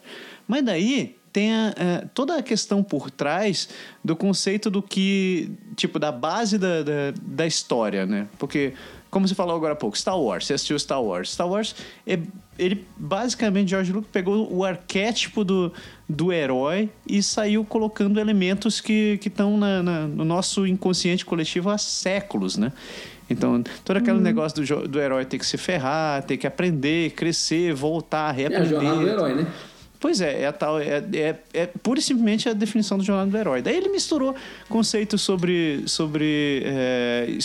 Mas 0.47 0.65
daí 0.65 1.17
tem 1.33 1.53
a, 1.53 1.75
é, 1.77 2.05
toda 2.15 2.37
a 2.37 2.43
questão 2.43 2.83
por 2.83 3.11
trás 3.11 3.69
do 4.05 4.17
conceito 4.17 4.71
do 4.71 4.83
que, 4.83 5.51
tipo, 5.77 5.99
da 5.99 6.11
base 6.13 6.59
da, 6.59 6.83
da, 6.83 7.13
da 7.23 7.47
história, 7.47 8.07
né? 8.07 8.27
Porque, 8.39 8.73
como 9.11 9.27
você 9.27 9.35
falou 9.35 9.57
agora 9.57 9.73
há 9.73 9.77
pouco, 9.77 9.97
Star 9.97 10.19
Wars, 10.19 10.47
você 10.47 10.55
assistiu 10.55 10.79
Star 10.79 11.03
Wars. 11.03 11.33
Star 11.33 11.49
Wars, 11.49 11.75
é, 12.07 12.19
ele 12.59 12.87
basicamente, 12.97 13.71
George 13.71 13.93
Lucas 13.93 14.11
pegou 14.13 14.53
o 14.53 14.65
arquétipo 14.65 15.45
do, 15.45 15.73
do 16.09 16.33
herói 16.33 16.91
e 17.07 17.23
saiu 17.23 17.65
colocando 17.65 18.19
elementos 18.19 18.81
que 18.81 19.19
estão 19.25 19.57
no 19.57 20.25
nosso 20.25 20.67
inconsciente 20.67 21.25
coletivo 21.25 21.71
há 21.71 21.79
séculos, 21.79 22.57
né? 22.57 22.73
Então, 23.31 23.63
todo 23.85 23.99
aquele 23.99 24.21
negócio 24.21 24.65
do, 24.65 24.89
do 24.89 24.99
herói 24.99 25.25
ter 25.27 25.39
que 25.39 25.45
se 25.45 25.59
ferrar, 25.59 26.23
ter 26.23 26.39
que 26.39 26.47
aprender, 26.47 27.11
crescer, 27.11 27.75
voltar, 27.75 28.29
É 28.29 28.31
a 28.31 28.33
reaprender. 28.33 28.69
jornada 28.71 29.01
do 29.01 29.07
herói, 29.09 29.35
né? 29.35 29.47
Pois 30.01 30.21
é, 30.21 30.43
é 30.43 30.47
a 30.47 30.53
tal, 30.53 30.79
é, 30.79 31.03
é, 31.13 31.37
é 31.53 31.67
pura 31.67 31.99
e 31.99 32.03
simplesmente 32.03 32.49
a 32.49 32.53
definição 32.53 32.97
do 32.97 33.05
jornada 33.05 33.31
do 33.31 33.37
herói. 33.37 33.63
Daí 33.63 33.77
ele 33.77 33.89
misturou 33.89 34.35
conceitos 34.69 35.21
sobre, 35.23 35.83
sobre 35.87 36.63
é, 36.65 37.39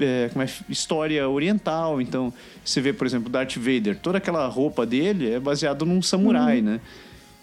é, 0.00 0.28
como 0.32 0.42
é, 0.42 0.48
história 0.68 1.28
oriental. 1.28 2.00
Então, 2.00 2.32
você 2.64 2.80
vê, 2.80 2.92
por 2.92 3.06
exemplo, 3.06 3.28
Darth 3.28 3.56
Vader, 3.56 3.96
toda 3.96 4.18
aquela 4.18 4.44
roupa 4.48 4.84
dele 4.84 5.30
é 5.30 5.38
baseado 5.38 5.86
num 5.86 6.02
samurai, 6.02 6.58
uhum. 6.58 6.64
né? 6.64 6.80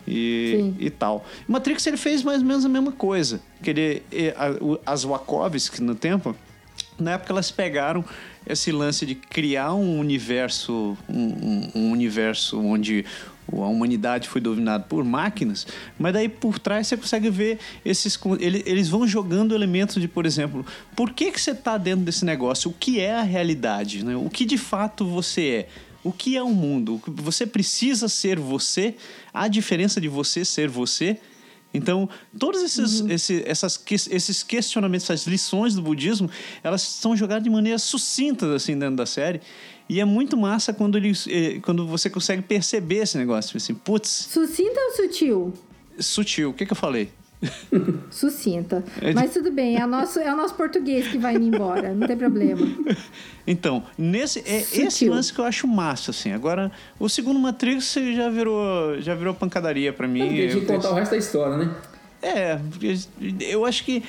E, 0.05 0.73
e 0.79 0.89
tal. 0.89 1.25
Matrix 1.47 1.85
ele 1.85 1.97
fez 1.97 2.23
mais 2.23 2.41
ou 2.41 2.47
menos 2.47 2.65
a 2.65 2.69
mesma 2.69 2.91
coisa. 2.91 3.41
Que 3.61 3.69
ele, 3.69 4.03
as 4.85 5.03
Wachowski 5.03 5.81
no 5.81 5.95
tempo, 5.95 6.33
na 6.97 7.11
época 7.11 7.33
elas 7.33 7.51
pegaram 7.51 8.03
esse 8.45 8.71
lance 8.71 9.05
de 9.05 9.15
criar 9.15 9.73
um 9.73 9.99
universo, 9.99 10.97
um, 11.09 11.25
um, 11.25 11.71
um 11.75 11.91
universo 11.91 12.59
onde 12.61 13.05
a 13.51 13.67
humanidade 13.67 14.27
foi 14.27 14.41
dominada 14.41 14.83
por 14.83 15.03
máquinas, 15.03 15.65
mas 15.97 16.13
daí 16.13 16.27
por 16.27 16.59
trás 16.59 16.87
você 16.87 16.97
consegue 16.97 17.29
ver 17.29 17.59
esses. 17.85 18.19
Eles 18.39 18.89
vão 18.89 19.07
jogando 19.07 19.55
elementos 19.55 20.01
de, 20.01 20.07
por 20.07 20.25
exemplo, 20.25 20.65
por 20.95 21.11
que, 21.13 21.31
que 21.31 21.39
você 21.39 21.51
está 21.51 21.77
dentro 21.77 22.03
desse 22.03 22.25
negócio? 22.25 22.69
O 22.69 22.73
que 22.73 22.99
é 22.99 23.15
a 23.15 23.23
realidade? 23.23 24.03
Né? 24.03 24.15
O 24.15 24.29
que 24.29 24.45
de 24.45 24.57
fato 24.57 25.05
você 25.05 25.47
é? 25.47 25.69
O 26.03 26.11
que 26.11 26.37
é 26.37 26.43
o 26.43 26.49
mundo? 26.49 27.01
Você 27.07 27.45
precisa 27.45 28.07
ser 28.07 28.39
você? 28.39 28.95
Há 29.33 29.47
diferença 29.47 29.99
de 29.99 30.07
você 30.07 30.45
ser 30.45 30.69
você? 30.69 31.17
Então, 31.73 32.09
todos 32.37 32.61
esses, 32.61 33.01
uhum. 33.01 33.11
esse, 33.11 33.43
essas, 33.45 33.81
esses 34.09 34.41
questionamentos, 34.41 35.09
essas 35.09 35.27
lições 35.27 35.75
do 35.75 35.81
budismo, 35.81 36.29
elas 36.63 36.81
são 36.81 37.15
jogadas 37.15 37.43
de 37.43 37.49
maneira 37.49 37.77
sucinta 37.77 38.55
assim 38.55 38.77
dentro 38.77 38.95
da 38.95 39.05
série. 39.05 39.41
E 39.89 39.99
é 39.99 40.05
muito 40.05 40.35
massa 40.35 40.73
quando, 40.73 40.97
ele, 40.97 41.13
eh, 41.29 41.59
quando 41.61 41.87
você 41.87 42.09
consegue 42.09 42.41
perceber 42.41 42.97
esse 42.97 43.17
negócio. 43.17 43.57
Assim, 43.57 43.73
putz. 43.73 44.09
Sucinta 44.09 44.79
ou 44.79 44.91
sutil? 44.95 45.53
Sutil. 45.99 46.49
O 46.49 46.53
que, 46.53 46.65
que 46.65 46.73
eu 46.73 46.77
falei? 46.77 47.09
Sucinta. 48.09 48.83
É 49.01 49.13
Mas 49.13 49.31
tudo 49.33 49.51
bem, 49.51 49.77
é 49.77 49.85
o, 49.85 49.87
nosso, 49.87 50.19
é 50.19 50.33
o 50.33 50.35
nosso 50.35 50.55
português 50.55 51.07
que 51.07 51.17
vai 51.17 51.35
indo 51.35 51.55
embora, 51.55 51.93
não 51.93 52.07
tem 52.07 52.17
problema. 52.17 52.67
Então, 53.49 53.81
nesse, 53.97 54.39
é 54.39 54.59
esse 54.73 55.07
lance 55.07 55.31
que 55.31 55.39
eu 55.39 55.45
acho 55.45 55.65
massa, 55.65 56.11
assim. 56.11 56.33
Agora, 56.33 56.69
o 56.99 57.07
segundo 57.07 57.39
Matrix 57.39 57.93
já 57.93 58.29
virou, 58.29 58.99
já 58.99 59.15
virou 59.15 59.33
pancadaria 59.33 59.93
para 59.93 60.05
mim. 60.05 60.27
Tem 60.27 60.49
que 60.49 60.65
contar 60.65 60.91
o 60.91 60.93
resto 60.93 61.11
da 61.11 61.17
história, 61.17 61.55
né? 61.55 61.73
É, 62.21 62.59
eu 63.39 63.65
acho 63.65 63.85
que. 63.85 64.03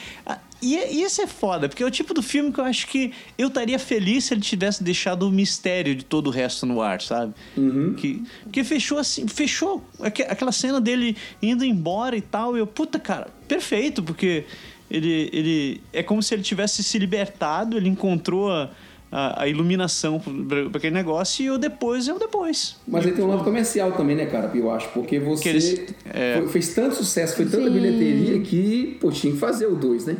E, 0.61 0.77
e 0.77 1.03
isso 1.03 1.21
é 1.23 1.27
foda, 1.27 1.69
porque 1.69 1.83
é 1.83 1.87
o 1.87 1.91
tipo 1.91 2.13
do 2.13 2.23
filme 2.23 2.53
que 2.53 2.59
eu 2.59 2.65
acho 2.65 2.87
que 2.89 3.13
eu 3.37 3.49
estaria 3.49 3.79
feliz 3.79 4.25
se 4.25 4.35
ele 4.35 4.41
tivesse 4.41 4.83
deixado 4.83 5.23
o 5.23 5.31
mistério 5.31 5.95
de 5.95 6.05
todo 6.05 6.27
o 6.27 6.31
resto 6.31 6.67
no 6.67 6.83
ar, 6.83 7.01
sabe? 7.01 7.33
Uhum. 7.57 7.95
Que, 7.95 8.23
que 8.51 8.65
fechou 8.65 8.99
assim, 8.99 9.29
fechou 9.29 9.85
aquela 10.01 10.51
cena 10.51 10.81
dele 10.81 11.17
indo 11.41 11.65
embora 11.65 12.17
e 12.17 12.21
tal. 12.21 12.57
E 12.57 12.61
eu, 12.61 12.67
puta, 12.67 12.99
cara, 12.99 13.29
perfeito, 13.47 14.03
porque 14.03 14.45
ele, 14.91 15.31
ele. 15.33 15.81
É 15.93 16.03
como 16.03 16.23
se 16.23 16.35
ele 16.35 16.43
tivesse 16.43 16.83
se 16.83 16.99
libertado, 16.99 17.77
ele 17.77 17.89
encontrou. 17.89 18.51
A, 18.51 18.71
a, 19.11 19.45
a 19.45 19.49
iluminação 19.49 20.21
para 20.21 20.79
aquele 20.79 20.95
negócio 20.95 21.43
e 21.43 21.51
o 21.51 21.57
depois 21.57 22.09
é 22.09 22.13
o 22.13 22.19
depois. 22.19 22.77
Mas 22.87 23.07
aí 23.07 23.13
tem 23.13 23.25
um 23.25 23.29
lado 23.29 23.43
comercial 23.43 23.93
também, 23.93 24.15
né, 24.15 24.27
cara? 24.27 24.51
Eu 24.55 24.71
acho, 24.71 24.91
porque 24.91 25.19
você 25.19 25.49
eles, 25.49 25.95
é... 26.05 26.37
foi, 26.39 26.49
fez 26.49 26.75
tanto 26.75 26.95
sucesso, 26.95 27.37
foi 27.37 27.47
tanta 27.47 27.65
Sim. 27.65 27.73
bilheteria 27.73 28.41
que, 28.41 28.99
pô, 29.01 29.11
tinha 29.11 29.33
que 29.33 29.39
fazer 29.39 29.67
o 29.67 29.75
2, 29.75 30.07
né? 30.07 30.17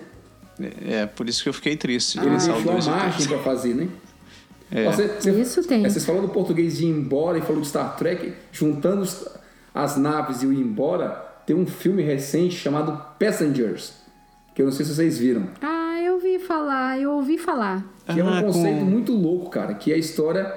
É, 0.87 1.07
por 1.07 1.29
isso 1.29 1.43
que 1.43 1.49
eu 1.49 1.53
fiquei 1.53 1.77
triste. 1.77 2.19
Ah, 2.19 2.23
ele 2.23 2.31
deixou 2.31 2.55
a 2.57 2.83
margem 2.83 3.29
para 3.29 3.39
fazer, 3.39 3.75
né? 3.75 3.89
É. 4.71 4.85
Você, 4.85 5.09
você, 5.09 5.31
isso 5.41 5.63
tem. 5.67 5.85
É, 5.85 5.89
vocês 5.89 6.05
falaram 6.05 6.27
do 6.27 6.33
português 6.33 6.79
de 6.79 6.85
ir 6.85 6.89
embora 6.89 7.39
e 7.39 7.41
falou 7.41 7.63
de 7.63 7.69
Star 7.69 7.97
Trek, 7.97 8.35
juntando 8.53 9.09
as 9.75 9.97
naves 9.97 10.43
e 10.43 10.47
o 10.47 10.53
ir 10.53 10.59
embora, 10.59 11.11
tem 11.47 11.57
um 11.57 11.67
filme 11.67 12.03
recente 12.03 12.55
chamado 12.57 13.01
Passengers, 13.19 13.95
que 14.55 14.61
eu 14.61 14.67
não 14.67 14.73
sei 14.73 14.85
se 14.85 14.95
vocês 14.95 15.19
viram. 15.19 15.49
Ah, 15.63 15.99
eu 16.03 16.15
ouvi 16.15 16.39
falar, 16.39 17.01
eu 17.01 17.13
ouvi 17.13 17.39
falar. 17.39 17.83
Que 18.05 18.13
ah, 18.13 18.19
é 18.19 18.25
um 18.25 18.29
ah, 18.29 18.43
conceito 18.43 18.81
com... 18.81 18.85
muito 18.85 19.13
louco, 19.13 19.51
cara, 19.51 19.75
que 19.75 19.93
é 19.93 19.95
a 19.95 19.99
história 19.99 20.53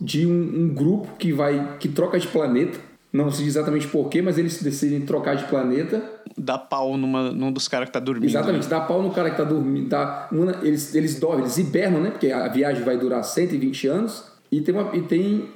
de 0.00 0.26
um, 0.26 0.30
um, 0.30 0.68
grupo 0.74 1.16
que 1.18 1.32
vai 1.32 1.76
que 1.78 1.88
troca 1.88 2.18
de 2.18 2.26
planeta. 2.26 2.78
Não 3.12 3.30
sei 3.30 3.46
exatamente 3.46 3.88
porquê, 3.88 4.22
mas 4.22 4.38
eles 4.38 4.62
decidem 4.62 5.00
trocar 5.00 5.34
de 5.34 5.44
planeta. 5.44 6.02
Dá 6.38 6.56
pau 6.56 6.96
numa, 6.96 7.32
num 7.32 7.50
dos 7.50 7.66
caras 7.66 7.88
que 7.88 7.92
tá 7.92 7.98
dormindo. 7.98 8.28
Exatamente, 8.28 8.68
dá 8.68 8.80
pau 8.80 9.02
no 9.02 9.10
cara 9.10 9.30
que 9.30 9.36
tá 9.36 9.42
dormindo. 9.42 9.88
Dá 9.88 10.28
uma, 10.30 10.58
eles, 10.62 10.94
eles 10.94 11.18
dormem, 11.18 11.40
eles 11.40 11.58
hibernam, 11.58 12.00
né? 12.00 12.10
Porque 12.10 12.30
a 12.30 12.46
viagem 12.48 12.84
vai 12.84 12.96
durar 12.96 13.24
120 13.24 13.88
anos. 13.88 14.30
E 14.50 14.60
tem, 14.60 14.74
uma, 14.74 14.96
e 14.96 15.02
tem 15.02 15.48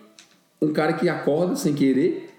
um 0.60 0.72
cara 0.72 0.94
que 0.94 1.08
acorda 1.08 1.54
sem 1.54 1.74
querer. 1.74 2.30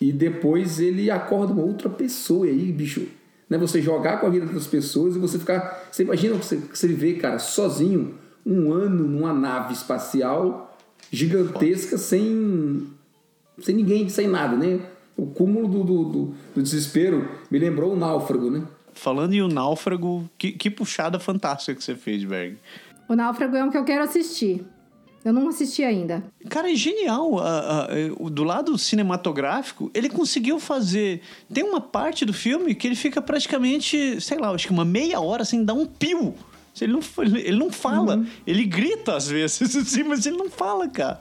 E 0.00 0.12
depois 0.12 0.80
ele 0.80 1.08
acorda 1.08 1.52
uma 1.52 1.62
outra 1.62 1.88
pessoa. 1.88 2.46
E 2.46 2.50
aí, 2.50 2.72
bicho, 2.72 3.06
né? 3.48 3.56
Você 3.58 3.80
jogar 3.80 4.20
com 4.20 4.26
a 4.26 4.30
vida 4.30 4.46
das 4.46 4.66
pessoas 4.66 5.14
e 5.14 5.20
você 5.20 5.38
ficar. 5.38 5.88
Você 5.90 6.02
imagina 6.02 6.34
você, 6.34 6.56
você 6.56 6.88
viver, 6.88 7.14
cara, 7.14 7.38
sozinho 7.38 8.18
um 8.44 8.72
ano 8.72 9.06
numa 9.06 9.32
nave 9.32 9.74
espacial 9.74 10.76
gigantesca 11.10 11.96
sem, 11.96 12.86
sem 13.60 13.74
ninguém, 13.74 14.08
sem 14.08 14.28
nada, 14.28 14.56
né? 14.56 14.80
O 15.16 15.26
cúmulo 15.26 15.66
do, 15.68 15.84
do, 15.84 16.04
do, 16.04 16.34
do 16.54 16.62
desespero 16.62 17.28
me 17.50 17.58
lembrou 17.58 17.92
o 17.92 17.96
náufrago, 17.96 18.50
né? 18.50 18.62
Falando 18.92 19.32
em 19.32 19.42
o 19.42 19.48
náufrago, 19.48 20.28
que, 20.36 20.52
que 20.52 20.70
puxada 20.70 21.18
fantástica 21.18 21.74
que 21.74 21.82
você 21.82 21.94
fez, 21.94 22.24
Berg. 22.24 22.56
O 23.08 23.14
náufrago 23.14 23.56
é 23.56 23.64
um 23.64 23.70
que 23.70 23.78
eu 23.78 23.84
quero 23.84 24.04
assistir. 24.04 24.64
Eu 25.24 25.32
não 25.32 25.48
assisti 25.48 25.82
ainda. 25.82 26.22
Cara, 26.48 26.70
é 26.70 26.74
genial. 26.74 27.32
Uh, 27.32 28.24
uh, 28.24 28.30
do 28.30 28.44
lado 28.44 28.78
cinematográfico, 28.78 29.90
ele 29.92 30.08
conseguiu 30.08 30.60
fazer. 30.60 31.20
Tem 31.52 31.64
uma 31.64 31.80
parte 31.80 32.24
do 32.24 32.32
filme 32.32 32.74
que 32.74 32.86
ele 32.86 32.94
fica 32.94 33.20
praticamente, 33.20 34.20
sei 34.20 34.38
lá, 34.38 34.50
acho 34.50 34.66
que 34.66 34.72
uma 34.72 34.84
meia 34.84 35.20
hora 35.20 35.44
sem 35.44 35.64
dar 35.64 35.74
um 35.74 35.86
pio. 35.86 36.34
Ele 36.80 36.92
não, 36.92 37.00
ele 37.24 37.58
não 37.58 37.70
fala. 37.70 38.16
Uhum. 38.16 38.26
Ele 38.46 38.64
grita 38.64 39.16
às 39.16 39.28
vezes, 39.28 39.74
assim, 39.76 40.04
mas 40.04 40.24
ele 40.24 40.36
não 40.36 40.48
fala, 40.48 40.88
cara. 40.88 41.20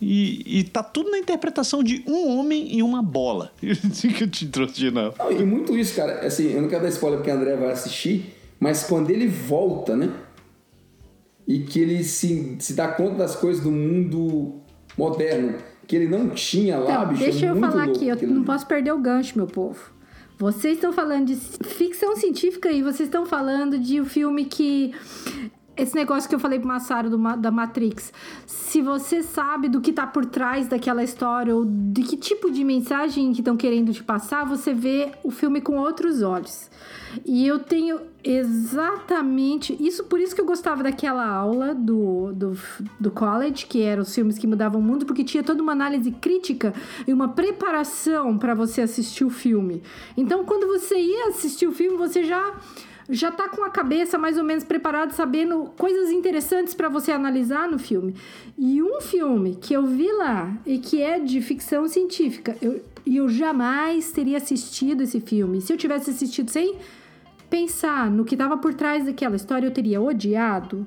E, 0.00 0.60
e 0.60 0.64
tá 0.64 0.82
tudo 0.82 1.10
na 1.10 1.18
interpretação 1.18 1.82
de 1.82 2.04
um 2.06 2.36
homem 2.36 2.76
e 2.76 2.82
uma 2.82 3.02
bola. 3.02 3.52
Que 3.60 4.24
eu 4.24 4.28
te 4.28 4.46
trouxe 4.46 4.74
de 4.74 4.90
novo. 4.90 5.16
Não, 5.18 5.32
e 5.32 5.44
muito 5.44 5.76
isso, 5.76 5.94
cara. 5.94 6.26
Assim, 6.26 6.52
eu 6.52 6.62
não 6.62 6.68
quero 6.68 6.82
dar 6.82 6.88
spoiler 6.88 7.18
porque 7.18 7.30
a 7.30 7.34
André 7.34 7.56
vai 7.56 7.70
assistir, 7.70 8.34
mas 8.60 8.84
quando 8.84 9.10
ele 9.10 9.26
volta, 9.26 9.96
né? 9.96 10.12
e 11.46 11.60
que 11.60 11.78
ele 11.80 12.02
se, 12.02 12.56
se 12.58 12.74
dá 12.74 12.88
conta 12.88 13.16
das 13.16 13.36
coisas 13.36 13.62
do 13.62 13.70
mundo 13.70 14.60
moderno 14.96 15.54
que 15.86 15.94
ele 15.94 16.08
não 16.08 16.30
tinha 16.30 16.78
lá, 16.78 16.94
então, 16.94 17.08
bicho. 17.08 17.22
É 17.22 17.26
deixa 17.30 17.46
eu 17.46 17.56
falar 17.56 17.84
aqui, 17.84 18.08
eu 18.08 18.16
não 18.28 18.42
posso 18.42 18.66
perder 18.66 18.92
o 18.92 18.98
gancho, 18.98 19.36
meu 19.36 19.46
povo. 19.46 19.92
Vocês 20.38 20.74
estão 20.74 20.92
falando 20.92 21.26
de 21.26 21.36
ficção 21.36 22.16
científica 22.16 22.70
e 22.70 22.82
vocês 22.82 23.08
estão 23.08 23.24
falando 23.26 23.78
de 23.78 24.00
um 24.00 24.04
filme 24.04 24.46
que 24.46 24.92
esse 25.76 25.94
negócio 25.94 26.28
que 26.28 26.34
eu 26.34 26.38
falei 26.38 26.58
pro 26.58 26.68
Massaro 26.68 27.10
do, 27.10 27.18
da 27.36 27.50
Matrix, 27.50 28.12
se 28.46 28.80
você 28.80 29.22
sabe 29.22 29.68
do 29.68 29.80
que 29.80 29.92
tá 29.92 30.06
por 30.06 30.24
trás 30.24 30.68
daquela 30.68 31.02
história 31.02 31.54
ou 31.54 31.64
de 31.64 32.02
que 32.02 32.16
tipo 32.16 32.50
de 32.50 32.64
mensagem 32.64 33.32
que 33.32 33.40
estão 33.40 33.56
querendo 33.56 33.92
te 33.92 34.02
passar, 34.02 34.44
você 34.44 34.72
vê 34.72 35.12
o 35.22 35.30
filme 35.30 35.60
com 35.60 35.78
outros 35.78 36.22
olhos. 36.22 36.70
E 37.24 37.46
eu 37.46 37.58
tenho 37.58 38.00
exatamente 38.22 39.76
isso, 39.78 40.04
por 40.04 40.18
isso 40.18 40.34
que 40.34 40.40
eu 40.40 40.46
gostava 40.46 40.82
daquela 40.82 41.26
aula 41.26 41.74
do, 41.74 42.32
do, 42.32 42.58
do 42.98 43.10
college, 43.10 43.66
que 43.66 43.82
eram 43.82 44.02
os 44.02 44.14
filmes 44.14 44.38
que 44.38 44.46
mudavam 44.46 44.80
o 44.80 44.82
mundo, 44.82 45.04
porque 45.04 45.22
tinha 45.22 45.42
toda 45.42 45.62
uma 45.62 45.72
análise 45.72 46.10
crítica 46.10 46.72
e 47.06 47.12
uma 47.12 47.28
preparação 47.28 48.38
para 48.38 48.54
você 48.54 48.80
assistir 48.80 49.24
o 49.24 49.30
filme. 49.30 49.82
Então, 50.16 50.44
quando 50.44 50.66
você 50.66 50.96
ia 50.96 51.28
assistir 51.28 51.66
o 51.66 51.72
filme, 51.72 51.96
você 51.96 52.24
já 52.24 52.54
já 53.08 53.30
tá 53.30 53.48
com 53.48 53.62
a 53.64 53.70
cabeça 53.70 54.16
mais 54.16 54.38
ou 54.38 54.44
menos 54.44 54.64
preparada, 54.64 55.12
sabendo 55.12 55.72
coisas 55.76 56.10
interessantes 56.10 56.74
para 56.74 56.88
você 56.88 57.12
analisar 57.12 57.68
no 57.68 57.78
filme. 57.78 58.14
E 58.56 58.82
um 58.82 59.00
filme 59.00 59.56
que 59.56 59.74
eu 59.74 59.84
vi 59.84 60.10
lá 60.12 60.56
e 60.64 60.78
que 60.78 61.02
é 61.02 61.18
de 61.18 61.40
ficção 61.40 61.86
científica, 61.86 62.56
eu, 62.62 62.82
e 63.04 63.16
eu 63.16 63.28
jamais 63.28 64.10
teria 64.12 64.38
assistido 64.38 65.02
esse 65.02 65.20
filme. 65.20 65.60
Se 65.60 65.72
eu 65.72 65.76
tivesse 65.76 66.10
assistido 66.10 66.50
sem 66.50 66.76
pensar 67.50 68.10
no 68.10 68.24
que 68.24 68.34
estava 68.34 68.56
por 68.56 68.74
trás 68.74 69.04
daquela 69.04 69.36
história, 69.36 69.66
eu 69.66 69.70
teria 69.70 70.00
odiado. 70.00 70.86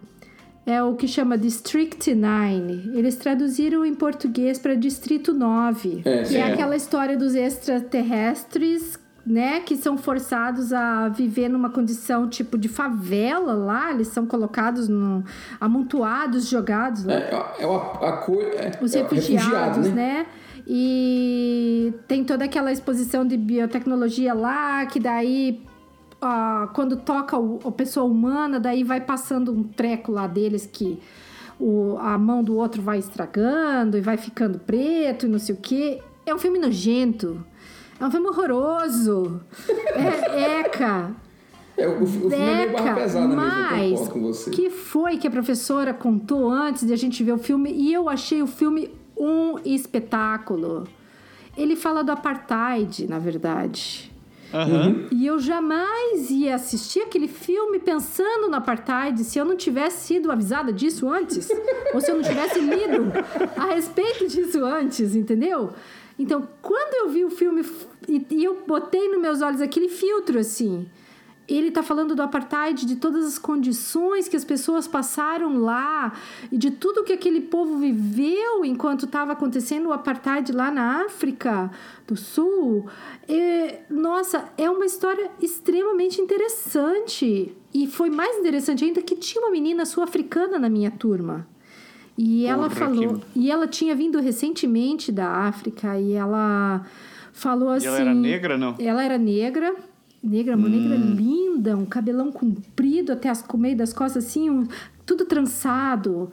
É 0.65 0.83
o 0.83 0.95
que 0.95 1.07
chama 1.07 1.37
District 1.37 2.13
9. 2.13 2.91
Eles 2.93 3.15
traduziram 3.15 3.85
em 3.85 3.93
português 3.93 4.59
para 4.59 4.75
Distrito 4.75 5.33
9. 5.33 6.01
É, 6.03 6.23
que 6.23 6.35
é. 6.35 6.39
é 6.39 6.51
aquela 6.51 6.75
história 6.75 7.15
dos 7.15 7.35
extraterrestres 7.35 8.99
né, 9.27 9.59
que 9.59 9.75
são 9.75 9.97
forçados 9.97 10.71
a 10.71 11.09
viver 11.09 11.49
numa 11.49 11.69
condição 11.69 12.29
tipo 12.29 12.57
de 12.57 12.69
favela 12.69 13.53
lá, 13.53 13.91
eles 13.91 14.07
são 14.07 14.25
colocados 14.25 14.87
no, 14.87 15.21
amontoados, 15.59 16.47
jogados 16.47 17.03
lá. 17.03 17.13
É, 17.13 17.53
é 17.59 17.67
uma, 17.67 17.81
a 18.07 18.13
cor, 18.13 18.41
é, 18.41 18.71
Os 18.81 18.95
é 18.95 19.01
refugiados, 19.01 19.89
né? 19.89 19.93
né? 19.93 20.25
E 20.65 21.93
tem 22.07 22.23
toda 22.23 22.45
aquela 22.45 22.71
exposição 22.71 23.25
de 23.25 23.35
biotecnologia 23.35 24.33
lá, 24.33 24.85
que 24.85 24.99
daí 24.99 25.61
quando 26.73 26.97
toca 26.97 27.37
o, 27.37 27.59
a 27.65 27.71
pessoa 27.71 28.05
humana, 28.05 28.59
daí 28.59 28.83
vai 28.83 28.99
passando 28.99 29.51
um 29.51 29.63
treco 29.63 30.11
lá 30.11 30.25
deles 30.25 30.65
que 30.65 30.99
o, 31.59 31.97
a 31.99 32.17
mão 32.17 32.43
do 32.43 32.55
outro 32.55 32.81
vai 32.81 32.97
estragando 32.97 33.97
e 33.97 34.01
vai 34.01 34.17
ficando 34.17 34.57
preto 34.57 35.25
e 35.25 35.29
não 35.29 35.39
sei 35.39 35.53
o 35.53 35.57
que. 35.57 36.01
É 36.25 36.33
um 36.33 36.39
filme 36.39 36.59
nojento. 36.59 37.45
É 37.99 38.05
um 38.05 38.11
filme 38.11 38.27
horroroso. 38.27 39.41
É 39.67 40.59
Eca. 40.61 41.11
É, 41.75 41.87
o, 41.87 42.03
o 42.03 42.07
filme 42.07 42.33
é 42.35 42.55
meio 42.65 42.71
barra 42.73 42.83
Deca, 42.85 42.95
pesada 43.01 43.27
mesmo, 43.27 43.41
eu 43.41 43.47
mas 43.99 44.07
com 44.07 44.21
você. 44.21 44.49
que 44.49 44.69
foi 44.71 45.17
que 45.17 45.27
a 45.27 45.31
professora 45.31 45.93
contou 45.93 46.49
antes 46.49 46.85
de 46.87 46.91
a 46.93 46.95
gente 46.95 47.23
ver 47.23 47.33
o 47.33 47.37
filme 47.37 47.71
e 47.71 47.93
eu 47.93 48.09
achei 48.09 48.41
o 48.41 48.47
filme 48.47 48.89
um 49.15 49.55
espetáculo. 49.63 50.87
Ele 51.55 51.75
fala 51.75 52.03
do 52.03 52.11
apartheid, 52.11 53.07
na 53.07 53.19
verdade. 53.19 54.11
Aham. 54.53 55.07
E 55.11 55.25
eu 55.27 55.39
jamais 55.39 56.29
ia 56.29 56.55
assistir 56.55 57.01
aquele 57.01 57.27
filme 57.27 57.79
pensando 57.79 58.47
no 58.47 58.55
apartheid 58.55 59.23
se 59.23 59.37
eu 59.37 59.43
não 59.43 59.57
tivesse 59.57 60.07
sido 60.07 60.31
avisada 60.31 60.71
disso 60.71 61.09
antes. 61.09 61.49
ou 61.93 61.99
se 61.99 62.09
eu 62.09 62.15
não 62.15 62.23
tivesse 62.23 62.59
lido 62.59 63.11
a 63.57 63.73
respeito 63.73 64.27
disso 64.27 64.63
antes, 64.63 65.15
entendeu? 65.15 65.71
Então, 66.17 66.47
quando 66.61 66.95
eu 66.95 67.09
vi 67.09 67.23
o 67.23 67.29
filme 67.29 67.63
e, 68.07 68.25
e 68.29 68.43
eu 68.43 68.63
botei 68.65 69.07
nos 69.09 69.21
meus 69.21 69.41
olhos 69.41 69.61
aquele 69.61 69.89
filtro 69.89 70.39
assim. 70.39 70.87
Ele 71.47 71.71
tá 71.71 71.81
falando 71.81 72.13
do 72.13 72.21
apartheid, 72.21 72.85
de 72.85 72.97
todas 72.97 73.25
as 73.25 73.39
condições 73.39 74.27
que 74.27 74.35
as 74.35 74.43
pessoas 74.43 74.85
passaram 74.85 75.57
lá 75.57 76.11
e 76.51 76.57
de 76.57 76.71
tudo 76.71 77.05
que 77.05 77.13
aquele 77.13 77.39
povo 77.39 77.77
viveu 77.77 78.65
enquanto 78.65 79.05
estava 79.05 79.31
acontecendo 79.31 79.87
o 79.87 79.93
apartheid 79.93 80.51
lá 80.51 80.69
na 80.69 81.05
África 81.05 81.71
do 82.05 82.17
Sul. 82.17 82.89
É, 83.29 83.79
nossa, 83.89 84.49
é 84.57 84.69
uma 84.69 84.85
história 84.85 85.31
extremamente 85.41 86.19
interessante. 86.19 87.55
E 87.73 87.87
foi 87.87 88.09
mais 88.09 88.37
interessante 88.39 88.83
ainda 88.83 89.01
que 89.01 89.15
tinha 89.15 89.41
uma 89.41 89.51
menina 89.51 89.85
sul-africana 89.85 90.59
na 90.59 90.67
minha 90.67 90.91
turma. 90.91 91.47
E 92.17 92.45
ela 92.45 92.69
falou, 92.69 93.15
que- 93.19 93.39
e 93.39 93.51
ela 93.51 93.67
tinha 93.67 93.95
vindo 93.95 94.19
recentemente 94.19 95.11
da 95.11 95.27
África 95.29 95.99
e 95.99 96.13
ela 96.13 96.83
falou 97.31 97.73
E 97.73 97.77
assim. 97.77 97.87
ela 97.87 97.99
era 97.99 98.13
negra, 98.13 98.57
não? 98.57 98.75
Ela 98.79 99.03
era 99.03 99.17
negra, 99.19 99.75
negra, 100.23 100.55
uma 100.57 100.67
negra 100.67 100.95
Hum. 100.95 101.13
linda, 101.15 101.77
um 101.77 101.85
cabelão 101.85 102.31
comprido 102.31 103.11
até 103.11 103.29
as 103.29 103.41
co- 103.43 103.57
meio 103.57 103.77
das 103.77 103.93
costas, 103.93 104.25
assim, 104.25 104.49
um- 104.49 104.67
tudo 105.05 105.23
trançado. 105.25 106.29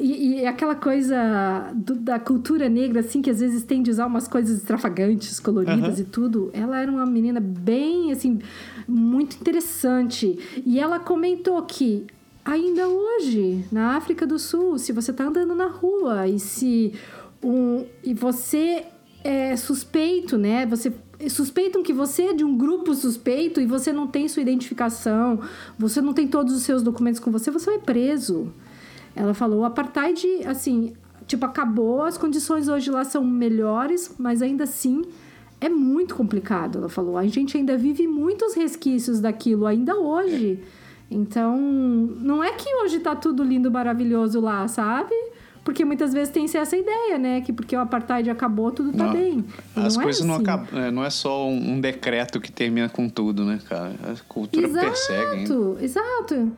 E, 0.00 0.40
e 0.40 0.46
aquela 0.46 0.74
coisa 0.74 1.70
do- 1.74 1.94
da 1.94 2.18
cultura 2.18 2.68
negra, 2.68 3.00
assim, 3.00 3.20
que 3.22 3.30
às 3.30 3.38
vezes 3.40 3.62
tem 3.62 3.82
de 3.82 3.90
usar 3.90 4.06
umas 4.06 4.26
coisas 4.26 4.56
extravagantes, 4.58 5.38
coloridas 5.38 6.00
e 6.00 6.04
tudo. 6.04 6.50
Ela 6.54 6.80
era 6.80 6.90
uma 6.90 7.06
menina 7.06 7.38
bem, 7.38 8.10
assim, 8.10 8.40
muito 8.88 9.36
interessante. 9.36 10.36
E 10.66 10.80
ela 10.80 10.98
comentou 10.98 11.60
que 11.62 12.06
ainda 12.48 12.88
hoje, 12.88 13.64
na 13.70 13.96
África 13.96 14.26
do 14.26 14.38
Sul, 14.38 14.78
se 14.78 14.90
você 14.90 15.12
tá 15.12 15.24
andando 15.24 15.54
na 15.54 15.66
rua 15.66 16.26
e 16.26 16.38
se 16.38 16.94
um, 17.42 17.84
e 18.02 18.14
você 18.14 18.86
é 19.22 19.54
suspeito, 19.54 20.38
né? 20.38 20.64
Você 20.64 20.92
suspeitam 21.28 21.82
que 21.82 21.92
você 21.92 22.22
é 22.22 22.32
de 22.32 22.44
um 22.44 22.56
grupo 22.56 22.94
suspeito 22.94 23.60
e 23.60 23.66
você 23.66 23.92
não 23.92 24.06
tem 24.06 24.28
sua 24.28 24.40
identificação, 24.40 25.40
você 25.78 26.00
não 26.00 26.14
tem 26.14 26.26
todos 26.26 26.54
os 26.54 26.62
seus 26.62 26.82
documentos 26.82 27.20
com 27.20 27.30
você, 27.30 27.50
você 27.50 27.70
vai 27.70 27.78
preso. 27.80 28.52
Ela 29.14 29.34
falou, 29.34 29.60
o 29.60 29.64
apartheid, 29.64 30.26
assim, 30.46 30.94
tipo, 31.26 31.44
acabou, 31.44 32.02
as 32.02 32.16
condições 32.16 32.68
hoje 32.68 32.90
lá 32.90 33.04
são 33.04 33.22
melhores, 33.22 34.14
mas 34.16 34.40
ainda 34.40 34.64
assim 34.64 35.02
é 35.60 35.68
muito 35.68 36.14
complicado. 36.14 36.78
Ela 36.78 36.88
falou, 36.88 37.18
a 37.18 37.26
gente 37.26 37.58
ainda 37.58 37.76
vive 37.76 38.06
muitos 38.06 38.54
resquícios 38.54 39.20
daquilo 39.20 39.66
ainda 39.66 39.96
hoje. 39.98 40.62
Então, 41.10 41.56
não 41.58 42.42
é 42.44 42.52
que 42.52 42.68
hoje 42.82 43.00
tá 43.00 43.16
tudo 43.16 43.42
lindo, 43.42 43.70
maravilhoso 43.70 44.40
lá, 44.40 44.68
sabe? 44.68 45.14
Porque 45.64 45.84
muitas 45.84 46.12
vezes 46.14 46.30
tem 46.32 46.44
essa 46.44 46.76
ideia, 46.76 47.18
né? 47.18 47.40
Que 47.42 47.52
porque 47.52 47.76
o 47.76 47.80
apartheid 47.80 48.28
acabou, 48.30 48.70
tudo 48.70 48.92
tá 48.92 49.04
Não. 49.04 49.12
bem. 49.12 49.44
E 49.76 49.80
As 49.80 49.94
não 49.96 50.00
é 50.02 50.04
coisas 50.04 50.24
não 50.24 50.34
assim. 50.36 50.42
acabam. 50.44 50.80
é, 50.82 50.90
Não 50.90 51.04
é 51.04 51.10
só 51.10 51.46
um, 51.46 51.72
um 51.74 51.80
decreto 51.80 52.40
que 52.40 52.50
termina 52.50 52.88
com 52.88 53.08
tudo, 53.08 53.44
né, 53.44 53.58
cara? 53.68 53.92
A 54.02 54.14
cultura 54.28 54.66
persegue. 54.68 55.36
hein? 55.36 55.42
Exato, 55.44 55.76
exato. 55.80 56.52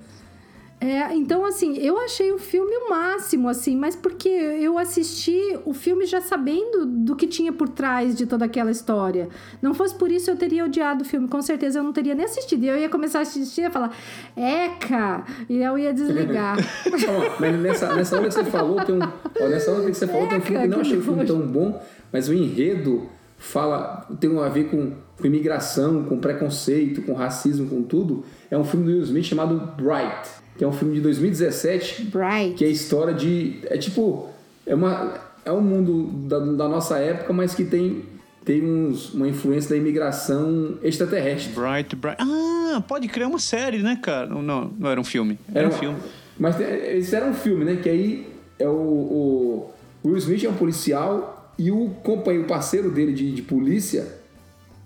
É, 0.81 1.15
então, 1.15 1.45
assim, 1.45 1.77
eu 1.77 1.99
achei 1.99 2.33
o 2.33 2.39
filme 2.39 2.75
o 2.75 2.89
máximo, 2.89 3.51
assim, 3.51 3.77
mas 3.77 3.95
porque 3.95 4.29
eu 4.31 4.79
assisti 4.79 5.39
o 5.67 5.75
filme 5.75 6.07
já 6.07 6.23
sabendo 6.23 6.87
do 6.87 7.15
que 7.15 7.27
tinha 7.27 7.53
por 7.53 7.69
trás 7.69 8.17
de 8.17 8.25
toda 8.25 8.47
aquela 8.47 8.71
história. 8.71 9.29
Não 9.61 9.75
fosse 9.75 9.95
por 9.95 10.11
isso, 10.11 10.31
eu 10.31 10.37
teria 10.37 10.65
odiado 10.65 11.03
o 11.03 11.05
filme. 11.05 11.29
Com 11.29 11.43
certeza 11.43 11.81
eu 11.81 11.83
não 11.83 11.93
teria 11.93 12.15
nem 12.15 12.25
assistido. 12.25 12.65
E 12.65 12.69
eu 12.69 12.79
ia 12.79 12.89
começar 12.89 13.19
a 13.19 13.23
assistir 13.23 13.61
e 13.61 13.65
ia 13.65 13.71
falar, 13.71 13.95
Eca! 14.35 15.23
E 15.51 15.59
eu 15.59 15.79
ia 15.79 15.93
desligar. 15.93 16.57
Mas 17.39 17.61
nessa, 17.61 17.95
nessa 17.95 18.17
hora 18.17 18.29
que 18.29 18.35
você 18.35 18.45
falou, 18.45 18.83
tem 18.83 18.95
um. 18.95 19.01
Ó, 19.03 19.49
nessa 19.49 19.71
hora 19.73 19.85
que 19.85 19.93
você 19.95 20.07
falou, 20.07 20.29
tem 20.29 20.39
um 20.39 20.41
filme 20.41 20.63
que 20.63 20.69
não 20.69 20.81
achei 20.81 20.97
o 20.97 21.03
filme 21.03 21.27
tão 21.27 21.41
bom, 21.41 21.83
mas 22.11 22.29
o 22.29 22.33
enredo 22.33 23.07
fala. 23.37 24.07
tem 24.19 24.39
a 24.39 24.49
ver 24.49 24.65
com, 24.71 24.93
com 25.19 25.27
imigração, 25.27 26.05
com 26.05 26.19
preconceito, 26.19 27.03
com 27.03 27.13
racismo, 27.13 27.69
com 27.69 27.83
tudo. 27.83 28.25
É 28.51 28.57
um 28.57 28.65
filme 28.65 28.87
do 28.87 28.93
Will 28.93 29.03
Smith 29.03 29.25
chamado 29.25 29.57
Bright, 29.77 30.40
que 30.57 30.65
é 30.65 30.67
um 30.67 30.73
filme 30.73 30.95
de 30.95 31.01
2017, 31.01 32.05
Bright. 32.05 32.55
que 32.57 32.65
é 32.65 32.69
a 32.69 32.71
história 32.71 33.15
de. 33.15 33.61
É 33.65 33.77
tipo. 33.79 34.29
É, 34.67 34.75
uma, 34.75 35.15
é 35.45 35.51
um 35.53 35.61
mundo 35.61 36.05
da, 36.29 36.39
da 36.39 36.69
nossa 36.69 36.99
época, 36.99 37.33
mas 37.33 37.55
que 37.55 37.65
tem, 37.65 38.05
tem 38.45 38.63
uns, 38.63 39.13
uma 39.15 39.27
influência 39.27 39.71
da 39.71 39.77
imigração 39.77 40.79
extraterrestre. 40.83 41.53
Bright, 41.55 41.97
Bright. 41.97 42.17
Ah, 42.21 42.83
pode 42.87 43.09
criar 43.09 43.27
uma 43.29 43.39
série, 43.39 43.79
né, 43.83 43.99
cara? 44.01 44.27
Não, 44.27 44.43
Não, 44.43 44.71
não 44.79 44.91
era 44.91 45.01
um 45.01 45.05
filme. 45.05 45.39
Era, 45.55 45.67
um 45.67 45.71
uma- 45.71 45.79
filme. 45.79 45.99
Mas 46.39 46.61
esse 46.61 47.15
era 47.17 47.27
um 47.27 47.35
filme, 47.35 47.65
né? 47.65 47.77
Que 47.83 47.89
aí 47.89 48.29
é 48.59 48.69
o, 48.69 48.73
o 48.73 50.09
Will 50.09 50.17
Smith 50.19 50.45
é 50.45 50.49
um 50.49 50.55
policial 50.55 51.53
e 51.59 51.71
o 51.71 51.91
companheiro, 52.03 52.45
o 52.45 52.49
parceiro 52.49 52.91
dele 52.91 53.13
de, 53.13 53.33
de 53.33 53.43
polícia 53.43 54.07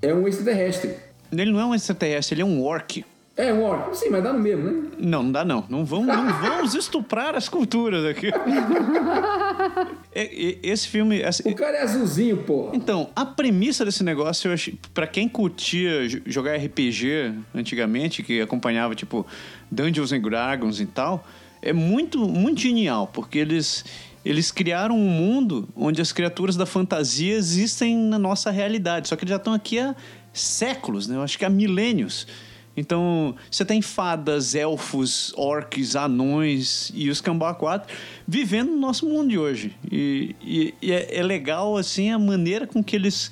é 0.03 0.13
um 0.15 0.27
extraterrestre. 0.27 0.91
Ele 1.31 1.51
não 1.53 1.61
é 1.61 1.65
um 1.67 1.75
extraterrestre, 1.75 2.35
ele 2.35 2.43
é 2.43 2.45
um 2.45 2.63
orc. 2.63 3.05
É 3.37 3.53
um 3.53 3.65
orc. 3.65 3.97
Sim, 3.97 4.11
mas 4.11 4.23
dá 4.23 4.33
no 4.33 4.39
mesmo, 4.39 4.65
né? 4.71 4.91
Não, 4.97 5.23
não 5.25 5.33
dá 5.33 5.45
não. 5.45 5.65
Não 5.69 5.85
vamos, 5.85 6.07
não 6.07 6.29
vamos 6.41 6.75
estuprar 6.79 7.35
as 7.35 7.49
culturas 7.49 8.05
aqui. 8.05 8.31
Esse 10.15 10.87
filme... 10.87 11.23
assim, 11.25 11.51
O 11.51 11.55
cara 11.57 11.79
é 11.79 11.83
azulzinho, 11.83 12.37
pô. 12.39 12.71
Então, 12.73 13.11
a 13.15 13.27
premissa 13.27 13.85
desse 13.85 14.05
negócio, 14.05 14.49
eu 14.49 14.55
achei, 14.55 14.79
pra 14.93 15.07
quem 15.07 15.29
curtia 15.29 16.09
jogar 16.27 16.57
RPG 16.57 17.35
antigamente, 17.53 18.23
que 18.23 18.41
acompanhava, 18.41 18.95
tipo, 18.95 19.27
Dungeons 19.71 20.13
and 20.13 20.21
Dragons 20.21 20.81
e 20.81 20.87
tal, 20.87 21.27
é 21.61 21.73
muito, 21.73 22.29
muito 22.29 22.61
genial, 22.61 23.09
porque 23.13 23.39
eles, 23.39 23.85
eles 24.25 24.53
criaram 24.53 24.97
um 24.97 25.09
mundo 25.09 25.69
onde 25.75 26.01
as 26.01 26.13
criaturas 26.13 26.55
da 26.55 26.67
fantasia 26.67 27.35
existem 27.35 27.97
na 27.97 28.19
nossa 28.19 28.53
realidade, 28.53 29.09
só 29.09 29.17
que 29.17 29.25
eles 29.25 29.31
já 29.31 29.37
estão 29.37 29.53
aqui 29.53 29.81
há 29.81 29.97
séculos, 30.33 31.09
né? 31.09 31.17
Eu 31.17 31.23
acho 31.23 31.37
que 31.37 31.45
há 31.45 31.51
milênios. 31.51 32.29
Então, 32.77 33.35
você 33.51 33.65
tem 33.65 33.81
fadas, 33.81 34.55
elfos, 34.55 35.33
orcs, 35.37 35.95
anões 35.95 36.91
e 36.95 37.09
os 37.09 37.21
Cambá 37.21 37.55
4 37.55 37.95
vivendo 38.27 38.71
no 38.71 38.79
nosso 38.79 39.07
mundo 39.09 39.29
de 39.31 39.39
hoje. 39.39 39.77
E, 39.91 40.35
e- 40.43 40.75
e 40.83 40.93
é, 40.93 41.19
é 41.19 41.23
legal, 41.23 41.77
assim, 41.77 42.11
a 42.11 42.19
maneira 42.19 42.67
com 42.67 42.83
que 42.83 42.97
eles, 42.97 43.31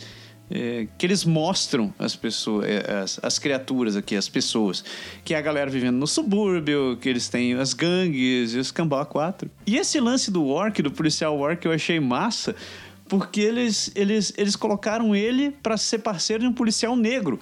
é, 0.49 0.87
que 0.97 1.05
eles 1.05 1.25
mostram 1.25 1.93
as 1.99 2.15
pessoas, 2.15 2.67
é, 2.69 3.01
as, 3.03 3.19
as 3.21 3.39
criaturas 3.41 3.97
aqui, 3.97 4.15
as 4.15 4.29
pessoas. 4.29 4.85
Que 5.25 5.35
é 5.35 5.39
a 5.39 5.41
galera 5.43 5.69
vivendo 5.69 5.97
no 5.97 6.07
subúrbio, 6.07 6.97
que 7.01 7.09
eles 7.09 7.29
têm 7.29 7.55
as 7.55 7.75
gangues 7.75 8.55
e 8.55 8.59
os 8.59 8.71
Cambá 8.71 9.05
4. 9.05 9.51
E 9.67 9.77
esse 9.77 9.99
lance 9.99 10.31
do 10.31 10.47
orc, 10.47 10.81
do 10.81 10.91
policial 10.93 11.37
orc, 11.37 11.65
eu 11.67 11.73
achei 11.73 11.99
massa, 11.99 12.55
porque 13.09 13.41
eles, 13.41 13.91
eles, 13.97 14.33
eles 14.39 14.55
colocaram 14.55 15.17
ele 15.17 15.51
para 15.63 15.77
ser 15.77 15.99
parceiro 15.99 16.43
de 16.45 16.49
um 16.49 16.53
policial 16.53 16.95
negro. 16.95 17.41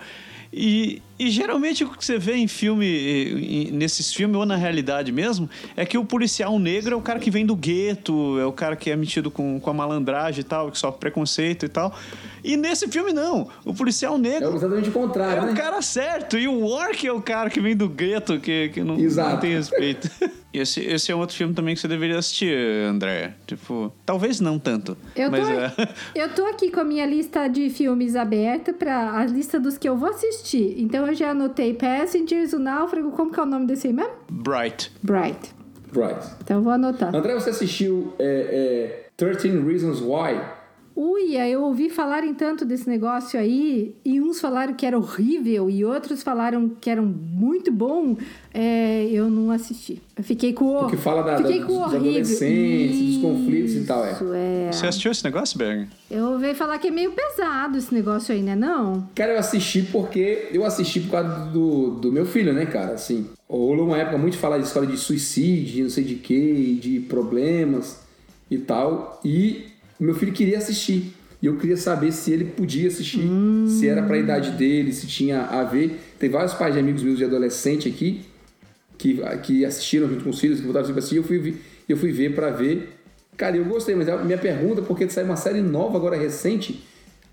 E, 0.53 1.01
e 1.17 1.31
geralmente 1.31 1.85
o 1.85 1.89
que 1.91 2.05
você 2.05 2.19
vê 2.19 2.35
em 2.35 2.49
filme, 2.49 3.71
nesses 3.73 4.13
filmes, 4.13 4.37
ou 4.37 4.45
na 4.45 4.57
realidade 4.57 5.13
mesmo, 5.13 5.49
é 5.77 5.87
que 5.87 5.97
o 5.97 6.05
policial 6.05 6.59
negro 6.59 6.95
é 6.95 6.97
o 6.97 7.01
cara 7.01 7.21
que 7.21 7.31
vem 7.31 7.47
do 7.47 7.55
gueto, 7.55 8.37
é 8.39 8.45
o 8.45 8.53
cara 8.53 8.75
que 8.75 8.91
é 8.91 8.97
metido 8.97 9.31
com, 9.31 9.61
com 9.61 9.71
a 9.71 9.75
malandragem 9.75 10.41
e 10.41 10.45
tal, 10.45 10.71
que 10.71 10.79
sofre 10.79 10.99
preconceito 10.99 11.67
e 11.67 11.69
tal. 11.69 11.95
E 12.43 12.57
nesse 12.57 12.89
filme, 12.89 13.13
não. 13.13 13.49
O 13.65 13.73
policial 13.73 14.17
É 14.17 14.19
negro 14.19 14.57
exatamente 14.57 14.89
o 14.89 14.91
é, 14.91 14.93
contrário, 14.93 15.43
o 15.45 15.47
né? 15.47 15.55
cara 15.55 15.81
certo. 15.83 16.37
E 16.37 16.49
o 16.49 16.65
Orc 16.65 17.07
é 17.07 17.13
o 17.13 17.23
cara 17.23 17.49
que 17.49 17.61
vem 17.61 17.77
do 17.77 17.89
gueto, 17.89 18.41
que, 18.41 18.71
que 18.71 18.83
não, 18.83 18.97
não 18.97 19.39
tem 19.39 19.55
respeito. 19.55 20.11
esse, 20.53 20.81
esse 20.81 21.13
é 21.13 21.15
outro 21.15 21.37
filme 21.37 21.55
também 21.55 21.75
que 21.75 21.81
você 21.81 21.89
deveria 21.89 22.19
assistir, 22.19 22.53
André. 22.89 23.35
Tipo, 23.47 23.93
talvez 24.05 24.41
não 24.41 24.59
tanto. 24.59 24.97
Eu 25.15 25.31
tô, 25.31 25.37
mas 25.37 25.49
é. 25.49 25.73
eu 26.15 26.35
tô 26.35 26.45
aqui 26.47 26.71
com 26.71 26.81
a 26.81 26.85
minha 26.85 27.07
lista 27.07 27.49
de 27.49 27.71
filmes 27.71 28.17
aberta 28.17 28.73
para 28.73 29.17
a 29.17 29.25
lista 29.27 29.61
dos 29.61 29.79
que 29.79 29.89
eu 29.89 29.97
vou 29.97 30.11
assistir. 30.11 30.75
Então 30.79 31.07
eu 31.07 31.15
já 31.15 31.31
anotei 31.31 31.75
Passengers, 31.75 32.53
O 32.53 32.59
Náufrago, 32.59 33.13
como 33.13 33.33
que 33.33 33.39
é 33.39 33.43
o 33.43 33.47
nome 33.47 33.67
desse 33.67 33.87
aí 33.87 33.93
mesmo? 33.93 34.13
Bright. 34.31 34.91
Bright. 35.03 35.55
Right. 35.93 36.25
Então 36.43 36.59
eu 36.59 36.63
vou 36.63 36.73
anotar. 36.73 37.15
André, 37.15 37.35
você 37.35 37.51
assistiu 37.51 38.15
é, 38.19 39.05
é, 39.05 39.11
13 39.17 39.61
Reasons 39.61 40.01
Why? 40.01 40.41
Uia, 41.03 41.49
eu 41.49 41.63
ouvi 41.63 41.89
falarem 41.89 42.35
tanto 42.35 42.63
desse 42.63 42.87
negócio 42.87 43.41
aí, 43.41 43.95
e 44.05 44.21
uns 44.21 44.39
falaram 44.39 44.75
que 44.75 44.85
era 44.85 44.99
horrível, 44.99 45.71
e 45.71 45.83
outros 45.83 46.23
falaram 46.23 46.69
que 46.79 46.91
era 46.91 47.01
muito 47.01 47.73
bom. 47.73 48.19
É, 48.53 49.09
eu 49.11 49.31
não 49.31 49.51
assisti. 49.51 50.03
Eu 50.15 50.23
fiquei 50.23 50.53
com 50.53 50.77
o. 50.77 50.81
Porque 50.81 50.99
fala 50.99 51.23
da, 51.23 51.39
fiquei 51.39 51.61
da, 51.61 51.65
com 51.65 51.73
o 51.73 51.85
dos 51.85 51.95
horrível. 51.95 52.21
adolescentes, 52.21 53.15
dos 53.15 53.23
conflitos 53.23 53.75
e 53.77 53.85
tal, 53.87 54.05
é. 54.05 54.13
Isso, 54.13 54.33
é. 54.35 54.73
Você 54.73 54.87
assistiu 54.89 55.11
esse 55.11 55.25
negócio, 55.25 55.57
Berg? 55.57 55.89
Eu 56.11 56.33
ouvi 56.33 56.53
falar 56.53 56.79
que 56.79 56.89
é 56.89 56.91
meio 56.91 57.13
pesado 57.13 57.79
esse 57.79 57.95
negócio 57.95 58.35
aí, 58.35 58.43
né? 58.43 58.55
Não? 58.55 59.09
Cara, 59.15 59.33
eu 59.33 59.39
assisti 59.39 59.81
porque 59.81 60.49
eu 60.53 60.67
assisti 60.67 61.01
por 61.01 61.13
causa 61.13 61.47
do, 61.47 61.93
do 61.93 62.13
meu 62.13 62.27
filho, 62.27 62.53
né, 62.53 62.67
cara? 62.67 62.93
Assim, 62.93 63.27
rolou 63.49 63.87
uma 63.87 63.97
época 63.97 64.19
muito 64.19 64.37
falar 64.37 64.59
de 64.59 64.65
história 64.65 64.87
de 64.87 64.99
suicídio, 64.99 65.77
de 65.77 65.83
não 65.83 65.89
sei 65.89 66.05
de 66.05 66.17
quê, 66.17 66.77
de 66.79 67.01
problemas 67.01 68.03
e 68.51 68.59
tal. 68.59 69.19
E 69.25 69.80
meu 70.05 70.15
filho 70.15 70.33
queria 70.33 70.59
assistir. 70.59 71.15
E 71.43 71.47
eu 71.47 71.57
queria 71.57 71.77
saber 71.77 72.13
se 72.13 72.31
ele 72.33 72.45
podia 72.45 72.89
assistir, 72.89 73.27
se 73.67 73.89
era 73.89 74.03
pra 74.03 74.19
idade 74.19 74.51
dele, 74.51 74.93
se 74.93 75.07
tinha 75.07 75.43
a 75.43 75.65
ver. 75.65 75.99
Tem 76.19 76.29
vários 76.29 76.53
pais 76.53 76.75
de 76.75 76.81
amigos 76.81 77.03
meus 77.03 77.17
de 77.17 77.25
adolescente 77.25 77.89
aqui 77.89 78.23
que, 79.01 79.19
que 79.43 79.65
assistiram 79.65 80.07
junto 80.07 80.25
com 80.25 80.31
os 80.31 80.39
filhos, 80.39 80.61
que 80.61 80.65
voltaram 80.67 80.87
a 80.87 80.99
assistir. 80.99 81.17
Eu 81.17 81.25
fui, 81.25 81.57
eu 81.89 81.97
fui 81.97 82.13
ver 82.13 82.35
pra 82.35 82.51
ver. 82.51 82.91
Cara, 83.37 83.57
eu 83.57 83.65
gostei, 83.65 83.95
mas 83.95 84.07
a 84.07 84.19
minha 84.19 84.37
pergunta, 84.37 84.83
porque 84.83 85.09
saiu 85.09 85.25
uma 85.25 85.37
série 85.37 85.63
nova 85.63 85.97
agora 85.97 86.15
recente, 86.15 86.85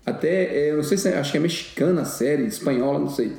até, 0.06 0.44
é, 0.44 0.70
eu 0.70 0.76
não 0.76 0.82
sei 0.82 0.96
se 0.96 1.06
é, 1.06 1.18
acho 1.18 1.30
que 1.30 1.36
é 1.36 1.40
mexicana 1.40 2.00
a 2.00 2.04
série, 2.06 2.46
espanhola, 2.46 2.98
não 2.98 3.10
sei. 3.10 3.32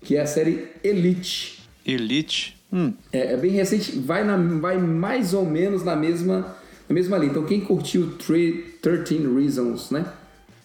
Que 0.00 0.16
é 0.16 0.22
a 0.22 0.26
série 0.26 0.66
Elite. 0.82 1.62
Elite. 1.86 2.56
Hum. 2.72 2.92
É, 3.12 3.34
é 3.34 3.36
bem 3.36 3.52
recente, 3.52 3.96
vai, 4.00 4.24
na, 4.24 4.36
vai 4.36 4.76
mais 4.76 5.32
ou 5.32 5.46
menos 5.46 5.84
na 5.84 5.94
mesma, 5.94 6.56
na 6.88 6.94
mesma 6.94 7.16
linha. 7.18 7.30
Então, 7.30 7.44
quem 7.44 7.60
curtiu 7.60 8.12
tre- 8.18 8.76
13 8.82 9.26
Reasons, 9.34 9.90
né? 9.90 10.04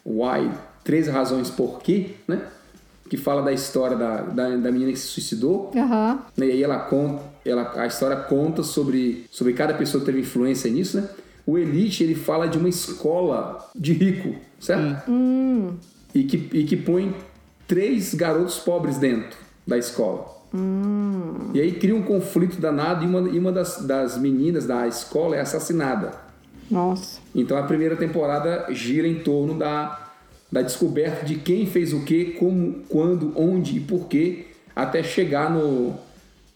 Why? 0.05 0.49
13 0.83 1.09
razões 1.09 1.49
por 1.49 1.81
quê, 1.81 2.11
né? 2.27 2.41
Que 3.09 3.17
fala 3.17 3.41
da 3.41 3.51
história 3.51 3.97
da, 3.97 4.21
da, 4.21 4.49
da 4.55 4.71
menina 4.71 4.91
que 4.91 4.99
se 4.99 5.07
suicidou. 5.07 5.71
Né? 6.37 6.47
E 6.47 6.51
aí 6.51 6.63
ela 6.63 6.79
conta, 6.79 7.23
ela, 7.43 7.73
a 7.75 7.87
história 7.87 8.15
conta 8.15 8.61
sobre, 8.63 9.25
sobre 9.31 9.53
cada 9.53 9.73
pessoa 9.73 9.99
que 10.01 10.05
teve 10.05 10.21
influência 10.21 10.69
nisso, 10.69 10.97
né? 11.01 11.09
O 11.45 11.57
Elite, 11.57 12.03
ele 12.03 12.13
fala 12.13 12.47
de 12.47 12.57
uma 12.59 12.69
escola 12.69 13.67
de 13.75 13.93
rico, 13.93 14.35
certo? 14.59 15.09
E, 16.13 16.23
que, 16.23 16.49
e 16.57 16.63
que 16.63 16.77
põe 16.77 17.15
três 17.67 18.13
garotos 18.13 18.59
pobres 18.59 18.97
dentro 18.97 19.35
da 19.65 19.77
escola. 19.77 20.38
E 21.53 21.61
aí 21.61 21.73
cria 21.73 21.95
um 21.95 22.01
conflito 22.01 22.59
danado 22.59 23.03
e 23.03 23.07
uma, 23.07 23.29
e 23.29 23.37
uma 23.37 23.51
das, 23.51 23.85
das 23.85 24.17
meninas 24.17 24.65
da 24.65 24.87
escola 24.87 25.35
é 25.35 25.41
assassinada. 25.41 26.11
Nossa. 26.69 27.19
Então 27.33 27.57
a 27.57 27.63
primeira 27.63 27.95
temporada 27.95 28.67
gira 28.71 29.07
em 29.07 29.19
torno 29.19 29.57
da, 29.57 30.11
da 30.51 30.61
descoberta 30.61 31.25
de 31.25 31.35
quem 31.35 31.65
fez 31.65 31.93
o 31.93 32.03
que, 32.03 32.31
como, 32.31 32.83
quando, 32.89 33.33
onde 33.35 33.77
e 33.77 33.79
por 33.79 34.07
quê, 34.07 34.47
até 34.75 35.03
chegar 35.03 35.51
no, 35.51 35.95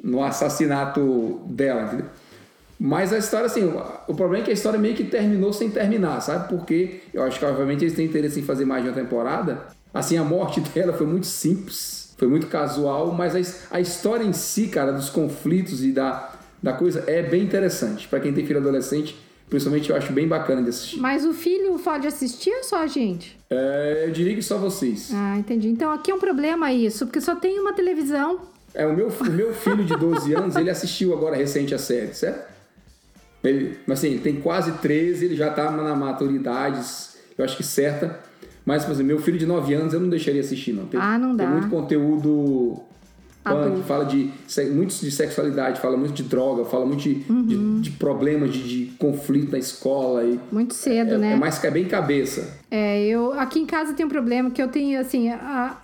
no 0.04 0.24
assassinato 0.24 1.42
dela. 1.48 1.84
Entendeu? 1.84 2.06
Mas 2.80 3.14
a 3.14 3.18
história, 3.18 3.46
assim, 3.46 3.64
o 4.08 4.14
problema 4.14 4.44
é 4.44 4.46
que 4.46 4.52
a 4.52 4.54
história 4.54 4.78
meio 4.78 4.96
que 4.96 5.06
terminou 5.06 5.54
sem 5.54 5.70
terminar, 5.70 6.20
sabe? 6.22 6.50
Porque 6.50 7.02
eu 7.14 7.24
acho 7.24 7.40
que, 7.40 7.46
obviamente, 7.46 7.84
eles 7.84 7.96
têm 7.96 8.06
interesse 8.06 8.40
em 8.40 8.44
fazer 8.44 8.66
mais 8.66 8.84
de 8.84 8.90
uma 8.90 8.96
temporada. 8.96 9.62
Assim, 9.94 10.18
a 10.18 10.24
morte 10.24 10.60
dela 10.74 10.92
foi 10.92 11.08
muito 11.08 11.28
simples, 11.28 12.03
foi 12.18 12.28
muito 12.28 12.48
casual, 12.48 13.12
mas 13.12 13.36
a, 13.72 13.78
a 13.78 13.82
história 13.82 14.24
em 14.24 14.34
si, 14.34 14.68
cara, 14.68 14.92
dos 14.92 15.10
conflitos 15.10 15.84
e 15.84 15.92
da, 15.92 16.32
da 16.62 16.74
coisa 16.74 17.04
é 17.08 17.22
bem 17.22 17.44
interessante. 17.44 18.08
Pra 18.08 18.20
quem 18.20 18.34
tem 18.34 18.46
filho 18.46 18.60
adolescente, 18.60 19.16
principalmente, 19.50 19.90
eu 19.90 19.96
acho 19.96 20.14
bem 20.14 20.28
bacana 20.28 20.62
de 20.62 20.70
assistir. 20.70 21.00
Mas 21.00 21.26
o 21.26 21.34
filho 21.34 21.78
pode 21.80 22.08
assistir 22.08 22.52
ou 22.52 22.64
só 22.64 22.84
a 22.84 22.88
gente? 22.88 23.38
É, 23.50 24.06
eu 24.08 24.12
diria 24.12 24.36
que 24.36 24.42
só 24.42 24.58
vocês. 24.58 25.12
Ah, 25.14 25.38
entendi. 25.38 25.68
Então 25.70 25.92
aqui 25.92 26.12
é 26.12 26.16
um 26.16 26.20
problema 26.20 26.72
isso, 26.72 27.06
porque 27.06 27.22
só 27.22 27.36
tem 27.36 27.60
uma 27.60 27.74
televisão. 27.74 28.42
É, 28.74 28.88
o 28.88 28.94
meu, 28.94 29.08
o 29.08 29.32
meu 29.32 29.54
filho 29.54 29.84
de 29.84 29.96
12 29.96 30.34
anos, 30.36 30.56
ele 30.56 30.70
assistiu 30.70 31.14
agora 31.14 31.36
recente 31.36 31.76
a 31.76 31.78
série, 31.78 32.14
certo? 32.14 32.52
Ele, 33.44 33.78
mas 33.86 34.00
assim, 34.00 34.08
ele 34.08 34.22
tem 34.22 34.40
quase 34.40 34.72
13, 34.74 35.26
ele 35.26 35.36
já 35.36 35.52
tá 35.52 35.70
na 35.70 35.94
maturidade, 35.96 36.80
eu 37.38 37.44
acho 37.44 37.58
que 37.58 37.64
certa. 37.64 38.20
Mas, 38.66 38.84
por 38.86 38.92
exemplo, 38.92 39.08
meu 39.08 39.20
filho 39.20 39.38
de 39.38 39.46
9 39.46 39.74
anos 39.74 39.94
eu 39.94 40.00
não 40.00 40.10
deixaria 40.10 40.42
assistir, 40.42 40.72
não. 40.74 40.86
Tem, 40.86 41.00
Ah, 41.00 41.18
não 41.18 41.36
Tem 41.36 41.46
dá. 41.46 41.52
muito 41.52 41.70
conteúdo 41.70 42.80
punk, 43.44 43.84
fala 43.86 44.06
de 44.06 44.32
se- 44.48 44.70
muito 44.70 44.96
de 44.96 45.12
sexualidade, 45.12 45.82
fala 45.82 45.98
muito 45.98 46.14
de 46.14 46.24
droga, 46.24 46.64
fala 46.64 46.86
muito 46.86 47.02
de, 47.04 47.26
Uhum. 47.30 47.44
de, 47.46 47.82
de 47.82 47.92
problemas 47.92 48.54
de, 48.54 48.64
de 48.64 48.86
conflito 48.98 49.52
na 49.52 49.58
escola. 49.58 50.24
E 50.24 50.40
Muito 50.50 50.74
cedo, 50.74 51.16
é, 51.16 51.18
né? 51.18 51.34
é 51.34 51.36
mais 51.36 51.62
é 51.62 51.70
bem 51.70 51.84
cabeça. 51.86 52.58
É, 52.72 53.06
eu 53.06 53.34
aqui 53.34 53.60
em 53.60 53.66
casa 53.66 53.92
tem 53.94 54.06
um 54.06 54.10
problema 54.10 54.50
que 54.50 54.62
eu 54.62 54.70
tenho 54.70 54.98
assim, 55.00 55.28
a- 55.30 55.76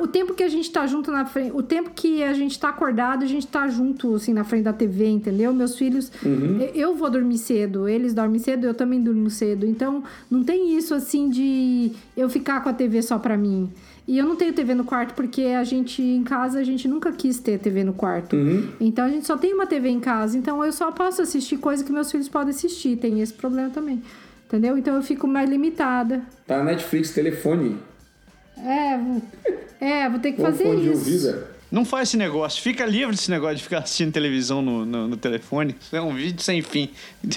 o 0.00 0.06
tempo 0.06 0.34
que 0.34 0.42
a 0.42 0.48
gente 0.48 0.70
tá 0.70 0.86
junto 0.86 1.10
na 1.10 1.24
frente, 1.24 1.52
o 1.54 1.62
tempo 1.62 1.90
que 1.94 2.22
a 2.22 2.32
gente 2.32 2.58
tá 2.58 2.68
acordado, 2.68 3.24
a 3.24 3.26
gente 3.26 3.46
tá 3.46 3.68
junto 3.68 4.14
assim 4.14 4.32
na 4.32 4.44
frente 4.44 4.64
da 4.64 4.72
TV, 4.72 5.06
entendeu? 5.08 5.52
Meus 5.52 5.76
filhos, 5.76 6.10
eu, 6.24 6.70
eu 6.74 6.94
vou 6.94 7.10
dormir 7.10 7.38
cedo, 7.38 7.88
eles 7.88 8.14
dormem 8.14 8.38
cedo, 8.38 8.66
eu 8.66 8.74
também 8.74 9.00
durmo 9.00 9.30
cedo. 9.30 9.66
Então, 9.66 10.02
não 10.30 10.42
tem 10.42 10.76
isso 10.76 10.94
assim 10.94 11.28
de 11.28 11.92
eu 12.16 12.28
ficar 12.28 12.62
com 12.62 12.68
a 12.68 12.72
TV 12.72 13.02
só 13.02 13.18
pra 13.18 13.36
mim. 13.36 13.70
E 14.06 14.18
eu 14.18 14.26
não 14.26 14.34
tenho 14.34 14.52
TV 14.52 14.74
no 14.74 14.84
quarto 14.84 15.14
porque 15.14 15.42
a 15.42 15.62
gente 15.62 16.02
em 16.02 16.24
casa 16.24 16.58
a 16.58 16.64
gente 16.64 16.88
nunca 16.88 17.12
quis 17.12 17.38
ter 17.38 17.58
TV 17.58 17.84
no 17.84 17.92
quarto. 17.92 18.36
Então 18.80 19.04
a 19.04 19.08
gente 19.08 19.26
só 19.26 19.36
tem 19.36 19.54
uma 19.54 19.66
TV 19.66 19.88
em 19.88 20.00
casa, 20.00 20.36
então 20.36 20.64
eu 20.64 20.72
só 20.72 20.90
posso 20.90 21.22
assistir 21.22 21.56
coisa 21.58 21.84
que 21.84 21.92
meus 21.92 22.10
filhos 22.10 22.28
podem 22.28 22.50
assistir. 22.50 22.96
Tem 22.96 23.20
esse 23.20 23.32
problema 23.32 23.70
também. 23.70 24.02
Entendeu? 24.46 24.76
Então 24.76 24.94
eu 24.96 25.02
fico 25.02 25.26
mais 25.26 25.48
limitada. 25.48 26.22
Tá 26.46 26.58
na 26.58 26.64
Netflix, 26.64 27.14
telefone, 27.14 27.78
É, 28.56 28.98
vou- 28.98 29.22
é, 29.80 30.08
vou 30.08 30.18
ter 30.20 30.32
que 30.32 30.40
fazer 30.42 30.74
isso. 30.74 30.90
ouvido. 30.90 31.44
Não 31.70 31.84
faz 31.84 32.08
esse 32.10 32.16
negócio. 32.18 32.62
Fica 32.62 32.84
livre 32.84 33.14
desse 33.16 33.30
negócio 33.30 33.56
de 33.56 33.62
ficar 33.62 33.78
assistindo 33.78 34.12
televisão 34.12 34.60
no, 34.60 34.84
no, 34.84 35.08
no 35.08 35.16
telefone. 35.16 35.74
Isso 35.80 35.96
é 35.96 36.00
um 36.02 36.14
vídeo 36.14 36.42
sem 36.42 36.60
fim. 36.62 36.90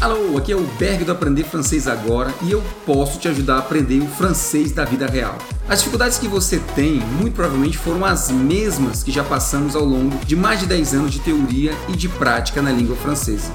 Alô, 0.00 0.36
aqui 0.36 0.50
é 0.50 0.56
o 0.56 0.62
Berg 0.78 1.04
do 1.04 1.12
Aprender 1.12 1.44
Francês 1.44 1.86
Agora 1.86 2.34
e 2.42 2.50
eu 2.50 2.60
posso 2.84 3.20
te 3.20 3.28
ajudar 3.28 3.56
a 3.56 3.58
aprender 3.60 4.00
o 4.00 4.06
francês 4.08 4.72
da 4.72 4.84
vida 4.84 5.06
real. 5.06 5.38
As 5.68 5.78
dificuldades 5.78 6.18
que 6.18 6.26
você 6.26 6.58
tem, 6.74 6.94
muito 6.94 7.34
provavelmente, 7.34 7.78
foram 7.78 8.04
as 8.04 8.28
mesmas 8.30 9.04
que 9.04 9.12
já 9.12 9.22
passamos 9.22 9.76
ao 9.76 9.84
longo 9.84 10.16
de 10.24 10.34
mais 10.34 10.58
de 10.58 10.66
10 10.66 10.94
anos 10.94 11.12
de 11.12 11.20
teoria 11.20 11.72
e 11.88 11.96
de 11.96 12.08
prática 12.08 12.60
na 12.60 12.72
língua 12.72 12.96
francesa. 12.96 13.52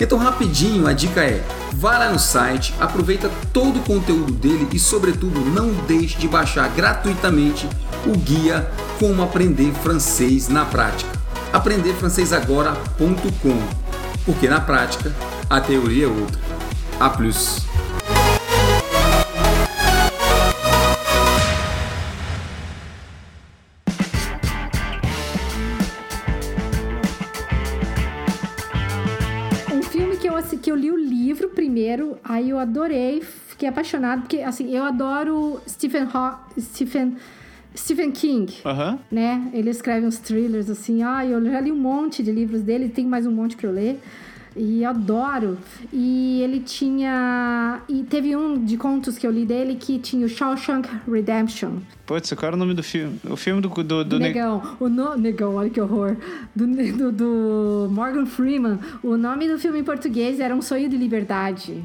Então, 0.00 0.18
rapidinho, 0.18 0.86
a 0.86 0.92
dica 0.92 1.22
é: 1.22 1.42
vá 1.72 1.98
lá 1.98 2.10
no 2.10 2.18
site, 2.18 2.74
aproveita 2.80 3.30
todo 3.52 3.78
o 3.78 3.82
conteúdo 3.82 4.32
dele 4.32 4.66
e, 4.72 4.78
sobretudo, 4.78 5.40
não 5.40 5.72
deixe 5.86 6.16
de 6.18 6.28
baixar 6.28 6.68
gratuitamente 6.70 7.68
o 8.06 8.16
guia 8.16 8.70
Como 8.98 9.22
Aprender 9.22 9.72
Francês 9.82 10.48
na 10.48 10.64
Prática. 10.64 11.12
aprenderfrancesagora.com 11.52 13.84
porque 14.24 14.48
na 14.48 14.60
prática 14.60 15.12
a 15.48 15.60
teoria 15.60 16.06
é 16.06 16.08
outra. 16.08 16.40
A 16.98 17.10
plus. 17.10 17.73
Aí 32.34 32.50
eu 32.50 32.58
adorei, 32.58 33.20
fiquei 33.22 33.68
apaixonado, 33.68 34.22
porque 34.22 34.38
assim, 34.40 34.74
eu 34.74 34.84
adoro 34.84 35.60
Stephen, 35.68 36.06
Haw- 36.12 36.38
Stephen, 36.58 37.16
Stephen 37.76 38.10
King. 38.12 38.52
Aham. 38.64 38.98
né? 39.10 39.50
Ele 39.52 39.70
escreve 39.70 40.06
uns 40.06 40.18
thrillers 40.18 40.68
assim. 40.70 41.02
Ah, 41.02 41.24
eu 41.26 41.44
já 41.44 41.60
li 41.60 41.72
um 41.72 41.76
monte 41.76 42.22
de 42.22 42.30
livros 42.32 42.62
dele, 42.62 42.88
tem 42.88 43.06
mais 43.06 43.26
um 43.26 43.32
monte 43.32 43.56
para 43.56 43.68
eu 43.68 43.72
ler. 43.72 44.00
E 44.56 44.84
adoro. 44.84 45.58
E 45.92 46.40
ele 46.40 46.60
tinha. 46.60 47.80
E 47.88 48.04
teve 48.04 48.36
um 48.36 48.64
de 48.64 48.76
contos 48.76 49.18
que 49.18 49.26
eu 49.26 49.30
li 49.32 49.44
dele 49.44 49.74
que 49.74 49.98
tinha 49.98 50.24
o 50.24 50.28
Shawshank 50.28 50.88
Redemption. 51.10 51.78
Putz, 52.06 52.32
qual 52.34 52.46
era 52.46 52.54
o 52.54 52.58
nome 52.60 52.72
do 52.72 52.82
filme? 52.82 53.18
O 53.28 53.34
filme 53.34 53.60
do. 53.60 53.68
do, 53.68 54.04
do 54.04 54.16
ne- 54.20 54.28
Negão. 54.28 54.62
O 54.78 54.88
no... 54.88 55.16
Negão, 55.18 55.56
olha 55.56 55.68
que 55.70 55.80
horror. 55.80 56.16
Do, 56.54 56.68
do, 56.68 57.10
do 57.10 57.88
Morgan 57.90 58.26
Freeman. 58.26 58.78
O 59.02 59.16
nome 59.16 59.48
do 59.48 59.58
filme 59.58 59.80
em 59.80 59.84
português 59.84 60.38
era 60.38 60.54
Um 60.54 60.62
Sonho 60.62 60.88
de 60.88 60.96
Liberdade. 60.96 61.82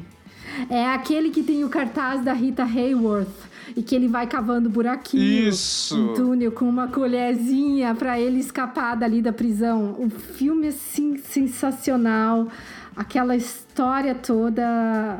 É 0.68 0.86
aquele 0.88 1.30
que 1.30 1.42
tem 1.42 1.64
o 1.64 1.68
cartaz 1.68 2.24
da 2.24 2.32
Rita 2.32 2.64
Hayworth. 2.64 3.50
E 3.76 3.82
que 3.82 3.94
ele 3.94 4.08
vai 4.08 4.26
cavando 4.26 4.68
buraquinho 4.68 5.48
Isso. 5.48 5.96
um 5.96 6.14
túnel 6.14 6.50
com 6.50 6.68
uma 6.68 6.88
colherzinha 6.88 7.94
pra 7.94 8.18
ele 8.18 8.40
escapar 8.40 8.96
dali 8.96 9.22
da 9.22 9.32
prisão. 9.32 9.94
O 9.96 10.10
filme 10.10 10.66
é 10.66 10.70
assim, 10.70 11.16
sensacional. 11.16 12.48
Aquela 12.96 13.36
história 13.36 13.69
toda, 13.74 14.64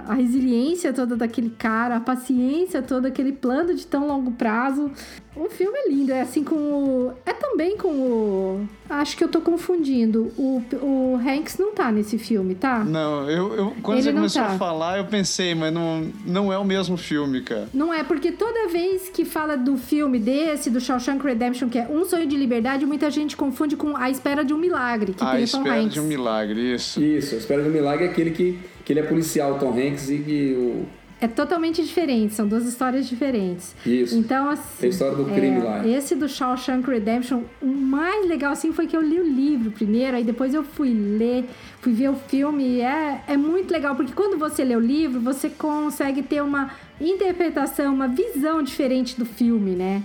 a 0.07 0.15
resiliência 0.15 0.93
toda 0.93 1.17
daquele 1.17 1.51
cara, 1.51 1.97
a 1.97 2.01
paciência 2.01 2.83
toda, 2.83 3.09
aquele 3.09 3.33
plano 3.33 3.75
de 3.75 3.87
tão 3.87 4.07
longo 4.07 4.33
prazo. 4.33 4.91
o 5.37 5.49
filme 5.49 5.77
é 5.79 5.89
lindo, 5.91 6.13
é 6.13 6.21
assim 6.21 6.45
com 6.45 6.55
o. 6.57 7.13
É 7.25 7.33
também 7.33 7.77
com 7.77 7.89
o. 7.89 8.69
Acho 8.89 9.17
que 9.17 9.23
eu 9.23 9.29
tô 9.29 9.41
confundindo. 9.41 10.33
O, 10.37 10.61
o 10.83 11.17
Hanks 11.17 11.57
não 11.59 11.73
tá 11.73 11.93
nesse 11.93 12.19
filme, 12.19 12.55
tá? 12.57 12.81
Não, 12.81 13.31
eu, 13.31 13.55
eu 13.55 13.77
quando 13.83 13.99
Ele 13.99 14.09
você 14.09 14.13
começou 14.13 14.43
tá. 14.43 14.49
a 14.49 14.59
falar, 14.59 14.99
eu 14.99 15.05
pensei, 15.05 15.55
mas 15.55 15.73
não, 15.73 16.09
não 16.27 16.53
é 16.53 16.59
o 16.59 16.65
mesmo 16.65 16.97
filme, 16.97 17.41
cara. 17.43 17.69
Não 17.73 17.95
é, 17.95 18.03
porque 18.03 18.33
toda 18.33 18.69
vez 18.69 19.09
que 19.09 19.25
fala 19.25 19.57
do 19.57 19.77
filme 19.77 20.19
desse, 20.19 20.71
do 20.71 20.81
Shawshank 20.81 21.25
Redemption, 21.25 21.69
que 21.69 21.79
é 21.79 21.87
Um 21.89 22.05
Sonho 22.05 22.27
de 22.27 22.37
Liberdade, 22.37 22.85
muita 22.85 23.11
gente 23.11 23.37
confunde 23.37 23.77
com 23.77 23.97
A 23.97 24.11
Espera 24.11 24.45
de 24.45 24.53
um 24.53 24.59
Milagre, 24.59 25.13
que 25.13 25.23
A 25.23 25.33
tem 25.33 25.45
o 25.45 25.49
Tom 25.49 25.59
espera 25.59 25.81
Hanks. 25.81 25.93
de 25.95 26.01
um 26.01 26.05
milagre, 26.05 26.75
isso. 26.75 27.01
Isso, 27.01 27.35
a 27.37 27.39
Espera 27.39 27.63
do 27.63 27.71
Milagre 27.71 28.07
é 28.07 28.09
aquele 28.11 28.33
que, 28.33 28.40
que 28.85 28.93
ele 28.93 29.01
é 29.01 29.03
policial, 29.03 29.59
Tom 29.59 29.73
Hanks, 29.73 30.11
e 30.11 30.19
que 30.19 30.55
o. 30.55 30.87
É 31.23 31.29
totalmente 31.29 31.83
diferente, 31.83 32.33
são 32.33 32.49
duas 32.49 32.65
histórias 32.65 33.07
diferentes. 33.07 33.75
Isso. 33.85 34.17
Então, 34.17 34.49
assim. 34.49 34.79
Tem 34.81 34.89
a 34.89 34.91
história 34.91 35.15
do 35.15 35.27
crime 35.27 35.61
é, 35.61 35.63
lá. 35.63 35.87
Esse 35.87 36.15
do 36.15 36.27
Shawshank 36.27 36.89
Redemption, 36.89 37.43
o 37.61 37.67
mais 37.67 38.27
legal 38.27 38.53
assim 38.53 38.73
foi 38.73 38.87
que 38.87 38.97
eu 38.97 39.03
li 39.03 39.21
o 39.21 39.23
livro 39.23 39.71
primeiro, 39.71 40.17
aí 40.17 40.25
depois 40.25 40.55
eu 40.55 40.65
fui 40.65 40.95
ler, 40.95 41.45
fui 41.83 41.93
ver 41.93 42.09
o 42.09 42.17
filme. 42.17 42.77
e 42.77 42.81
É, 42.81 43.23
é 43.29 43.37
muito 43.37 43.71
legal, 43.71 43.95
porque 43.95 44.13
quando 44.15 44.39
você 44.39 44.65
lê 44.65 44.75
o 44.75 44.81
livro, 44.81 45.21
você 45.21 45.51
consegue 45.51 46.23
ter 46.23 46.43
uma 46.43 46.71
interpretação, 46.99 47.93
uma 47.93 48.09
visão 48.09 48.63
diferente 48.63 49.19
do 49.19 49.27
filme, 49.27 49.73
né? 49.73 50.03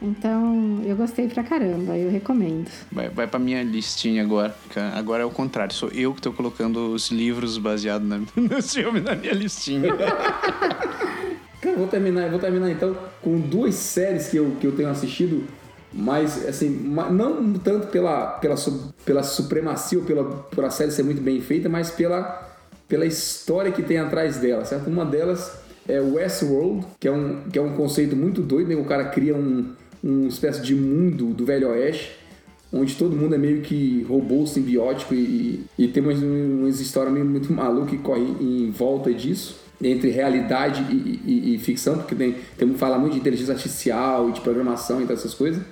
Então, 0.00 0.82
eu 0.84 0.94
gostei 0.94 1.26
pra 1.26 1.42
caramba, 1.42 1.96
eu 1.96 2.10
recomendo. 2.10 2.70
Vai, 2.92 3.08
vai 3.08 3.26
pra 3.26 3.38
minha 3.38 3.62
listinha 3.62 4.22
agora. 4.22 4.54
Agora 4.94 5.22
é 5.22 5.26
o 5.26 5.30
contrário, 5.30 5.74
sou 5.74 5.88
eu 5.90 6.12
que 6.12 6.20
tô 6.20 6.32
colocando 6.32 6.92
os 6.92 7.10
livros 7.10 7.56
baseados 7.56 8.06
na, 8.06 8.18
no 8.36 8.62
filme 8.62 9.00
na 9.00 9.14
minha 9.14 9.32
listinha. 9.32 9.94
Cara, 11.60 11.74
eu 11.74 11.78
vou 11.78 11.88
terminar, 11.88 12.28
vou 12.30 12.38
terminar 12.38 12.70
então 12.70 12.96
com 13.22 13.40
duas 13.40 13.74
séries 13.74 14.28
que 14.28 14.36
eu, 14.36 14.56
que 14.60 14.66
eu 14.66 14.72
tenho 14.72 14.90
assistido, 14.90 15.44
mas 15.92 16.46
assim, 16.46 16.68
não 16.68 17.54
tanto 17.54 17.86
pela, 17.86 18.32
pela, 18.32 18.54
pela 19.04 19.22
supremacia 19.22 19.98
ou 19.98 20.04
pela, 20.04 20.24
por 20.24 20.64
a 20.64 20.70
série 20.70 20.90
ser 20.90 21.02
muito 21.04 21.22
bem 21.22 21.40
feita, 21.40 21.70
mas 21.70 21.90
pela, 21.90 22.54
pela 22.86 23.06
história 23.06 23.72
que 23.72 23.82
tem 23.82 23.96
atrás 23.96 24.36
dela, 24.36 24.64
certo? 24.66 24.90
Uma 24.90 25.06
delas 25.06 25.58
é 25.88 26.00
Westworld, 26.00 26.86
que 27.00 27.08
é 27.08 27.12
um, 27.12 27.44
que 27.50 27.58
é 27.58 27.62
um 27.62 27.74
conceito 27.74 28.14
muito 28.14 28.42
doido, 28.42 28.68
né? 28.68 28.76
O 28.76 28.84
cara 28.84 29.06
cria 29.06 29.34
um, 29.34 29.72
uma 30.08 30.28
espécie 30.28 30.60
de 30.62 30.74
mundo 30.74 31.26
do 31.34 31.44
Velho 31.44 31.68
Oeste, 31.70 32.12
onde 32.72 32.94
todo 32.96 33.16
mundo 33.16 33.34
é 33.34 33.38
meio 33.38 33.62
que 33.62 34.04
robô 34.08 34.46
simbiótico 34.46 35.14
e, 35.14 35.64
e 35.78 35.88
tem 35.88 36.02
umas, 36.02 36.18
umas 36.22 36.80
histórias 36.80 37.12
meio 37.12 37.24
muito 37.26 37.52
malucas 37.52 37.90
que 37.90 37.98
correm 37.98 38.36
em 38.40 38.70
volta 38.70 39.12
disso, 39.12 39.60
entre 39.82 40.10
realidade 40.10 40.82
e, 40.90 41.20
e- 41.26 41.54
e 41.54 41.58
ficção, 41.58 41.98
porque 41.98 42.14
tem, 42.14 42.34
tem 42.56 42.74
fala 42.74 42.98
muito 42.98 43.12
de 43.14 43.18
inteligência 43.20 43.52
artificial 43.54 44.28
e 44.28 44.32
de 44.32 44.40
programação 44.40 45.00
e 45.00 45.12
essas 45.12 45.34
coisas. 45.34 45.62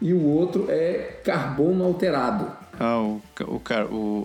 E 0.00 0.12
o 0.12 0.20
outro 0.24 0.66
é 0.68 1.20
carbono 1.24 1.84
alterado, 1.84 2.50
ah, 2.80 2.98
o, 3.00 3.20
o, 3.40 3.60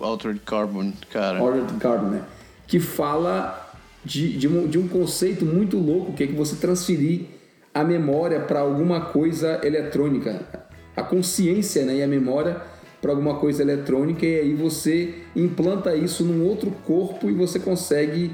Altered 0.04 0.40
Carbon, 0.44 0.92
cara. 1.12 1.40
Ordered 1.42 1.72
Carbon, 1.74 2.08
né? 2.08 2.22
Que 2.66 2.80
fala 2.80 3.72
de, 4.04 4.36
de, 4.36 4.48
um, 4.48 4.66
de 4.66 4.78
um 4.78 4.88
conceito 4.88 5.44
muito 5.46 5.76
louco, 5.78 6.12
que 6.14 6.24
é 6.24 6.26
que 6.26 6.32
você 6.32 6.56
transferir 6.56 7.26
a 7.78 7.84
memória 7.84 8.40
para 8.40 8.60
alguma 8.60 9.00
coisa 9.00 9.60
eletrônica. 9.62 10.44
A 10.96 11.02
consciência 11.02 11.84
né, 11.84 11.96
e 11.96 12.02
a 12.02 12.08
memória 12.08 12.60
para 13.00 13.12
alguma 13.12 13.36
coisa 13.36 13.62
eletrônica, 13.62 14.26
e 14.26 14.40
aí 14.40 14.54
você 14.54 15.14
implanta 15.36 15.94
isso 15.94 16.24
num 16.24 16.44
outro 16.44 16.72
corpo 16.84 17.30
e 17.30 17.32
você 17.32 17.60
consegue, 17.60 18.32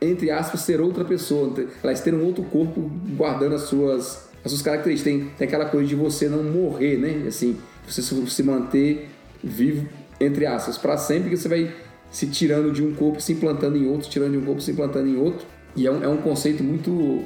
entre 0.00 0.30
aspas, 0.30 0.62
ser 0.62 0.80
outra 0.80 1.04
pessoa. 1.04 1.52
Elas 1.82 2.00
ter 2.00 2.14
um 2.14 2.24
outro 2.24 2.42
corpo 2.44 2.90
guardando 3.14 3.54
as 3.54 3.62
suas, 3.62 4.30
as 4.42 4.50
suas 4.50 4.62
características. 4.62 5.12
Tem, 5.12 5.30
tem 5.36 5.46
aquela 5.46 5.66
coisa 5.66 5.86
de 5.86 5.94
você 5.94 6.26
não 6.26 6.42
morrer, 6.42 6.96
né? 6.96 7.28
Assim, 7.28 7.58
você 7.86 8.00
se 8.00 8.42
manter 8.42 9.10
vivo, 9.44 9.86
entre 10.18 10.46
aspas, 10.46 10.78
para 10.78 10.96
sempre, 10.96 11.28
que 11.28 11.36
você 11.36 11.48
vai 11.48 11.70
se 12.10 12.26
tirando 12.28 12.72
de 12.72 12.82
um 12.82 12.94
corpo, 12.94 13.20
se 13.20 13.34
implantando 13.34 13.76
em 13.76 13.86
outro, 13.86 14.08
tirando 14.08 14.32
de 14.32 14.38
um 14.38 14.44
corpo, 14.46 14.62
se 14.62 14.70
implantando 14.70 15.06
em 15.06 15.18
outro. 15.18 15.46
E 15.76 15.86
é 15.86 15.92
um, 15.92 16.02
é 16.02 16.08
um 16.08 16.16
conceito 16.16 16.64
muito 16.64 17.22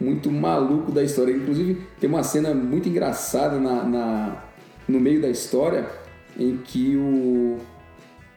muito 0.00 0.30
maluco 0.30 0.92
da 0.92 1.02
história. 1.02 1.32
Inclusive, 1.32 1.86
tem 2.00 2.08
uma 2.08 2.22
cena 2.22 2.52
muito 2.54 2.88
engraçada 2.88 3.58
na, 3.58 3.82
na- 3.84 4.36
no 4.88 5.00
meio 5.00 5.20
da 5.20 5.28
história 5.28 5.86
em 6.38 6.56
que 6.58 6.96
o, 6.96 7.58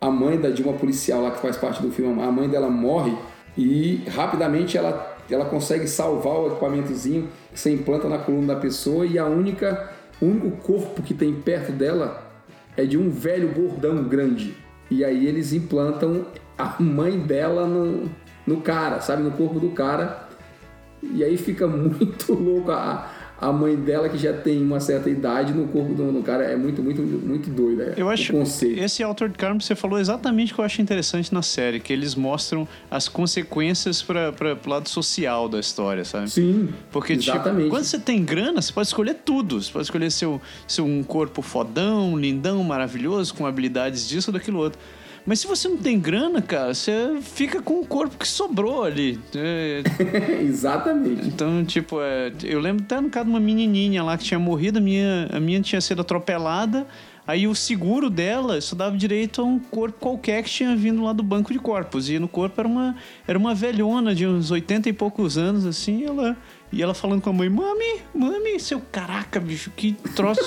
a 0.02 0.10
mãe 0.10 0.40
da, 0.40 0.50
de 0.50 0.64
uma 0.64 0.74
policial 0.74 1.22
lá 1.22 1.32
que 1.32 1.40
faz 1.42 1.58
parte 1.58 1.82
do 1.82 1.92
filme, 1.92 2.22
a 2.22 2.32
mãe 2.32 2.48
dela 2.50 2.70
morre 2.70 3.14
e 3.58 4.04
rapidamente 4.10 4.78
ela, 4.78 5.18
ela 5.30 5.46
consegue 5.46 5.88
salvar 5.88 6.40
o 6.40 6.48
equipamentozinho 6.48 7.28
que 7.54 7.60
você 7.60 7.72
implanta 7.72 8.08
na 8.08 8.18
coluna 8.18 8.54
da 8.56 8.60
pessoa 8.60 9.06
e 9.06 9.20
a 9.20 9.26
única, 9.26 9.92
o 10.22 10.26
único 10.26 10.52
corpo 10.64 11.02
que 11.02 11.14
tem 11.14 11.34
perto 11.34 11.72
dela 11.74 12.26
é 12.78 12.86
de 12.86 12.98
um 12.98 13.10
velho 13.10 13.50
gordão 13.50 14.04
grande. 14.04 14.56
E 14.90 15.04
aí 15.04 15.28
eles 15.28 15.52
implantam 15.54 16.26
a 16.58 16.82
mãe 16.82 17.20
dela 17.20 17.68
no, 17.68 18.10
no 18.48 18.62
cara, 18.62 19.02
sabe? 19.02 19.22
No 19.22 19.32
corpo 19.32 19.60
do 19.60 19.70
cara. 19.70 20.29
E 21.02 21.24
aí 21.24 21.38
fica 21.38 21.66
muito 21.68 22.34
louco 22.34 22.72
a, 22.72 23.10
a 23.40 23.52
mãe 23.54 23.76
dela, 23.76 24.10
que 24.10 24.18
já 24.18 24.34
tem 24.34 24.62
uma 24.62 24.80
certa 24.82 25.10
idade, 25.10 25.54
no 25.54 25.68
corpo 25.70 25.94
do, 25.94 26.12
do 26.12 26.22
cara. 26.22 26.44
É 26.44 26.56
muito, 26.58 26.84
muito, 26.84 27.02
muito 27.02 27.50
doido. 27.50 27.82
É, 27.84 27.94
Eu 27.96 28.10
acho 28.10 28.34
o 28.34 28.40
conceito. 28.40 28.80
esse 28.82 29.02
Altered 29.02 29.38
Carbon 29.38 29.60
você 29.62 29.76
falou 29.76 29.98
exatamente 29.98 30.52
o 30.52 30.56
que 30.56 30.62
eu 30.62 30.66
acho 30.66 30.82
interessante 30.82 31.34
na 31.34 31.42
série, 31.42 31.80
que 31.80 31.94
eles 31.94 32.16
mostram 32.16 32.68
as 32.92 33.08
consequências 33.08 34.02
para 34.02 34.34
o 34.66 34.70
lado 34.70 34.90
social 34.90 35.48
da 35.48 35.60
história, 35.60 36.04
sabe? 36.04 36.30
Sim, 36.30 36.70
Porque, 36.92 37.16
tipo, 37.16 37.32
exatamente. 37.32 37.70
quando 37.70 37.84
você 37.86 37.98
tem 38.00 38.24
grana, 38.26 38.62
você 38.62 38.74
pode 38.74 38.88
escolher 38.88 39.16
tudo. 39.24 39.62
Você 39.62 39.72
pode 39.72 39.86
escolher 39.86 40.12
seu, 40.12 40.42
seu 40.68 40.86
um 40.86 41.02
corpo 41.04 41.42
fodão, 41.42 42.18
lindão, 42.18 42.62
maravilhoso, 42.64 43.34
com 43.34 43.46
habilidades 43.46 44.08
disso 44.08 44.32
ou 44.32 44.34
daquilo 44.34 44.60
outro. 44.60 44.80
Mas 45.26 45.40
se 45.40 45.48
você 45.48 45.68
não 45.68 45.78
tem 45.78 46.00
grana, 46.00 46.42
cara, 46.42 46.74
você 46.74 47.20
fica 47.22 47.62
com 47.62 47.80
o 47.80 47.86
corpo 47.86 48.18
que 48.18 48.28
sobrou 48.28 48.84
ali. 48.84 49.20
É, 49.36 49.84
exatamente. 50.42 51.28
então, 51.28 51.64
tipo, 51.64 52.02
é, 52.02 52.32
eu 52.44 52.60
lembro 52.60 52.84
até 52.84 53.00
no 53.00 53.10
caso 53.10 53.26
de 53.26 53.32
uma 53.32 53.40
menininha 53.40 54.04
lá 54.04 54.18
que 54.18 54.24
tinha 54.24 54.40
morrido, 54.40 54.80
a 54.80 54.82
minha, 54.82 55.30
a 55.32 55.40
minha 55.40 55.62
tinha 55.62 55.82
sido 55.82 56.02
atropelada. 56.02 56.88
Aí 57.28 57.48
o 57.48 57.54
seguro 57.54 58.10
dela 58.10 58.58
isso 58.58 58.76
dava 58.76 58.98
direito 58.98 59.40
a 59.42 59.44
um 59.44 59.60
corpo 59.60 60.00
qualquer 60.00 60.42
que 60.42 60.50
tinha 60.50 60.76
vindo 60.76 61.04
lá 61.04 61.14
do 61.14 61.22
banco 61.22 61.54
de 61.54 61.60
corpos. 61.60 62.10
E 62.10 62.18
no 62.18 62.28
corpo 62.28 62.60
era 62.60 62.68
uma, 62.68 62.96
era 63.28 63.38
uma 63.38 63.54
velhona 63.54 64.16
de 64.16 64.26
uns 64.26 64.50
80 64.50 64.90
e 64.90 64.94
poucos 64.94 65.38
anos, 65.38 65.64
assim, 65.64 66.00
e 66.00 66.06
ela, 66.06 66.36
e 66.72 66.82
ela 66.82 66.96
falando 66.96 67.22
com 67.22 67.30
a 67.30 67.34
mãe, 67.34 67.48
mami, 67.48 68.02
mami, 68.16 68.60
seu 68.60 68.82
caraca, 68.92 69.40
bicho, 69.40 69.70
que 69.76 69.94
troço. 70.16 70.42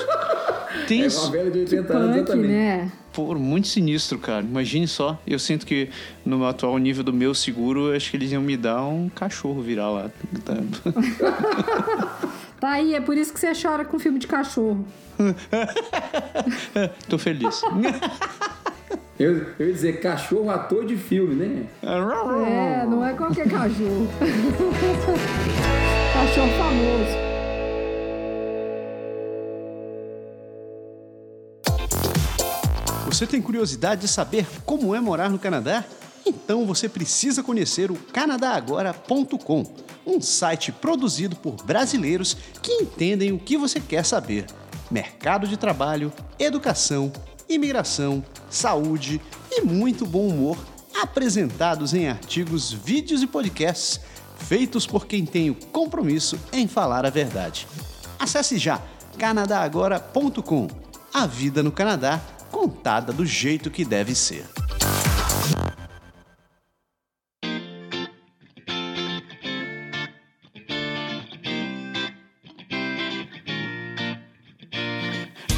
Tem 0.89 1.05
É 1.07 1.09
uma 1.09 1.31
velha 1.31 1.51
de 1.53 1.59
80 1.61 1.93
anos, 1.93 2.07
Punk, 2.09 2.19
exatamente. 2.19 2.49
né? 2.49 2.93
Pô, 3.13 3.35
muito 3.35 3.69
sinistro, 3.69 4.19
cara. 4.19 4.43
Imagine 4.43 4.89
só. 4.89 5.21
Eu 5.27 5.39
sinto 5.39 5.67
que 5.67 5.91
no 6.25 6.47
atual 6.47 6.79
nível 6.79 7.05
do 7.05 7.13
meu 7.13 7.35
seguro, 7.35 7.95
acho 7.95 8.11
que 8.11 8.17
eles 8.17 8.33
iam 8.33 8.43
me 8.43 8.57
dar 8.57 8.83
um 8.85 9.09
cachorro 9.09 9.61
virar 9.61 9.91
lá. 9.91 10.11
Tá? 10.45 10.55
Tá 12.63 12.71
aí, 12.75 12.95
é 12.95 13.01
por 13.01 13.17
isso 13.17 13.35
que 13.35 13.41
você 13.41 13.51
chora 13.61 13.85
com 13.85 13.99
filme 13.99 14.21
de 14.21 14.29
cachorro. 14.29 14.87
Tô 17.11 17.19
feliz. 17.19 17.61
Eu, 19.19 19.47
eu 19.59 19.67
ia 19.69 19.73
dizer 19.73 20.01
cachorro 20.01 20.51
ator 20.51 20.85
de 20.85 20.97
filme, 20.97 21.35
né? 21.35 21.67
É, 21.83 22.87
não 22.87 23.05
é 23.05 23.13
qualquer 23.13 23.49
cachorro. 23.49 24.09
cachorro 26.13 26.49
famoso. 26.59 27.32
Você 33.13 33.27
tem 33.27 33.43
curiosidade 33.43 34.01
de 34.01 34.09
saber 34.09 34.47
como 34.65 34.95
é 34.95 35.01
morar 35.01 35.29
no 35.29 35.39
Canadá? 35.39 35.85
Então 36.25 36.67
você 36.67 36.89
precisa 36.89 37.43
conhecer 37.43 37.91
o 37.91 37.95
canadagora.com, 37.95 39.67
um 40.07 40.19
site 40.19 40.73
produzido 40.73 41.37
por 41.37 41.57
brasileiros 41.63 42.35
que 42.63 42.73
entendem 42.73 43.31
o 43.31 43.39
que 43.39 43.59
você 43.59 43.79
quer 43.79 44.03
saber: 44.07 44.47
mercado 44.91 45.47
de 45.47 45.59
trabalho, 45.59 46.11
educação, 46.39 47.13
imigração, 47.47 48.25
saúde 48.49 49.21
e 49.51 49.61
muito 49.61 50.07
bom 50.07 50.29
humor, 50.29 50.57
apresentados 50.99 51.93
em 51.93 52.09
artigos, 52.09 52.73
vídeos 52.73 53.23
e 53.23 53.27
podcasts 53.27 54.01
feitos 54.39 54.87
por 54.87 55.07
quem 55.07 55.27
tem 55.27 55.51
o 55.51 55.55
compromisso 55.55 56.41
em 56.51 56.67
falar 56.67 57.05
a 57.05 57.11
verdade. 57.11 57.69
Acesse 58.19 58.57
já 58.57 58.81
canadagora.com. 59.19 60.67
A 61.13 61.27
vida 61.27 61.63
no 61.63 61.71
Canadá 61.71 62.19
contada 62.53 63.13
do 63.13 63.25
jeito 63.27 63.71
que 63.71 63.85
deve 63.85 64.15
ser. 64.15 64.45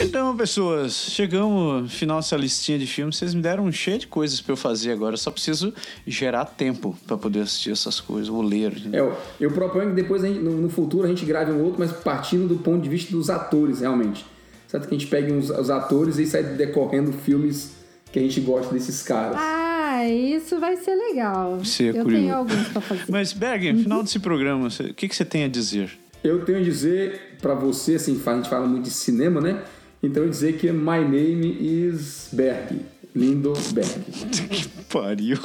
Então, 0.00 0.36
pessoas, 0.36 0.92
chegamos 0.92 1.82
no 1.82 1.88
final 1.88 2.16
dessa 2.18 2.36
listinha 2.36 2.78
de 2.78 2.86
filmes. 2.86 3.16
Vocês 3.16 3.32
me 3.32 3.40
deram 3.40 3.64
um 3.64 3.72
cheio 3.72 3.98
de 3.98 4.06
coisas 4.08 4.40
pra 4.40 4.52
eu 4.52 4.56
fazer 4.56 4.90
agora. 4.90 5.14
Eu 5.14 5.18
só 5.18 5.30
preciso 5.30 5.72
gerar 6.06 6.44
tempo 6.46 6.96
pra 7.06 7.16
poder 7.16 7.40
assistir 7.40 7.70
essas 7.70 8.00
coisas, 8.00 8.28
ou 8.28 8.42
ler. 8.42 8.72
É, 8.92 8.98
eu, 9.00 9.16
eu 9.40 9.50
proponho 9.52 9.90
que 9.90 9.94
depois, 9.94 10.22
gente- 10.22 10.40
no, 10.40 10.50
no 10.60 10.68
futuro, 10.68 11.04
a 11.06 11.08
gente 11.08 11.24
grave 11.24 11.52
um 11.52 11.62
outro, 11.62 11.78
mas 11.78 11.92
partindo 11.92 12.48
do 12.48 12.56
ponto 12.56 12.82
de 12.82 12.88
vista 12.88 13.12
dos 13.12 13.30
atores, 13.30 13.80
realmente. 13.80 14.26
Certo? 14.74 14.88
Que 14.88 14.94
a 14.96 14.98
gente 14.98 15.06
pegue 15.08 15.32
uns, 15.32 15.50
os 15.50 15.70
atores 15.70 16.18
e 16.18 16.26
sai 16.26 16.42
decorrendo 16.42 17.12
filmes 17.12 17.74
que 18.10 18.18
a 18.18 18.22
gente 18.22 18.40
gosta 18.40 18.74
desses 18.74 19.02
caras. 19.04 19.36
Ah, 19.38 20.04
isso 20.08 20.58
vai 20.58 20.76
ser 20.76 20.96
legal. 20.96 21.64
Ser 21.64 21.94
Eu 21.94 22.02
curioso. 22.02 22.22
tenho 22.22 22.34
alguns 22.34 22.68
pra 22.68 22.80
fazer. 22.80 23.04
Mas, 23.08 23.32
Berg, 23.32 23.72
no 23.72 23.82
final 23.84 24.02
desse 24.02 24.18
programa, 24.18 24.66
o 24.66 24.94
que, 24.94 25.06
que 25.08 25.14
você 25.14 25.24
tem 25.24 25.44
a 25.44 25.48
dizer? 25.48 25.90
Eu 26.24 26.44
tenho 26.44 26.58
a 26.58 26.62
dizer 26.62 27.36
pra 27.40 27.54
você, 27.54 27.94
assim, 27.94 28.20
a 28.26 28.34
gente 28.34 28.48
fala 28.48 28.66
muito 28.66 28.84
de 28.84 28.90
cinema, 28.90 29.40
né? 29.40 29.62
Então 30.02 30.24
eu 30.24 30.28
dizer 30.28 30.54
que 30.56 30.70
My 30.72 31.00
Name 31.02 31.56
is 31.60 32.28
Berg. 32.32 32.80
Lindo 33.14 33.52
Berg. 33.72 34.00
Que 34.50 34.68
pariu. 34.90 35.38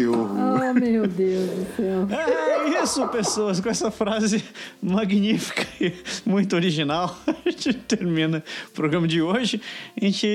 Que 0.00 0.06
horror. 0.06 0.60
Oh, 0.70 0.74
meu 0.74 1.06
Deus 1.06 1.50
do 1.50 1.76
céu. 1.76 2.06
É 2.10 2.82
isso, 2.82 3.06
pessoas. 3.08 3.60
Com 3.60 3.68
essa 3.68 3.90
frase 3.90 4.42
magnífica 4.82 5.66
e 5.80 5.92
muito 6.24 6.56
original, 6.56 7.18
a 7.26 7.50
gente 7.50 7.74
termina 7.74 8.42
o 8.68 8.70
programa 8.72 9.06
de 9.06 9.20
hoje. 9.20 9.60
A 10.00 10.04
gente 10.04 10.26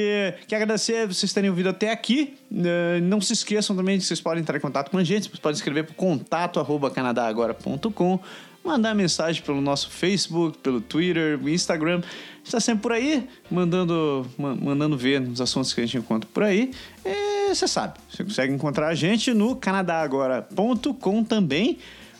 quer 0.48 0.56
agradecer 0.58 1.08
vocês 1.08 1.34
terem 1.34 1.50
ouvido 1.50 1.70
até 1.70 1.92
aqui. 1.92 2.36
Eh, 2.56 3.00
Não 3.02 3.20
se 3.20 3.34
esqueçam 3.34 3.76
também 3.76 3.98
de 3.98 4.02
que 4.04 4.08
vocês 4.08 4.22
podem 4.22 4.42
entrar 4.42 4.58
em 4.58 4.62
contato 4.62 4.92
com 4.92 4.98
a 4.98 5.04
gente. 5.04 5.24
Vocês 5.30 5.40
podem 5.40 5.56
escrever 5.56 5.84
para 5.86 5.96
contato 5.96 6.60
arroba 6.60 6.92
canadagora.com 6.92 8.20
mandar 8.64 8.96
mensagem 8.96 9.44
pelo 9.44 9.62
nosso 9.62 9.92
Facebook, 9.92 10.58
pelo 10.58 10.82
Twitter, 10.82 11.40
Instagram. 11.48 12.00
A 12.00 12.02
gente 12.38 12.46
está 12.46 12.60
sempre 12.60 12.82
por 12.82 12.92
aí, 12.94 13.28
mandando, 13.50 14.26
ma- 14.38 14.56
mandando 14.56 14.98
ver 14.98 15.22
nos 15.22 15.40
assuntos 15.40 15.72
que 15.72 15.82
a 15.82 15.86
gente 15.86 15.98
encontra 16.00 16.28
por 16.34 16.42
aí. 16.42 16.72
E 17.06 17.35
você 17.54 17.68
sabe, 17.68 18.00
você 18.10 18.24
consegue 18.24 18.54
encontrar 18.54 18.88
a 18.88 18.96
gente 18.96 19.34
no 19.34 19.56
canadagora.com 19.56 21.24
também. 21.24 21.78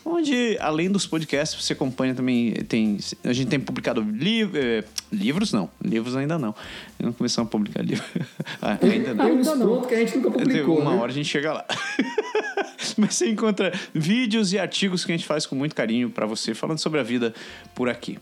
Onde, 0.08 0.56
além 0.60 0.88
dos 0.88 1.04
podcasts, 1.04 1.60
você 1.60 1.72
acompanha 1.72 2.14
também. 2.14 2.52
Tem, 2.68 2.96
a 3.24 3.32
gente 3.32 3.48
tem 3.48 3.58
publicado 3.58 4.00
li- 4.02 4.48
eh, 4.54 4.84
livros, 5.10 5.52
não. 5.52 5.68
Livros 5.82 6.14
ainda 6.14 6.38
não. 6.38 6.54
Não 6.96 7.12
começamos 7.12 7.48
a 7.48 7.50
publicar 7.50 7.82
livros. 7.82 8.06
Ah, 8.62 8.78
ainda 8.80 9.12
não. 9.12 9.24
Ainda 9.26 9.54
não. 9.56 9.82
que 9.82 9.94
a 9.94 9.98
gente 9.98 10.16
nunca 10.18 10.30
publicou, 10.30 10.78
uma 10.80 10.92
né? 10.92 11.00
hora 11.00 11.10
a 11.10 11.14
gente 11.14 11.28
chega 11.28 11.52
lá. 11.52 11.64
Mas 12.96 13.16
você 13.16 13.28
encontra 13.28 13.72
vídeos 13.92 14.52
e 14.52 14.58
artigos 14.60 15.04
que 15.04 15.10
a 15.10 15.16
gente 15.16 15.26
faz 15.26 15.44
com 15.44 15.56
muito 15.56 15.74
carinho 15.74 16.08
pra 16.08 16.24
você, 16.24 16.54
falando 16.54 16.78
sobre 16.78 17.00
a 17.00 17.02
vida 17.02 17.34
por 17.74 17.88
aqui. 17.88 18.16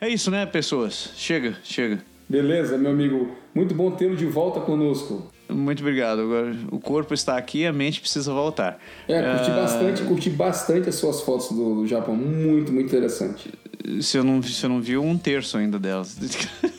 É 0.00 0.08
isso, 0.08 0.30
né, 0.30 0.46
pessoas? 0.46 1.10
Chega, 1.16 1.54
chega. 1.62 2.02
Beleza, 2.26 2.78
meu 2.78 2.90
amigo. 2.90 3.36
Muito 3.54 3.74
bom 3.74 3.90
tê-lo 3.90 4.16
de 4.16 4.24
volta 4.24 4.60
conosco. 4.60 5.30
Muito 5.48 5.80
obrigado. 5.80 6.22
Agora, 6.22 6.56
o 6.70 6.80
corpo 6.80 7.14
está 7.14 7.36
aqui, 7.36 7.64
a 7.66 7.72
mente 7.72 8.00
precisa 8.00 8.32
voltar. 8.32 8.78
É, 9.08 9.22
curti 9.22 9.50
Ah, 9.50 9.54
bastante, 9.54 10.02
curti 10.02 10.30
bastante 10.30 10.88
as 10.88 10.94
suas 10.96 11.20
fotos 11.20 11.48
do, 11.50 11.76
do 11.82 11.86
Japão. 11.86 12.16
Muito, 12.16 12.72
muito 12.72 12.86
interessante. 12.86 13.52
Se 14.00 14.18
eu 14.18 14.24
não, 14.24 14.42
se 14.42 14.64
eu 14.64 14.70
não 14.70 14.80
viu 14.80 15.02
um 15.02 15.16
terço 15.16 15.56
ainda 15.56 15.78
delas. 15.78 16.16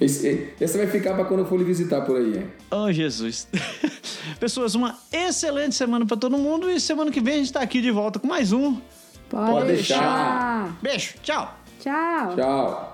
Esse, 0.00 0.54
esse 0.58 0.78
vai 0.78 0.86
ficar 0.86 1.12
pra 1.12 1.26
quando 1.26 1.40
eu 1.40 1.46
for 1.46 1.58
lhe 1.58 1.64
visitar 1.64 2.00
por 2.00 2.16
aí. 2.16 2.46
Oh, 2.70 2.90
Jesus. 2.90 3.46
Pessoas, 4.40 4.74
uma 4.74 4.98
excelente 5.12 5.74
semana 5.74 6.06
pra 6.06 6.16
todo 6.16 6.38
mundo 6.38 6.70
e 6.70 6.80
semana 6.80 7.10
que 7.10 7.20
vem 7.20 7.34
a 7.34 7.36
gente 7.36 7.52
tá 7.52 7.60
aqui 7.60 7.82
de 7.82 7.90
volta 7.90 8.18
com 8.18 8.26
mais 8.26 8.50
um. 8.50 8.80
Pode, 9.28 9.50
Pode 9.52 9.66
deixar. 9.66 9.98
deixar. 9.98 10.78
Beijo, 10.80 11.14
tchau. 11.22 11.54
Tchau. 11.82 12.34
Tchau. 12.34 12.89